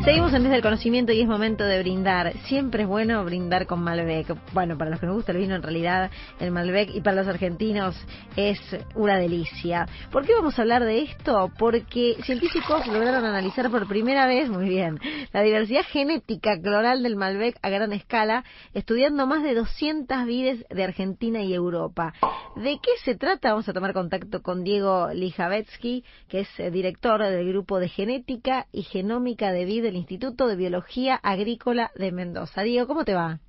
Seguimos 0.07 0.33
en 0.35 0.45
Desde 0.45 0.55
el 0.55 0.63
Conocimiento 0.63 1.13
y 1.13 1.21
es 1.21 1.27
momento 1.27 1.65
de 1.65 1.81
brindar. 1.81 2.33
Siempre 2.45 2.85
es 2.85 2.89
bueno 2.89 3.25
brindar 3.25 3.67
con 3.67 3.83
Malbec. 3.83 4.37
Bueno, 4.53 4.79
para 4.79 4.93
los 4.93 5.01
que 5.01 5.07
nos 5.07 5.17
gusta 5.17 5.33
el 5.33 5.39
vino, 5.39 5.57
en 5.57 5.65
realidad 5.65 6.13
el 6.39 6.53
Malbec 6.53 6.95
y 6.95 7.01
para 7.01 7.17
los 7.17 7.27
argentinos 7.27 7.97
es 8.37 8.61
una 8.95 9.19
delicia. 9.19 9.89
¿Por 10.13 10.25
qué 10.25 10.33
vamos 10.35 10.57
a 10.57 10.63
hablar 10.63 10.85
de 10.85 11.03
esto? 11.03 11.51
Porque 11.59 12.15
científicos 12.23 12.87
lograron 12.87 13.25
analizar 13.25 13.69
por 13.69 13.89
primera 13.89 14.29
vez, 14.29 14.49
muy 14.49 14.69
bien, 14.69 15.01
la 15.33 15.43
diversidad 15.43 15.83
genética 15.83 16.57
cloral 16.57 17.03
del 17.03 17.17
Malbec 17.17 17.59
a 17.63 17.69
gran 17.69 17.93
escala, 17.93 18.45
estudiando 18.75 19.27
más 19.27 19.43
de 19.43 19.57
200 19.57 20.25
vides 20.25 20.65
de 20.71 20.85
Argentina 20.85 21.43
y 21.43 21.53
Europa. 21.53 22.15
¿De 22.55 22.79
qué 22.81 22.93
se 23.05 23.17
trata? 23.17 23.51
Vamos 23.51 23.69
a 23.69 23.73
tomar 23.73 23.93
contacto 23.93 24.41
con 24.41 24.63
Diego 24.63 25.09
Lijavetsky, 25.13 26.05
que 26.29 26.41
es 26.41 26.49
eh, 26.61 26.71
director 26.71 27.21
del 27.25 27.49
grupo 27.49 27.81
de 27.81 27.89
genética 27.89 28.69
y 28.71 28.85
genómica 28.85 29.51
de 29.51 29.65
Instituto 29.97 30.47
de 30.47 30.57
Biología 30.57 31.17
Agrícola 31.17 31.91
de 31.97 32.13
Mendoza. 32.13 32.63
Diego, 32.63 32.87
¿cómo 32.87 33.05
te 33.05 33.15
va? 33.15 33.41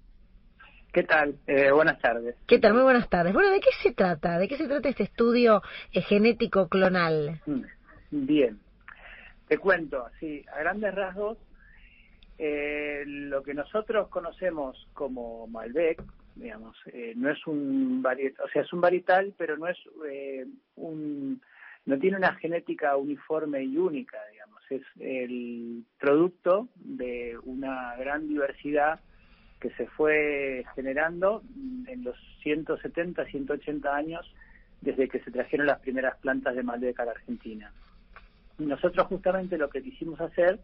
¿Qué 0.94 1.04
tal? 1.04 1.36
Eh, 1.46 1.72
buenas 1.72 2.00
tardes. 2.00 2.36
¿Qué 2.48 2.58
tal? 2.60 2.74
Muy 2.74 2.84
buenas 2.84 3.10
tardes. 3.10 3.34
Bueno, 3.34 3.52
¿de 3.52 3.60
qué 3.60 3.70
se 3.84 3.94
trata? 3.94 4.40
¿De 4.40 4.48
qué 4.48 4.58
se 4.58 4.68
trata 4.68 4.90
este 4.90 5.04
estudio 5.04 5.62
eh, 5.92 6.02
genético 6.02 6.70
clonal? 6.70 7.42
Mm, 7.46 7.62
bien. 8.12 8.60
Te 9.48 9.58
cuento, 9.58 10.06
así, 10.06 10.44
a 10.52 10.60
grandes 10.60 10.96
rasgos, 10.96 11.38
eh, 12.38 13.04
lo 13.06 13.44
que 13.44 13.54
nosotros 13.54 14.08
conocemos 14.10 14.88
como 14.94 15.48
Malbec, 15.48 16.02
digamos, 16.36 16.76
no 17.16 17.32
es 17.32 17.48
un 17.48 18.02
varietal, 18.02 18.46
o 18.46 18.50
sea, 18.50 18.62
es 18.62 18.74
un 18.74 18.82
varietal, 18.82 19.34
pero 19.38 19.58
no 19.58 19.68
es 19.68 19.78
un, 20.76 21.42
no 21.86 21.98
tiene 21.98 22.18
una 22.18 22.36
genética 22.36 22.96
uniforme 22.98 23.64
y 23.64 23.78
única, 23.78 24.18
digamos 24.32 24.37
es 24.70 24.84
el 25.00 25.84
producto 26.00 26.68
de 26.76 27.38
una 27.44 27.96
gran 27.98 28.28
diversidad 28.28 29.00
que 29.60 29.72
se 29.72 29.88
fue 29.88 30.66
generando 30.76 31.42
en 31.88 32.04
los 32.04 32.16
170, 32.44 33.26
180 33.26 33.96
años 33.96 34.34
desde 34.82 35.08
que 35.08 35.20
se 35.20 35.32
trajeron 35.32 35.68
las 35.68 35.80
primeras 35.80 36.18
plantas 36.18 36.56
de 36.56 36.64
Malbec 36.64 37.00
a 37.00 37.06
la 37.06 37.12
Argentina. 37.12 37.72
nosotros 38.60 39.08
justamente 39.08 39.58
lo 39.58 39.70
que 39.70 39.82
quisimos 39.82 40.20
hacer 40.22 40.60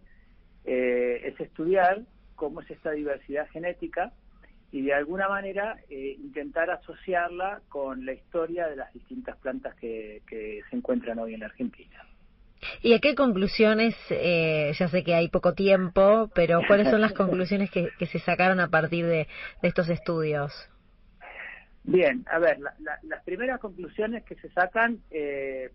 eh, 0.65 1.21
es 1.25 1.39
estudiar 1.39 2.01
cómo 2.35 2.61
es 2.61 2.71
esta 2.71 2.91
diversidad 2.91 3.47
genética 3.49 4.13
y 4.71 4.81
de 4.81 4.93
alguna 4.93 5.27
manera 5.27 5.77
eh, 5.89 6.15
intentar 6.19 6.69
asociarla 6.71 7.61
con 7.69 8.05
la 8.05 8.13
historia 8.13 8.67
de 8.67 8.75
las 8.75 8.91
distintas 8.93 9.37
plantas 9.37 9.75
que 9.75 10.21
se 10.27 10.75
encuentran 10.75 11.19
hoy 11.19 11.33
en 11.35 11.41
la 11.41 11.47
Argentina. 11.47 12.03
¿Y 12.81 12.93
a 12.93 12.99
qué 12.99 13.15
conclusiones, 13.15 13.95
eh, 14.09 14.71
ya 14.77 14.87
sé 14.87 15.03
que 15.03 15.15
hay 15.15 15.29
poco 15.29 15.53
tiempo, 15.53 16.29
pero 16.33 16.61
cuáles 16.67 16.89
son 16.89 17.01
las 17.01 17.13
conclusiones 17.13 17.71
que, 17.71 17.89
se 18.05 18.19
sacaron 18.19 18.59
a 18.59 18.69
partir 18.69 19.05
de, 19.05 19.27
estos 19.61 19.89
estudios? 19.89 20.51
Bien, 21.83 22.25
a 22.31 22.39
ver, 22.39 22.59
las 22.59 23.23
primeras 23.23 23.59
conclusiones 23.59 24.23
que 24.23 24.35
se 24.35 24.49
sacan 24.49 24.99
eh, 25.11 25.69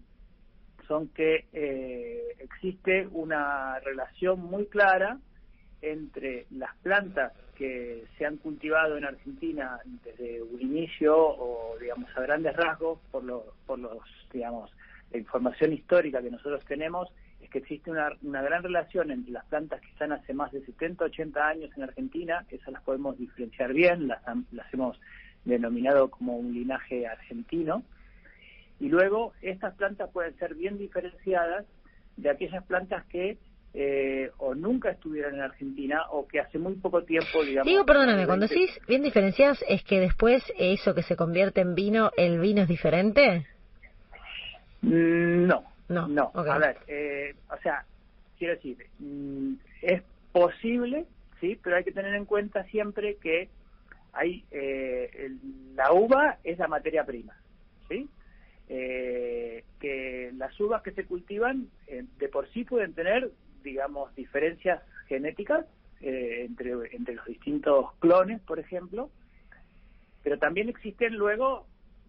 son 0.87 1.09
que 1.09 1.47
eh, 1.53 2.35
existe 2.39 3.07
una 3.09 3.79
relación 3.81 4.41
muy 4.41 4.67
clara 4.67 5.19
entre 5.83 6.47
las 6.51 6.75
plantas 6.79 7.33
que 7.57 8.05
se 8.17 8.25
han 8.25 8.37
cultivado 8.39 8.97
en 8.97 9.05
Argentina 9.05 9.79
desde 10.05 10.43
un 10.43 10.61
inicio 10.61 11.17
o 11.17 11.77
digamos 11.79 12.09
a 12.17 12.23
grandes 12.23 12.57
rasgos 12.57 12.99
por 13.11 13.23
los 13.23 13.43
por 13.67 13.79
los 13.79 13.99
digamos 14.33 14.71
la 15.11 15.19
información 15.19 15.73
histórica 15.73 16.23
que 16.23 16.31
nosotros 16.31 16.65
tenemos 16.67 17.09
es 17.41 17.51
que 17.51 17.59
existe 17.59 17.91
una, 17.91 18.11
una 18.23 18.43
gran 18.43 18.63
relación 18.63 19.11
entre 19.11 19.33
las 19.33 19.45
plantas 19.47 19.81
que 19.81 19.89
están 19.89 20.13
hace 20.13 20.35
más 20.35 20.53
de 20.53 20.65
70, 20.65 21.05
80 21.05 21.47
años 21.47 21.71
en 21.77 21.83
Argentina, 21.85 22.45
esas 22.51 22.73
las 22.73 22.83
podemos 22.83 23.17
diferenciar 23.19 23.73
bien, 23.73 24.09
las, 24.09 24.21
las 24.53 24.73
hemos 24.75 25.01
denominado 25.45 26.11
como 26.11 26.37
un 26.37 26.53
linaje 26.53 27.07
argentino, 27.07 27.85
y 28.81 28.89
luego 28.89 29.33
estas 29.41 29.75
plantas 29.75 30.11
pueden 30.11 30.37
ser 30.39 30.55
bien 30.55 30.79
diferenciadas 30.79 31.67
de 32.17 32.31
aquellas 32.31 32.65
plantas 32.65 33.05
que 33.07 33.39
eh, 33.75 34.31
o 34.39 34.55
nunca 34.55 34.91
estuvieron 34.91 35.35
en 35.35 35.43
Argentina 35.43 36.05
o 36.11 36.27
que 36.27 36.41
hace 36.41 36.59
muy 36.59 36.75
poco 36.75 37.05
tiempo, 37.05 37.45
digamos... 37.45 37.71
Digo, 37.71 37.85
perdóname, 37.85 38.27
cuando 38.27 38.47
decís 38.47 38.71
bien 38.89 39.03
diferenciadas, 39.03 39.63
¿es 39.69 39.85
que 39.85 40.01
después 40.01 40.43
eso 40.59 40.95
que 40.95 41.03
se 41.03 41.17
convierte 41.17 41.61
en 41.61 41.75
vino, 41.75 42.11
el 42.17 42.41
vino 42.41 42.63
es 42.63 42.69
diferente? 42.69 43.47
Mm, 44.83 45.47
no, 45.47 45.65
no, 45.89 46.09
no. 46.09 46.33
A 46.35 46.59
ver, 46.59 46.79
eh, 46.87 47.35
o 47.51 47.57
sea, 47.63 47.85
quiero 48.39 48.55
decir, 48.55 48.87
mm, 48.99 49.55
es 49.83 50.03
posible, 50.33 51.07
sí, 51.41 51.59
pero 51.63 51.77
hay 51.77 51.85
que 51.85 51.93
tener 51.93 52.15
en 52.15 52.25
cuenta 52.25 52.65
siempre 52.65 53.17
que 53.17 53.49
hay 54.13 54.45
eh, 54.51 55.31
la 55.75 55.93
uva 55.93 56.39
es 56.45 56.59
la 56.59 56.69
materia 56.69 57.05
prima, 57.05 57.35
sí. 57.89 58.09
Eh, 58.71 59.65
que 59.81 60.31
las 60.37 60.59
uvas 60.61 60.83
que 60.83 60.93
se 60.93 61.07
cultivan 61.07 61.69
de 62.19 62.29
por 62.29 62.47
sí 62.51 62.65
pueden 62.65 62.93
tener, 62.93 63.31
digamos, 63.63 64.15
diferencias 64.15 64.83
genéticas 65.07 65.65
entre 66.01 66.95
entre 66.95 67.15
los 67.15 67.25
distintos 67.25 67.95
clones, 67.99 68.41
por 68.43 68.59
ejemplo, 68.59 69.11
pero 70.23 70.39
también 70.39 70.69
existen 70.69 71.15
luego 71.15 71.67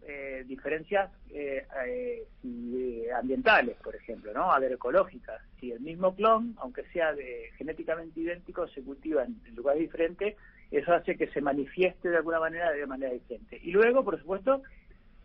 eh, 0.07 0.43
diferencias 0.47 1.11
eh, 1.29 1.65
eh, 1.85 3.07
ambientales, 3.15 3.77
por 3.83 3.95
ejemplo, 3.95 4.33
¿no? 4.33 4.51
A 4.51 4.59
ver, 4.59 4.71
ecológicas. 4.71 5.41
Si 5.59 5.71
el 5.71 5.81
mismo 5.81 6.15
clon, 6.15 6.55
aunque 6.59 6.83
sea 6.93 7.13
de, 7.13 7.51
genéticamente 7.57 8.19
idéntico, 8.19 8.67
se 8.67 8.81
cultiva 8.81 9.23
en, 9.23 9.39
lugares 9.55 9.81
diferentes, 9.81 10.35
eso 10.71 10.93
hace 10.93 11.17
que 11.17 11.27
se 11.27 11.41
manifieste 11.41 12.09
de 12.09 12.17
alguna 12.17 12.39
manera 12.39 12.71
de 12.71 12.85
manera 12.87 13.11
diferente. 13.11 13.59
Y 13.61 13.71
luego, 13.71 14.03
por 14.03 14.19
supuesto, 14.19 14.61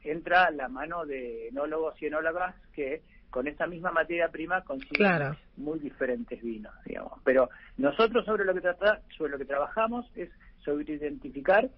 entra 0.02 0.50
la 0.50 0.68
mano 0.68 1.06
de 1.06 1.48
enólogos 1.48 2.00
y 2.02 2.06
enólogas 2.06 2.54
que 2.72 3.02
con 3.30 3.46
esta 3.48 3.66
misma 3.66 3.90
materia 3.90 4.28
prima 4.28 4.62
consiguen 4.62 5.36
muy 5.56 5.78
diferentes 5.78 6.42
vinos, 6.42 6.72
digamos. 6.84 7.20
Pero 7.24 7.50
nosotros 7.78 8.24
sobre 8.24 8.44
lo 8.44 8.54
que 8.54 8.60
trata, 8.60 9.00
sobre 9.16 9.32
lo 9.32 9.38
que 9.38 9.44
trabajamos 9.44 10.10
es 10.14 10.30
sobre 10.64 10.92
identificar 10.92 11.68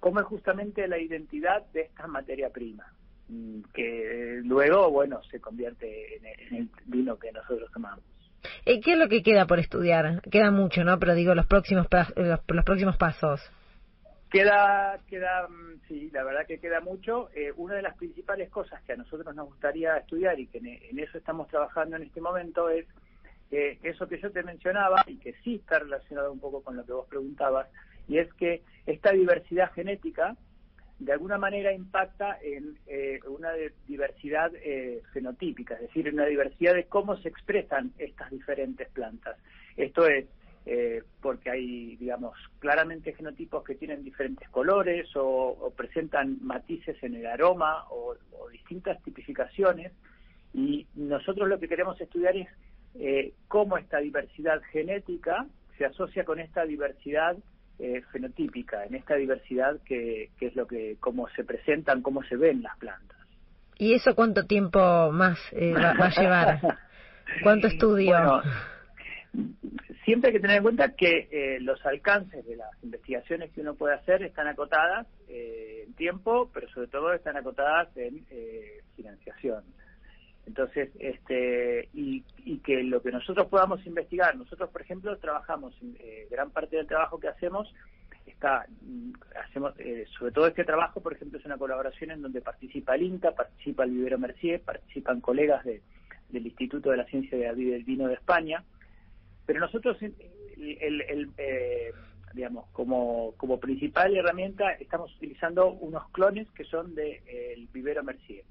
cómo 0.00 0.20
es 0.20 0.26
justamente 0.26 0.86
la 0.88 0.98
identidad 0.98 1.64
de 1.72 1.82
esta 1.82 2.06
materia 2.06 2.50
prima, 2.50 2.92
mm, 3.28 3.60
que 3.74 4.40
luego, 4.44 4.90
bueno, 4.90 5.22
se 5.30 5.40
convierte 5.40 6.16
en 6.16 6.56
el 6.56 6.68
vino 6.86 7.18
que 7.18 7.32
nosotros 7.32 7.70
tomamos. 7.72 8.04
¿Y 8.64 8.80
qué 8.80 8.92
es 8.92 8.98
lo 8.98 9.08
que 9.08 9.22
queda 9.22 9.46
por 9.46 9.58
estudiar? 9.58 10.22
Queda 10.30 10.50
mucho, 10.50 10.84
¿no? 10.84 10.98
Pero 10.98 11.14
digo, 11.14 11.34
los 11.34 11.46
próximos, 11.46 11.86
los, 12.16 12.64
próximos 12.64 12.96
pasos. 12.96 13.40
Queda, 14.30 14.98
queda, 15.08 15.48
mm, 15.48 15.80
sí, 15.88 16.10
la 16.12 16.24
verdad 16.24 16.46
que 16.46 16.58
queda 16.58 16.80
mucho. 16.80 17.30
Eh, 17.34 17.52
una 17.56 17.74
de 17.74 17.82
las 17.82 17.96
principales 17.96 18.50
cosas 18.50 18.82
que 18.82 18.92
a 18.92 18.96
nosotros 18.96 19.34
nos 19.34 19.46
gustaría 19.46 19.96
estudiar 19.96 20.38
y 20.38 20.46
que 20.48 20.58
en, 20.58 20.98
eso 20.98 21.18
estamos 21.18 21.48
trabajando 21.48 21.96
en 21.96 22.02
este 22.02 22.20
momento 22.20 22.68
es 22.68 22.86
eh, 23.50 23.78
eso 23.82 24.08
que 24.08 24.20
yo 24.20 24.30
te 24.32 24.42
mencionaba 24.42 25.04
y 25.06 25.18
que 25.18 25.34
sí 25.44 25.56
está 25.56 25.78
relacionado 25.78 26.32
un 26.32 26.40
poco 26.40 26.62
con 26.62 26.76
lo 26.76 26.84
que 26.84 26.92
vos 26.92 27.06
preguntabas, 27.08 27.68
y 28.08 28.18
es 28.18 28.32
que 28.34 28.62
esta 28.86 29.12
diversidad 29.12 29.72
genética 29.72 30.36
de 30.98 31.12
alguna 31.12 31.36
manera 31.36 31.72
impacta 31.72 32.38
en 32.40 32.78
eh, 32.86 33.20
una 33.28 33.50
diversidad 33.86 34.50
eh, 34.54 35.02
fenotípica, 35.12 35.74
es 35.74 35.82
decir, 35.82 36.08
en 36.08 36.14
una 36.14 36.26
diversidad 36.26 36.74
de 36.74 36.84
cómo 36.84 37.16
se 37.18 37.28
expresan 37.28 37.92
estas 37.98 38.30
diferentes 38.30 38.88
plantas. 38.88 39.36
Esto 39.76 40.06
es 40.06 40.26
eh, 40.64 41.02
porque 41.20 41.50
hay, 41.50 41.96
digamos, 41.96 42.36
claramente 42.58 43.12
genotipos 43.12 43.62
que 43.62 43.74
tienen 43.74 44.02
diferentes 44.02 44.48
colores 44.48 45.08
o, 45.14 45.72
presentan 45.76 46.38
matices 46.40 47.00
en 47.02 47.14
el 47.14 47.26
aroma 47.26 47.84
o, 47.90 48.16
distintas 48.50 49.00
tipificaciones 49.02 49.92
y 50.54 50.86
nosotros 50.94 51.48
lo 51.48 51.60
que 51.60 51.68
queremos 51.68 52.00
estudiar 52.00 52.34
es 52.36 52.48
cómo 53.48 53.76
esta 53.76 53.98
diversidad 53.98 54.62
genética 54.72 55.46
se 55.76 55.84
asocia 55.84 56.24
con 56.24 56.40
esta 56.40 56.64
diversidad 56.64 57.36
eh, 57.78 58.02
fenotípica, 58.10 58.84
en 58.84 58.94
esta 58.94 59.16
diversidad 59.16 59.78
que, 59.84 60.30
es 60.40 60.56
lo 60.56 60.66
que, 60.66 60.96
cómo 61.00 61.28
se 61.30 61.44
presentan, 61.44 62.02
cómo 62.02 62.22
se 62.24 62.36
ven 62.36 62.62
las 62.62 62.76
plantas. 62.78 63.18
¿Y 63.78 63.92
eso 63.92 64.14
cuánto 64.14 64.46
tiempo 64.46 65.10
más 65.12 65.38
eh, 65.52 65.74
va, 65.74 65.90
a 65.90 66.10
llevar? 66.10 66.60
¿Cuánto 67.42 67.66
estudio? 67.66 68.16
Bueno, 68.16 68.42
siempre 70.04 70.30
hay 70.30 70.36
que 70.36 70.40
tener 70.40 70.56
en 70.56 70.62
cuenta 70.62 70.94
que 70.94 71.28
eh, 71.30 71.60
los 71.60 71.84
alcances 71.84 72.46
de 72.46 72.56
las 72.56 72.70
investigaciones 72.82 73.52
que 73.52 73.60
uno 73.60 73.74
puede 73.74 73.94
hacer 73.94 74.22
están 74.22 74.46
acotadas 74.46 75.06
en 75.28 75.92
tiempo, 75.94 76.50
pero 76.54 76.68
sobre 76.70 76.88
todo 76.88 77.12
están 77.12 77.36
acotadas 77.36 77.94
en 77.96 78.24
financiación. 78.94 79.64
Entonces, 80.46 80.90
este, 81.00 81.88
y, 81.92 82.24
y, 82.44 82.58
que 82.58 82.82
lo 82.84 83.02
que 83.02 83.10
nosotros 83.10 83.48
podamos 83.48 83.84
investigar, 83.84 84.36
nosotros, 84.36 84.70
por 84.70 84.80
ejemplo, 84.80 85.16
trabajamos, 85.18 85.74
eh, 85.98 86.28
gran 86.30 86.50
parte 86.50 86.76
del 86.76 86.86
trabajo 86.86 87.18
que 87.18 87.28
hacemos 87.28 87.72
está, 88.26 88.66
mm, 88.80 89.12
hacemos, 89.44 89.74
eh, 89.78 90.06
sobre 90.16 90.32
todo 90.32 90.46
este 90.46 90.64
trabajo, 90.64 91.00
por 91.00 91.12
ejemplo, 91.12 91.38
es 91.38 91.44
una 91.44 91.58
colaboración 91.58 92.12
en 92.12 92.22
donde 92.22 92.40
participa 92.40 92.94
el 92.94 93.02
INTA, 93.02 93.32
participa 93.32 93.84
el 93.84 93.90
Vivero 93.90 94.18
Mercier, 94.18 94.60
participan 94.60 95.20
colegas 95.20 95.64
de, 95.64 95.82
del 96.28 96.46
Instituto 96.46 96.90
de 96.90 96.98
la 96.98 97.06
Ciencia 97.06 97.36
de 97.36 97.52
del 97.52 97.84
Vino 97.84 98.06
de 98.06 98.14
España, 98.14 98.62
pero 99.46 99.60
nosotros, 99.60 99.96
el, 100.00 101.02
el, 101.02 101.30
eh, 101.38 101.92
digamos, 102.34 102.66
como, 102.72 103.34
como 103.36 103.58
principal 103.58 104.16
herramienta 104.16 104.72
estamos 104.72 105.14
utilizando 105.16 105.70
unos 105.70 106.08
clones 106.10 106.48
que 106.52 106.64
son 106.64 106.94
del 106.94 107.20
de, 107.24 107.68
Vivero 107.72 108.04
Mercier. 108.04 108.44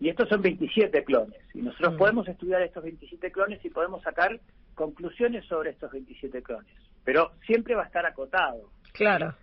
Y 0.00 0.08
estos 0.08 0.28
son 0.30 0.40
27 0.40 1.04
clones. 1.04 1.38
Y 1.52 1.60
nosotros 1.60 1.94
mm. 1.94 1.98
podemos 1.98 2.26
estudiar 2.26 2.62
estos 2.62 2.82
27 2.82 3.30
clones 3.30 3.62
y 3.62 3.68
podemos 3.68 4.02
sacar 4.02 4.40
conclusiones 4.74 5.44
sobre 5.44 5.70
estos 5.70 5.92
27 5.92 6.42
clones. 6.42 6.74
Pero 7.04 7.32
siempre 7.46 7.74
va 7.74 7.82
a 7.82 7.86
estar 7.86 8.06
acotado. 8.06 8.70
Claro. 8.94 9.34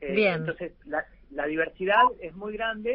Eh, 0.00 0.12
Bien. 0.14 0.34
Entonces, 0.34 0.72
la, 0.84 1.04
la, 1.32 1.46
diversidad 1.46 2.02
es 2.20 2.34
muy 2.36 2.52
grande, 2.52 2.94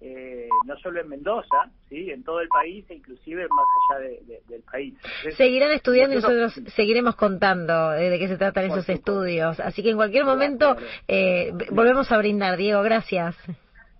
eh, 0.00 0.48
no 0.66 0.76
solo 0.78 1.00
en 1.00 1.08
Mendoza, 1.08 1.70
sí, 1.88 2.10
en 2.10 2.22
todo 2.24 2.40
el 2.40 2.48
país 2.48 2.84
e 2.90 2.94
inclusive 2.94 3.46
más 3.48 3.66
allá 3.90 4.08
de, 4.08 4.40
del 4.48 4.62
país. 4.62 4.94
Seguirán 5.34 5.70
estudiando 5.70 6.14
y 6.14 6.20
nosotros 6.20 6.60
seguiremos 6.74 7.16
contando 7.16 7.94
eh, 7.94 8.10
de 8.10 8.18
qué 8.18 8.28
se 8.28 8.36
tratan 8.36 8.66
esos 8.66 8.88
estudios. 8.88 9.58
Así 9.60 9.82
que 9.82 9.90
en 9.90 9.96
cualquier 9.96 10.24
momento 10.24 10.76
eh, 11.06 11.52
volvemos 11.70 12.12
a 12.12 12.18
brindar. 12.18 12.58
Diego, 12.58 12.82
gracias. 12.82 13.34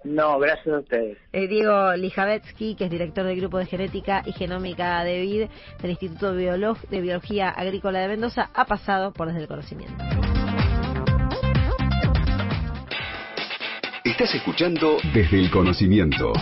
No, 0.05 0.39
gracias 0.39 0.75
a 0.75 0.79
ustedes. 0.79 1.19
Eh, 1.33 1.49
Diego 1.49 1.95
Lijavetsky, 1.95 2.77
que 2.77 2.85
es 2.85 2.91
director 2.91 3.25
del 3.25 3.41
Grupo 3.41 3.59
de 3.59 3.67
Genética 3.67 4.23
y 4.25 4.33
Genómica 4.33 5.03
de 5.05 5.21
VID 5.21 5.49
del 5.81 5.91
Instituto 5.91 6.33
de 6.35 7.01
Biología 7.01 7.49
Agrícola 7.51 8.01
de 8.01 8.09
Mendoza, 8.09 8.51
ha 8.55 8.65
pasado 8.65 9.13
por 9.13 9.29
Desde 9.29 9.43
el 9.43 9.49
Conocimiento. 9.49 10.05
Estás 14.05 14.35
escuchando 14.35 14.97
Desde 15.13 15.39
el 15.39 15.51
Conocimiento 15.51 16.33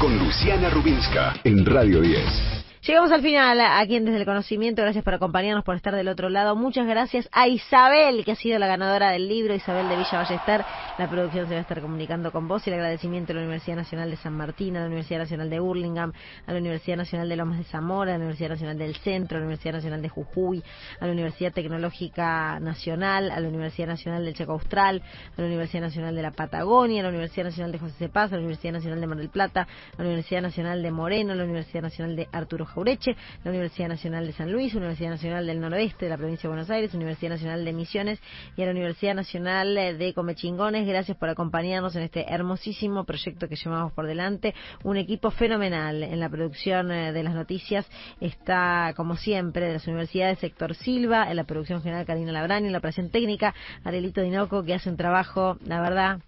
con 0.00 0.18
Luciana 0.18 0.70
Rubinska 0.70 1.34
en 1.44 1.64
Radio 1.64 2.00
10. 2.00 2.59
Llegamos 2.82 3.12
al 3.12 3.20
final 3.20 3.60
aquí 3.60 3.96
en 3.96 4.06
Desde 4.06 4.20
el 4.20 4.24
Conocimiento. 4.24 4.80
Gracias 4.80 5.04
por 5.04 5.12
acompañarnos, 5.12 5.64
por 5.64 5.76
estar 5.76 5.94
del 5.94 6.08
otro 6.08 6.30
lado. 6.30 6.56
Muchas 6.56 6.86
gracias 6.86 7.28
a 7.30 7.46
Isabel, 7.46 8.24
que 8.24 8.32
ha 8.32 8.36
sido 8.36 8.58
la 8.58 8.66
ganadora 8.66 9.10
del 9.10 9.28
libro, 9.28 9.54
Isabel 9.54 9.86
de 9.90 9.96
Villa 9.96 10.22
Ballester. 10.22 10.64
La 10.96 11.06
producción 11.06 11.46
se 11.46 11.52
va 11.52 11.58
a 11.58 11.60
estar 11.60 11.82
comunicando 11.82 12.32
con 12.32 12.48
vos. 12.48 12.66
Y 12.66 12.70
el 12.70 12.76
agradecimiento 12.76 13.32
a 13.32 13.36
la 13.36 13.42
Universidad 13.42 13.76
Nacional 13.76 14.10
de 14.10 14.16
San 14.16 14.32
Martín, 14.32 14.78
a 14.78 14.80
la 14.80 14.86
Universidad 14.86 15.18
Nacional 15.18 15.50
de 15.50 15.60
Burlingame, 15.60 16.14
a 16.46 16.52
la 16.54 16.58
Universidad 16.58 16.96
Nacional 16.96 17.28
de 17.28 17.36
Lomas 17.36 17.58
de 17.58 17.64
Zamora, 17.64 18.14
a 18.14 18.16
la 18.16 18.24
Universidad 18.24 18.48
Nacional 18.48 18.78
del 18.78 18.96
Centro, 18.96 19.36
a 19.36 19.40
la 19.40 19.46
Universidad 19.46 19.74
Nacional 19.74 20.00
de 20.00 20.08
Jujuy, 20.08 20.64
a 21.00 21.04
la 21.04 21.12
Universidad 21.12 21.52
Tecnológica 21.52 22.60
Nacional, 22.60 23.30
a 23.30 23.40
la 23.40 23.48
Universidad 23.48 23.88
Nacional 23.88 24.24
del 24.24 24.32
Chaco 24.32 24.52
Austral, 24.52 25.02
a 25.36 25.40
la 25.42 25.46
Universidad 25.46 25.82
Nacional 25.82 26.16
de 26.16 26.22
la 26.22 26.30
Patagonia, 26.30 27.00
a 27.00 27.02
la 27.02 27.10
Universidad 27.10 27.44
Nacional 27.44 27.72
de 27.72 27.78
José 27.78 27.94
de 27.98 28.08
Paz, 28.08 28.32
a 28.32 28.36
la 28.36 28.40
Universidad 28.40 28.72
Nacional 28.72 29.02
de 29.02 29.06
Mar 29.06 29.18
del 29.18 29.28
Plata, 29.28 29.68
a 29.98 30.02
la 30.02 30.08
Universidad 30.08 30.40
Nacional 30.40 30.82
de 30.82 30.90
Moreno, 30.90 31.34
a 31.34 31.36
la 31.36 31.44
Universidad 31.44 31.82
Nacional 31.82 32.16
de 32.16 32.26
Arturo 32.32 32.69
Jaureche, 32.70 33.16
la 33.44 33.50
Universidad 33.50 33.88
Nacional 33.88 34.26
de 34.26 34.32
San 34.32 34.50
Luis, 34.50 34.74
Universidad 34.74 35.10
Nacional 35.10 35.46
del 35.46 35.60
Noroeste 35.60 36.06
de 36.06 36.10
la 36.10 36.16
Provincia 36.16 36.42
de 36.42 36.48
Buenos 36.48 36.70
Aires, 36.70 36.94
Universidad 36.94 37.30
Nacional 37.30 37.64
de 37.64 37.72
Misiones 37.72 38.20
y 38.56 38.62
a 38.62 38.66
la 38.66 38.72
Universidad 38.72 39.14
Nacional 39.14 39.74
de 39.74 40.14
Comechingones. 40.14 40.86
Gracias 40.86 41.16
por 41.16 41.28
acompañarnos 41.28 41.94
en 41.96 42.02
este 42.02 42.32
hermosísimo 42.32 43.04
proyecto 43.04 43.48
que 43.48 43.56
llevamos 43.56 43.92
por 43.92 44.06
delante. 44.06 44.54
Un 44.84 44.96
equipo 44.96 45.30
fenomenal 45.30 46.02
en 46.02 46.20
la 46.20 46.28
producción 46.28 46.90
eh, 46.90 47.12
de 47.12 47.22
las 47.22 47.34
noticias 47.34 47.86
está, 48.20 48.92
como 48.96 49.16
siempre, 49.16 49.66
de 49.66 49.74
las 49.74 49.86
universidades 49.86 50.38
Sector 50.38 50.74
Silva, 50.74 51.30
en 51.30 51.36
la 51.36 51.44
producción 51.44 51.82
general 51.82 52.06
Karina 52.06 52.32
Labrani, 52.32 52.66
en 52.66 52.72
la 52.72 52.78
operación 52.78 53.10
técnica 53.10 53.54
Arelito 53.84 54.20
Dinoco, 54.20 54.62
que 54.64 54.74
hace 54.74 54.90
un 54.90 54.96
trabajo, 54.96 55.58
la 55.66 55.80
verdad, 55.80 56.20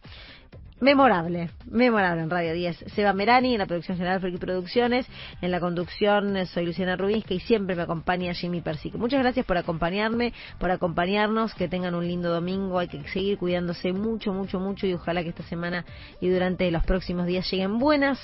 Memorable, 0.83 1.51
memorable 1.71 2.23
en 2.23 2.29
Radio 2.29 2.55
10. 2.55 2.87
Seba 2.97 3.13
Merani 3.13 3.53
en 3.53 3.61
la 3.61 3.67
producción 3.67 3.97
general 3.97 4.21
Friki 4.21 4.39
Producciones, 4.39 5.07
en 5.41 5.53
la 5.53 5.61
conducción 5.61 6.37
eh, 6.37 6.47
soy 6.47 6.67
Luciana 6.67 6.97
Rubinska 6.97 7.35
y 7.35 7.39
siempre 7.39 7.77
me 7.77 7.83
acompaña 7.83 8.35
Jimmy 8.35 8.63
Persico. 8.63 8.99
Muchas 8.99 9.21
gracias 9.21 9.47
por 9.47 9.57
acompañarme, 9.57 10.33
por 10.59 10.73
acompañarnos, 10.73 11.55
que 11.55 11.69
tengan 11.69 11.95
un 11.95 12.09
lindo 12.09 12.33
domingo, 12.33 12.81
hay 12.81 12.89
que 12.89 13.01
seguir 13.11 13.39
cuidándose 13.39 13.93
mucho, 13.93 14.33
mucho, 14.33 14.59
mucho 14.59 14.89
y 14.89 14.95
ojalá 14.95 15.23
que 15.23 15.29
esta 15.29 15.45
semana 15.45 15.85
y 16.21 16.29
durante 16.31 16.69
los 16.73 16.85
próximos 16.85 17.29
días 17.29 17.49
lleguen 17.49 17.79
buenas 17.79 18.19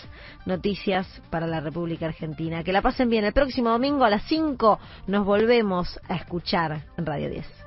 noticias 0.44 1.06
para 1.30 1.46
la 1.46 1.60
República 1.60 2.06
Argentina. 2.06 2.64
Que 2.64 2.72
la 2.72 2.82
pasen 2.82 3.08
bien. 3.08 3.24
El 3.24 3.34
próximo 3.34 3.70
domingo 3.70 4.04
a 4.04 4.10
las 4.10 4.24
5 4.24 4.80
nos 5.06 5.24
volvemos 5.24 6.00
a 6.08 6.16
escuchar 6.16 6.86
en 6.96 7.06
Radio 7.06 7.30
10. 7.30 7.58